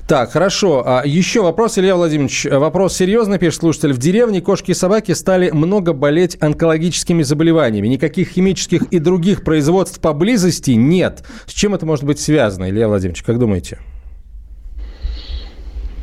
Так, 0.09 0.33
хорошо. 0.33 0.83
А 0.85 1.03
еще 1.07 1.43
вопрос, 1.43 1.78
Илья 1.78 1.95
Владимирович. 1.95 2.47
Вопрос 2.51 2.97
серьезный, 2.97 3.39
пишет 3.39 3.61
слушатель. 3.61 3.93
В 3.93 3.99
деревне 3.99 4.41
кошки 4.41 4.72
и 4.72 4.74
собаки 4.74 5.12
стали 5.12 5.51
много 5.51 5.93
болеть 5.93 6.37
онкологическими 6.41 7.22
заболеваниями. 7.22 7.89
Никаких 7.89 8.30
химических 8.30 8.83
и 8.85 8.99
других 8.99 9.45
производств 9.45 10.01
поблизости 10.01 10.72
нет. 10.72 11.22
С 11.47 11.53
чем 11.53 11.74
это 11.74 11.87
может 11.87 12.05
быть 12.05 12.18
связано, 12.18 12.68
Илья 12.68 12.89
Владимирович, 12.89 13.22
как 13.22 13.39
думаете? 13.39 13.78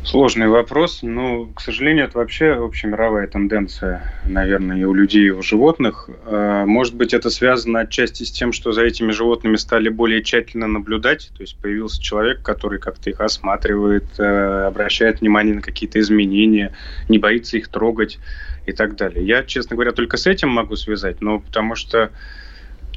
Сложный 0.01 0.47
вопрос, 0.47 0.99
но, 1.01 1.47
к 1.47 1.59
сожалению, 1.59 2.05
это 2.05 2.19
вообще 2.19 2.51
общемировая 2.53 3.27
тенденция, 3.27 4.09
наверное, 4.23 4.77
и 4.77 4.83
у 4.85 4.93
людей, 4.93 5.27
и 5.27 5.31
у 5.31 5.41
животных. 5.41 6.09
А, 6.25 6.65
может 6.65 6.95
быть, 6.95 7.13
это 7.13 7.29
связано 7.29 7.81
отчасти 7.81 8.23
с 8.23 8.31
тем, 8.31 8.53
что 8.53 8.71
за 8.71 8.83
этими 8.85 9.11
животными 9.11 9.57
стали 9.57 9.89
более 9.89 10.23
тщательно 10.23 10.67
наблюдать, 10.67 11.31
то 11.35 11.41
есть 11.43 11.57
появился 11.57 12.01
человек, 12.01 12.41
который 12.41 12.79
как-то 12.79 13.09
их 13.09 13.19
осматривает, 13.19 14.05
э, 14.17 14.67
обращает 14.67 15.19
внимание 15.19 15.55
на 15.55 15.61
какие-то 15.61 15.99
изменения, 15.99 16.73
не 17.09 17.17
боится 17.17 17.57
их 17.57 17.67
трогать 17.67 18.19
и 18.65 18.71
так 18.71 18.95
далее. 18.95 19.25
Я, 19.25 19.43
честно 19.43 19.75
говоря, 19.75 19.91
только 19.91 20.15
с 20.15 20.27
этим 20.27 20.47
могу 20.47 20.77
связать, 20.77 21.19
но 21.19 21.39
потому 21.39 21.75
что 21.75 22.09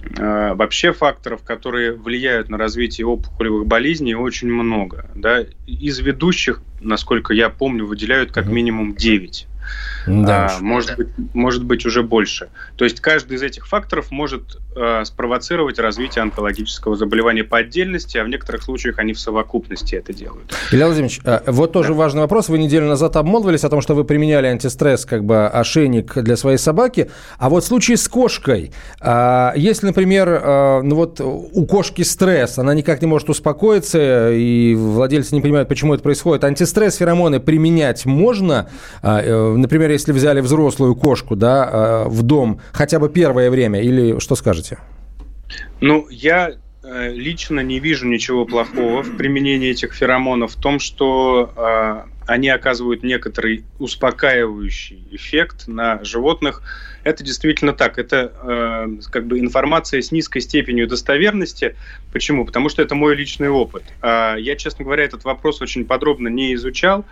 вообще 0.03 0.93
факторов, 0.93 1.43
которые 1.43 1.93
влияют 1.93 2.49
на 2.49 2.59
развитие 2.59 3.07
опухолевых 3.07 3.67
болезней, 3.67 4.15
очень 4.15 4.49
много. 4.49 5.11
Да? 5.15 5.45
Из 5.67 5.99
ведущих, 6.01 6.63
насколько 6.81 7.33
я 7.33 7.51
помню, 7.51 7.87
выделяют 7.87 8.33
как 8.33 8.47
минимум 8.47 8.95
9. 8.95 9.49
Да. 10.07 10.51
А, 10.59 10.63
может, 10.63 10.97
быть, 10.97 11.09
может 11.35 11.65
быть 11.65 11.87
уже 11.87 12.03
больше. 12.03 12.49
То 12.77 12.85
есть 12.85 13.01
каждый 13.01 13.37
из 13.37 13.43
этих 13.43 13.67
факторов 13.67 14.11
может 14.11 14.59
э, 14.77 15.05
спровоцировать 15.05 15.79
развитие 15.79 16.23
онкологического 16.23 16.97
заболевания 16.97 17.45
по 17.45 17.59
отдельности, 17.59 18.19
а 18.19 18.25
в 18.25 18.29
некоторых 18.29 18.63
случаях 18.63 18.99
они 18.99 19.13
в 19.13 19.21
совокупности 19.21 19.95
это 19.95 20.13
делают. 20.13 20.53
Илья 20.73 20.87
Владимирович, 20.87 21.21
э, 21.25 21.41
вот 21.47 21.73
тоже 21.73 21.89
да. 21.89 21.95
важный 21.95 22.21
вопрос. 22.23 22.49
Вы 22.49 22.59
неделю 22.59 22.87
назад 22.87 23.17
обмолвились 23.17 23.65
о 23.65 23.69
том, 23.69 23.81
что 23.81 23.95
вы 23.95 24.05
применяли 24.05 24.47
антистресс, 24.47 25.05
как 25.05 25.25
бы 25.25 25.47
ошейник 25.47 26.15
для 26.17 26.37
своей 26.37 26.59
собаки. 26.59 27.11
А 27.39 27.49
вот 27.49 27.65
в 27.65 27.67
случае 27.67 27.97
с 27.97 28.09
кошкой, 28.09 28.73
э, 29.01 29.53
если, 29.57 29.87
например, 29.87 30.29
э, 30.29 30.83
ну 30.83 30.97
вот 30.97 31.21
у 31.21 31.67
кошки 31.67 32.03
стресс, 32.03 32.59
она 32.59 32.75
никак 32.75 33.01
не 33.01 33.07
может 33.07 33.29
успокоиться, 33.31 34.33
и 34.33 34.75
владельцы 34.75 35.35
не 35.35 35.41
понимают, 35.41 35.69
почему 35.69 35.95
это 35.95 36.03
происходит, 36.03 36.45
антистресс, 36.45 36.97
феромоны 36.97 37.41
применять 37.41 38.05
можно? 38.07 38.69
Э, 39.03 39.21
э 39.23 39.52
например, 39.57 39.91
если 39.91 40.13
взяли 40.13 40.41
взрослую 40.41 40.95
кошку, 40.95 41.37
да, 41.37 42.05
э, 42.07 42.09
в 42.09 42.23
дом 42.23 42.61
хотя 42.73 42.99
бы 42.99 43.09
первое 43.09 43.51
время, 43.51 43.81
или 43.81 44.19
что 44.19 44.35
скажете? 44.35 44.79
Ну, 45.81 46.07
я 46.11 46.53
э, 46.83 47.13
лично 47.13 47.61
не 47.61 47.81
вижу 47.81 48.07
ничего 48.07 48.45
плохого 48.45 49.03
в 49.03 49.17
применении 49.17 49.71
этих 49.71 49.95
феромонов 49.95 50.53
в 50.53 50.61
том, 50.61 50.79
что 50.79 51.53
э, 51.57 52.13
они 52.27 52.49
оказывают 52.49 53.03
некоторый 53.03 53.65
успокаивающий 53.79 55.07
эффект 55.11 55.67
на 55.67 56.03
животных. 56.05 56.63
Это 57.05 57.25
действительно 57.25 57.73
так. 57.73 57.99
Это 57.99 58.33
э, 58.43 59.11
как 59.11 59.27
бы 59.27 59.39
информация 59.39 60.01
с 60.01 60.13
низкой 60.13 60.41
степенью 60.41 60.87
достоверности. 60.87 61.77
Почему? 62.13 62.45
Потому 62.45 62.69
что 62.69 62.83
это 62.83 62.95
мой 62.95 63.17
личный 63.17 63.49
опыт. 63.49 63.83
Э, 64.03 64.37
я, 64.39 64.57
честно 64.57 64.85
говоря, 64.85 65.05
этот 65.05 65.25
вопрос 65.25 65.61
очень 65.61 65.85
подробно 65.85 66.29
не 66.29 66.55
изучал. 66.55 67.05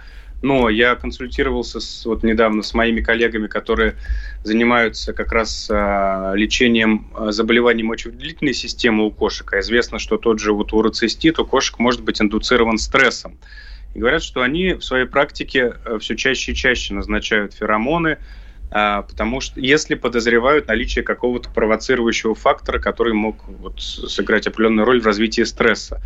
Но 0.42 0.70
я 0.70 0.94
консультировался 0.94 1.80
с, 1.80 2.06
вот 2.06 2.22
недавно 2.22 2.62
с 2.62 2.72
моими 2.72 3.00
коллегами, 3.00 3.46
которые 3.46 3.96
занимаются 4.42 5.12
как 5.12 5.32
раз 5.32 5.68
а, 5.70 6.32
лечением 6.34 7.08
а, 7.14 7.30
заболеваний 7.30 7.82
мочевыделительной 7.82 8.54
системы 8.54 9.04
у 9.04 9.10
кошек. 9.10 9.52
А 9.52 9.60
известно, 9.60 9.98
что 9.98 10.16
тот 10.16 10.38
же 10.38 10.52
вот 10.52 10.72
уроцистит 10.72 11.38
у 11.38 11.44
кошек 11.44 11.78
может 11.78 12.02
быть 12.02 12.22
индуцирован 12.22 12.78
стрессом. 12.78 13.38
И 13.94 13.98
говорят, 13.98 14.22
что 14.22 14.40
они 14.40 14.74
в 14.74 14.82
своей 14.82 15.06
практике 15.06 15.74
э, 15.84 15.98
все 16.00 16.16
чаще 16.16 16.52
и 16.52 16.54
чаще 16.54 16.94
назначают 16.94 17.54
феромоны, 17.54 18.18
а, 18.70 19.02
потому 19.02 19.40
что 19.40 19.60
если 19.60 19.96
подозревают 19.96 20.68
наличие 20.68 21.02
какого-то 21.02 21.50
провоцирующего 21.50 22.34
фактора, 22.34 22.78
который 22.78 23.14
мог 23.14 23.36
вот 23.46 23.80
сыграть 23.80 24.46
определенную 24.46 24.86
роль 24.86 25.00
в 25.00 25.06
развитии 25.06 25.42
стресса. 25.42 26.00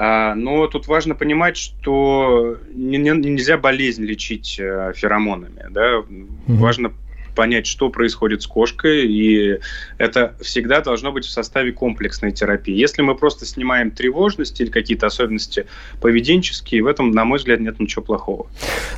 А, 0.00 0.36
но 0.36 0.68
тут 0.68 0.86
важно 0.86 1.16
понимать, 1.16 1.56
что 1.56 2.56
нельзя 2.72 3.58
болезнь 3.58 4.04
лечить 4.04 4.56
э, 4.60 4.92
феромонами. 4.94 5.66
Да? 5.70 5.98
Угу. 5.98 6.28
Важно 6.46 6.92
понять, 7.38 7.68
что 7.68 7.88
происходит 7.88 8.42
с 8.42 8.48
кошкой, 8.48 9.06
и 9.06 9.60
это 9.96 10.34
всегда 10.40 10.80
должно 10.80 11.12
быть 11.12 11.24
в 11.24 11.30
составе 11.30 11.70
комплексной 11.70 12.32
терапии. 12.32 12.74
Если 12.74 13.00
мы 13.00 13.14
просто 13.14 13.46
снимаем 13.46 13.92
тревожность 13.92 14.60
или 14.60 14.70
какие-то 14.70 15.06
особенности 15.06 15.66
поведенческие, 16.00 16.82
в 16.82 16.88
этом, 16.88 17.12
на 17.12 17.24
мой 17.24 17.38
взгляд, 17.38 17.60
нет 17.60 17.78
ничего 17.78 18.02
плохого. 18.02 18.48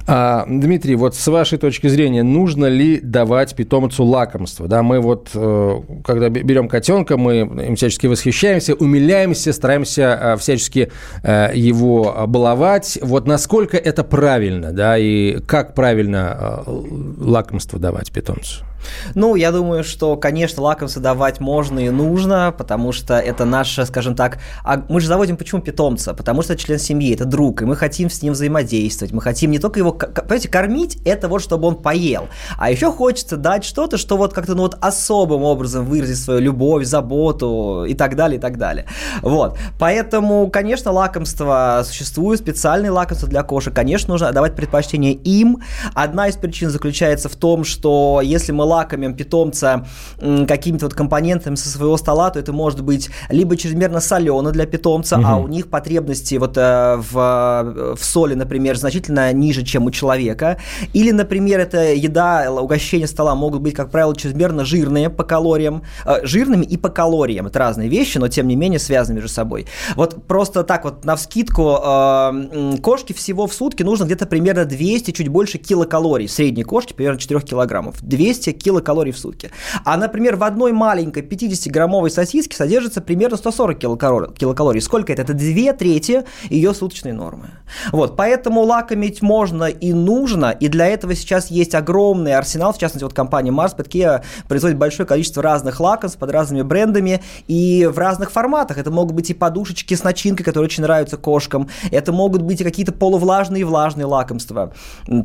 А, 0.06 0.46
Дмитрий, 0.48 0.94
вот 0.94 1.14
с 1.16 1.26
вашей 1.26 1.58
точки 1.58 1.88
зрения, 1.88 2.22
нужно 2.22 2.64
ли 2.64 2.98
давать 3.02 3.54
питомцу 3.54 4.04
лакомство? 4.04 4.66
Да, 4.66 4.82
мы 4.82 5.00
вот, 5.00 5.28
э, 5.34 5.80
когда 6.02 6.30
берем 6.30 6.66
котенка, 6.66 7.18
мы 7.18 7.40
им 7.40 7.76
всячески 7.76 8.06
восхищаемся, 8.06 8.72
умиляемся, 8.72 9.52
стараемся 9.52 10.18
э, 10.18 10.36
всячески 10.38 10.90
э, 11.22 11.50
его 11.54 12.24
баловать. 12.26 12.98
Вот 13.02 13.26
насколько 13.26 13.76
это 13.76 14.02
правильно, 14.02 14.72
да, 14.72 14.96
и 14.96 15.40
как 15.40 15.74
правильно 15.74 16.64
лакомство 16.66 17.78
давать 17.78 18.10
питомцу? 18.10 18.29
Питомцу? 18.30 18.69
Ну, 19.14 19.34
я 19.34 19.52
думаю, 19.52 19.84
что, 19.84 20.16
конечно, 20.16 20.62
лакомство 20.62 21.02
давать 21.02 21.40
можно 21.40 21.78
и 21.78 21.90
нужно, 21.90 22.54
потому 22.56 22.92
что 22.92 23.18
это 23.18 23.44
наше, 23.44 23.84
скажем 23.86 24.14
так, 24.14 24.38
а 24.64 24.82
мы 24.88 25.00
же 25.00 25.08
заводим 25.08 25.36
почему 25.36 25.60
питомца? 25.60 26.14
Потому 26.14 26.42
что 26.42 26.54
это 26.54 26.62
член 26.62 26.78
семьи, 26.78 27.14
это 27.14 27.24
друг, 27.24 27.62
и 27.62 27.64
мы 27.64 27.76
хотим 27.76 28.10
с 28.10 28.22
ним 28.22 28.32
взаимодействовать, 28.32 29.12
мы 29.12 29.20
хотим 29.20 29.50
не 29.50 29.58
только 29.58 29.80
его, 29.80 29.92
понимаете, 29.92 30.48
кормить, 30.48 30.98
это 31.04 31.28
вот 31.28 31.42
чтобы 31.42 31.68
он 31.68 31.76
поел, 31.76 32.28
а 32.58 32.70
еще 32.70 32.92
хочется 32.92 33.36
дать 33.36 33.64
что-то, 33.64 33.96
что 33.96 34.16
вот 34.16 34.32
как-то, 34.32 34.54
ну 34.54 34.62
вот 34.62 34.76
особым 34.80 35.42
образом 35.42 35.84
выразить 35.84 36.18
свою 36.18 36.40
любовь, 36.40 36.86
заботу 36.86 37.84
и 37.86 37.94
так 37.94 38.16
далее, 38.16 38.38
и 38.38 38.40
так 38.40 38.58
далее. 38.58 38.86
Вот, 39.22 39.58
поэтому, 39.78 40.48
конечно, 40.50 40.92
лакомство 40.92 41.82
существует, 41.84 42.40
специальные 42.40 42.90
лакомства 42.90 43.28
для 43.28 43.42
кошек, 43.42 43.74
конечно, 43.74 44.10
нужно 44.10 44.32
давать 44.32 44.54
предпочтение 44.54 45.12
им. 45.12 45.62
Одна 45.94 46.28
из 46.28 46.36
причин 46.36 46.70
заключается 46.70 47.28
в 47.28 47.36
том, 47.36 47.64
что 47.64 48.20
если 48.22 48.52
мы 48.52 48.64
лакомим 48.70 49.14
питомца 49.14 49.84
какими-то 50.18 50.86
вот 50.86 50.94
компонентами 50.94 51.56
со 51.56 51.68
своего 51.68 51.96
стола, 51.96 52.30
то 52.30 52.38
это 52.38 52.52
может 52.52 52.82
быть 52.82 53.10
либо 53.28 53.56
чрезмерно 53.56 54.00
солено 54.00 54.52
для 54.52 54.66
питомца, 54.66 55.18
угу. 55.18 55.26
а 55.26 55.36
у 55.36 55.48
них 55.48 55.68
потребности 55.68 56.36
вот 56.36 56.56
э, 56.56 56.96
в, 56.96 57.96
в 57.96 58.04
соли, 58.04 58.34
например, 58.34 58.76
значительно 58.76 59.32
ниже, 59.32 59.62
чем 59.62 59.86
у 59.86 59.90
человека. 59.90 60.58
Или, 60.92 61.10
например, 61.10 61.60
это 61.60 61.92
еда, 61.92 62.50
угощение 62.52 63.08
стола 63.08 63.34
могут 63.34 63.60
быть, 63.60 63.74
как 63.74 63.90
правило, 63.90 64.14
чрезмерно 64.16 64.64
жирные 64.64 65.10
по 65.10 65.24
калориям, 65.24 65.82
э, 66.04 66.24
жирными 66.24 66.64
и 66.64 66.76
по 66.76 66.88
калориям. 66.88 67.46
Это 67.46 67.58
разные 67.58 67.88
вещи, 67.88 68.18
но 68.18 68.28
тем 68.28 68.48
не 68.48 68.56
менее 68.56 68.78
связаны 68.78 69.16
между 69.16 69.28
собой. 69.28 69.66
Вот 69.96 70.26
просто 70.26 70.62
так 70.62 70.84
вот 70.84 71.04
на 71.04 71.16
вскидку 71.16 71.78
э, 71.82 72.76
кошки 72.82 73.12
всего 73.12 73.46
в 73.46 73.54
сутки 73.54 73.82
нужно 73.82 74.04
где-то 74.04 74.26
примерно 74.26 74.64
200, 74.64 75.10
чуть 75.12 75.28
больше 75.28 75.58
килокалорий. 75.58 76.28
Средней 76.28 76.64
кошки 76.64 76.92
примерно 76.92 77.18
4 77.18 77.40
килограммов. 77.40 77.96
200 78.02 78.52
килокалорий 78.62 79.12
в 79.12 79.18
сутки. 79.18 79.50
А, 79.84 79.96
например, 79.96 80.36
в 80.36 80.44
одной 80.44 80.72
маленькой 80.72 81.22
50-граммовой 81.22 82.10
сосиске 82.10 82.56
содержится 82.56 83.00
примерно 83.00 83.36
140 83.36 83.78
килокалорий. 83.78 84.80
Сколько 84.80 85.12
это? 85.12 85.22
Это 85.22 85.34
две 85.34 85.72
трети 85.72 86.24
ее 86.48 86.74
суточной 86.74 87.12
нормы. 87.12 87.50
Вот, 87.92 88.16
поэтому 88.16 88.62
лакомить 88.62 89.22
можно 89.22 89.64
и 89.64 89.92
нужно, 89.92 90.50
и 90.50 90.68
для 90.68 90.86
этого 90.86 91.14
сейчас 91.14 91.50
есть 91.50 91.74
огромный 91.74 92.34
арсенал, 92.34 92.72
в 92.72 92.78
частности, 92.78 93.04
вот 93.04 93.14
компания 93.14 93.50
Mars 93.50 93.76
Pet 93.76 94.24
производит 94.48 94.78
большое 94.78 95.06
количество 95.06 95.42
разных 95.42 95.80
лакомств 95.80 96.18
под 96.18 96.30
разными 96.30 96.62
брендами 96.62 97.22
и 97.48 97.88
в 97.90 97.98
разных 97.98 98.30
форматах. 98.30 98.78
Это 98.78 98.90
могут 98.90 99.14
быть 99.14 99.30
и 99.30 99.34
подушечки 99.34 99.94
с 99.94 100.04
начинкой, 100.04 100.44
которые 100.44 100.66
очень 100.66 100.82
нравятся 100.82 101.16
кошкам, 101.16 101.68
это 101.90 102.12
могут 102.12 102.42
быть 102.42 102.60
и 102.60 102.64
какие-то 102.64 102.92
полувлажные 102.92 103.62
и 103.62 103.64
влажные 103.64 104.06
лакомства. 104.06 104.72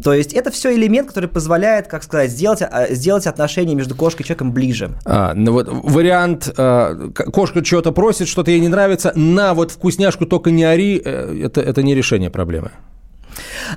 То 0.03 0.13
есть 0.13 0.33
это 0.33 0.51
все 0.51 0.75
элемент, 0.75 1.07
который 1.07 1.29
позволяет, 1.29 1.87
как 1.87 2.03
сказать, 2.03 2.31
сделать, 2.31 2.61
а, 2.61 2.87
сделать 2.89 3.24
сделать 3.25 3.35
отношения 3.35 3.75
между 3.75 3.95
кошкой 3.95 4.23
и 4.23 4.25
человеком 4.25 4.51
ближе. 4.51 4.91
А, 5.05 5.33
ну 5.33 5.51
вот 5.51 5.67
вариант, 5.69 6.53
э, 6.57 7.09
кошка 7.33 7.63
чего-то 7.63 7.91
просит, 7.91 8.27
что-то 8.27 8.51
ей 8.51 8.59
не 8.59 8.69
нравится, 8.69 9.11
на 9.15 9.53
вот 9.53 9.71
вкусняшку 9.71 10.25
только 10.25 10.51
не 10.51 10.63
ори, 10.63 11.01
э, 11.03 11.41
это, 11.43 11.61
это 11.61 11.83
не 11.83 11.95
решение 11.95 12.29
проблемы. 12.29 12.71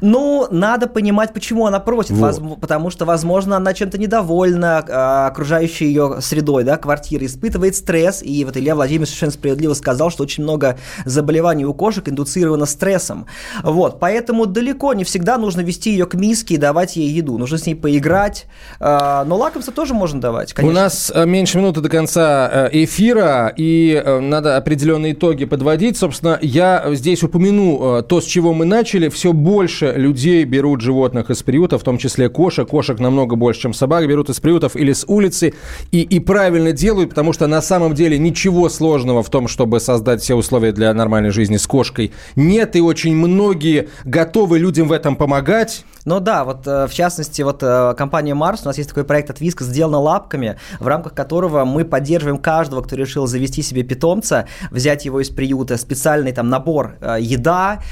Ну, 0.00 0.46
надо 0.50 0.86
понимать, 0.86 1.32
почему 1.32 1.66
она 1.66 1.80
просит. 1.80 2.12
Вот. 2.12 2.38
Воз- 2.38 2.58
потому 2.60 2.90
что, 2.90 3.04
возможно, 3.04 3.56
она 3.56 3.74
чем-то 3.74 3.98
недовольна 3.98 4.84
а, 4.88 5.26
окружающей 5.28 5.86
ее 5.86 6.18
средой, 6.20 6.64
да, 6.64 6.76
квартиры, 6.76 7.26
испытывает 7.26 7.76
стресс. 7.76 8.22
И 8.22 8.44
вот 8.44 8.56
Илья 8.56 8.74
Владимирович 8.74 9.08
совершенно 9.08 9.32
справедливо 9.32 9.74
сказал, 9.74 10.10
что 10.10 10.22
очень 10.22 10.42
много 10.42 10.78
заболеваний 11.04 11.64
у 11.64 11.74
кошек 11.74 12.08
индуцировано 12.08 12.66
стрессом. 12.66 13.26
Вот, 13.62 14.00
поэтому 14.00 14.46
далеко 14.46 14.94
не 14.94 15.04
всегда 15.04 15.38
нужно 15.38 15.60
вести 15.60 15.90
ее 15.90 16.06
к 16.06 16.14
миске 16.14 16.54
и 16.54 16.58
давать 16.58 16.96
ей 16.96 17.10
еду. 17.10 17.38
Нужно 17.38 17.58
с 17.58 17.66
ней 17.66 17.74
поиграть. 17.74 18.46
А, 18.80 19.24
но 19.24 19.36
лакомство 19.36 19.72
тоже 19.72 19.94
можно 19.94 20.20
давать, 20.20 20.52
конечно. 20.52 20.78
У 20.78 20.82
нас 20.82 21.12
э, 21.14 21.26
меньше 21.26 21.58
минуты 21.58 21.80
до 21.80 21.88
конца 21.88 22.48
э, 22.50 22.84
эфира, 22.84 23.52
и 23.56 24.00
э, 24.04 24.20
надо 24.20 24.56
определенные 24.56 25.12
итоги 25.12 25.44
подводить. 25.44 25.96
Собственно, 25.96 26.38
я 26.42 26.84
здесь 26.94 27.22
упомяну 27.22 28.02
то, 28.02 28.20
с 28.20 28.24
чего 28.24 28.52
мы 28.52 28.64
начали. 28.64 29.08
Все 29.08 29.32
больше 29.48 29.94
людей 29.96 30.44
берут 30.44 30.82
животных 30.82 31.30
из 31.30 31.42
приюта, 31.42 31.78
в 31.78 31.82
том 31.82 31.96
числе 31.96 32.28
кошек. 32.28 32.68
Кошек 32.68 33.00
намного 33.00 33.34
больше, 33.34 33.62
чем 33.62 33.72
собак 33.72 34.06
берут 34.06 34.28
из 34.28 34.40
приютов 34.40 34.76
или 34.76 34.92
с 34.92 35.06
улицы. 35.08 35.54
И, 35.90 36.02
и 36.02 36.20
правильно 36.20 36.72
делают, 36.72 37.08
потому 37.08 37.32
что 37.32 37.46
на 37.46 37.62
самом 37.62 37.94
деле 37.94 38.18
ничего 38.18 38.68
сложного 38.68 39.22
в 39.22 39.30
том, 39.30 39.48
чтобы 39.48 39.80
создать 39.80 40.20
все 40.20 40.34
условия 40.34 40.72
для 40.72 40.92
нормальной 40.92 41.30
жизни 41.30 41.56
с 41.56 41.66
кошкой 41.66 42.12
нет. 42.36 42.76
И 42.76 42.82
очень 42.82 43.16
многие 43.16 43.88
готовы 44.04 44.58
людям 44.58 44.86
в 44.88 44.92
этом 44.92 45.16
помогать. 45.16 45.86
Ну 46.08 46.20
да, 46.20 46.44
вот 46.44 46.66
э, 46.66 46.86
в 46.86 46.94
частности, 46.94 47.42
вот 47.42 47.58
э, 47.62 47.94
компания 47.94 48.32
Марс, 48.32 48.62
у 48.62 48.64
нас 48.64 48.78
есть 48.78 48.88
такой 48.88 49.04
проект 49.04 49.28
от 49.28 49.42
Виска 49.42 49.62
«Сделано 49.62 49.98
лапками», 49.98 50.58
в 50.80 50.86
рамках 50.86 51.12
которого 51.12 51.66
мы 51.66 51.84
поддерживаем 51.84 52.38
каждого, 52.38 52.80
кто 52.80 52.96
решил 52.96 53.26
завести 53.26 53.60
себе 53.60 53.82
питомца, 53.82 54.46
взять 54.70 55.04
его 55.04 55.20
из 55.20 55.28
приюта, 55.28 55.76
специальный 55.76 56.32
там 56.32 56.48
набор 56.48 56.96
э, 57.02 57.18
еда, 57.20 57.82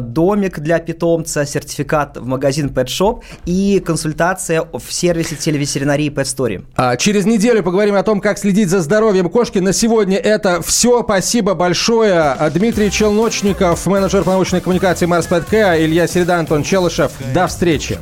домик 0.00 0.58
для 0.58 0.80
питомца, 0.80 1.46
сертификат 1.46 2.16
в 2.16 2.26
магазин 2.26 2.66
Pet 2.66 2.86
Shop 2.86 3.22
и 3.44 3.78
консультация 3.78 4.62
в 4.72 4.92
сервисе 4.92 5.36
телеветеринарии 5.36 6.10
Pet 6.10 6.24
Story. 6.24 6.64
А 6.74 6.96
через 6.96 7.26
неделю 7.26 7.62
поговорим 7.62 7.94
о 7.94 8.02
том, 8.02 8.20
как 8.20 8.38
следить 8.38 8.70
за 8.70 8.80
здоровьем 8.80 9.30
кошки. 9.30 9.60
На 9.60 9.72
сегодня 9.72 10.16
это 10.16 10.62
все. 10.62 11.04
Спасибо 11.04 11.54
большое. 11.54 12.36
Дмитрий 12.52 12.90
Челночников, 12.90 13.86
менеджер 13.86 14.24
по 14.24 14.32
научной 14.32 14.60
коммуникации 14.60 15.06
Марс 15.06 15.26
ПТК, 15.26 15.76
Илья 15.78 16.08
Середа, 16.08 16.38
Антон 16.38 16.64
Челышев. 16.64 17.12
До 17.36 17.46
встречи. 17.48 17.98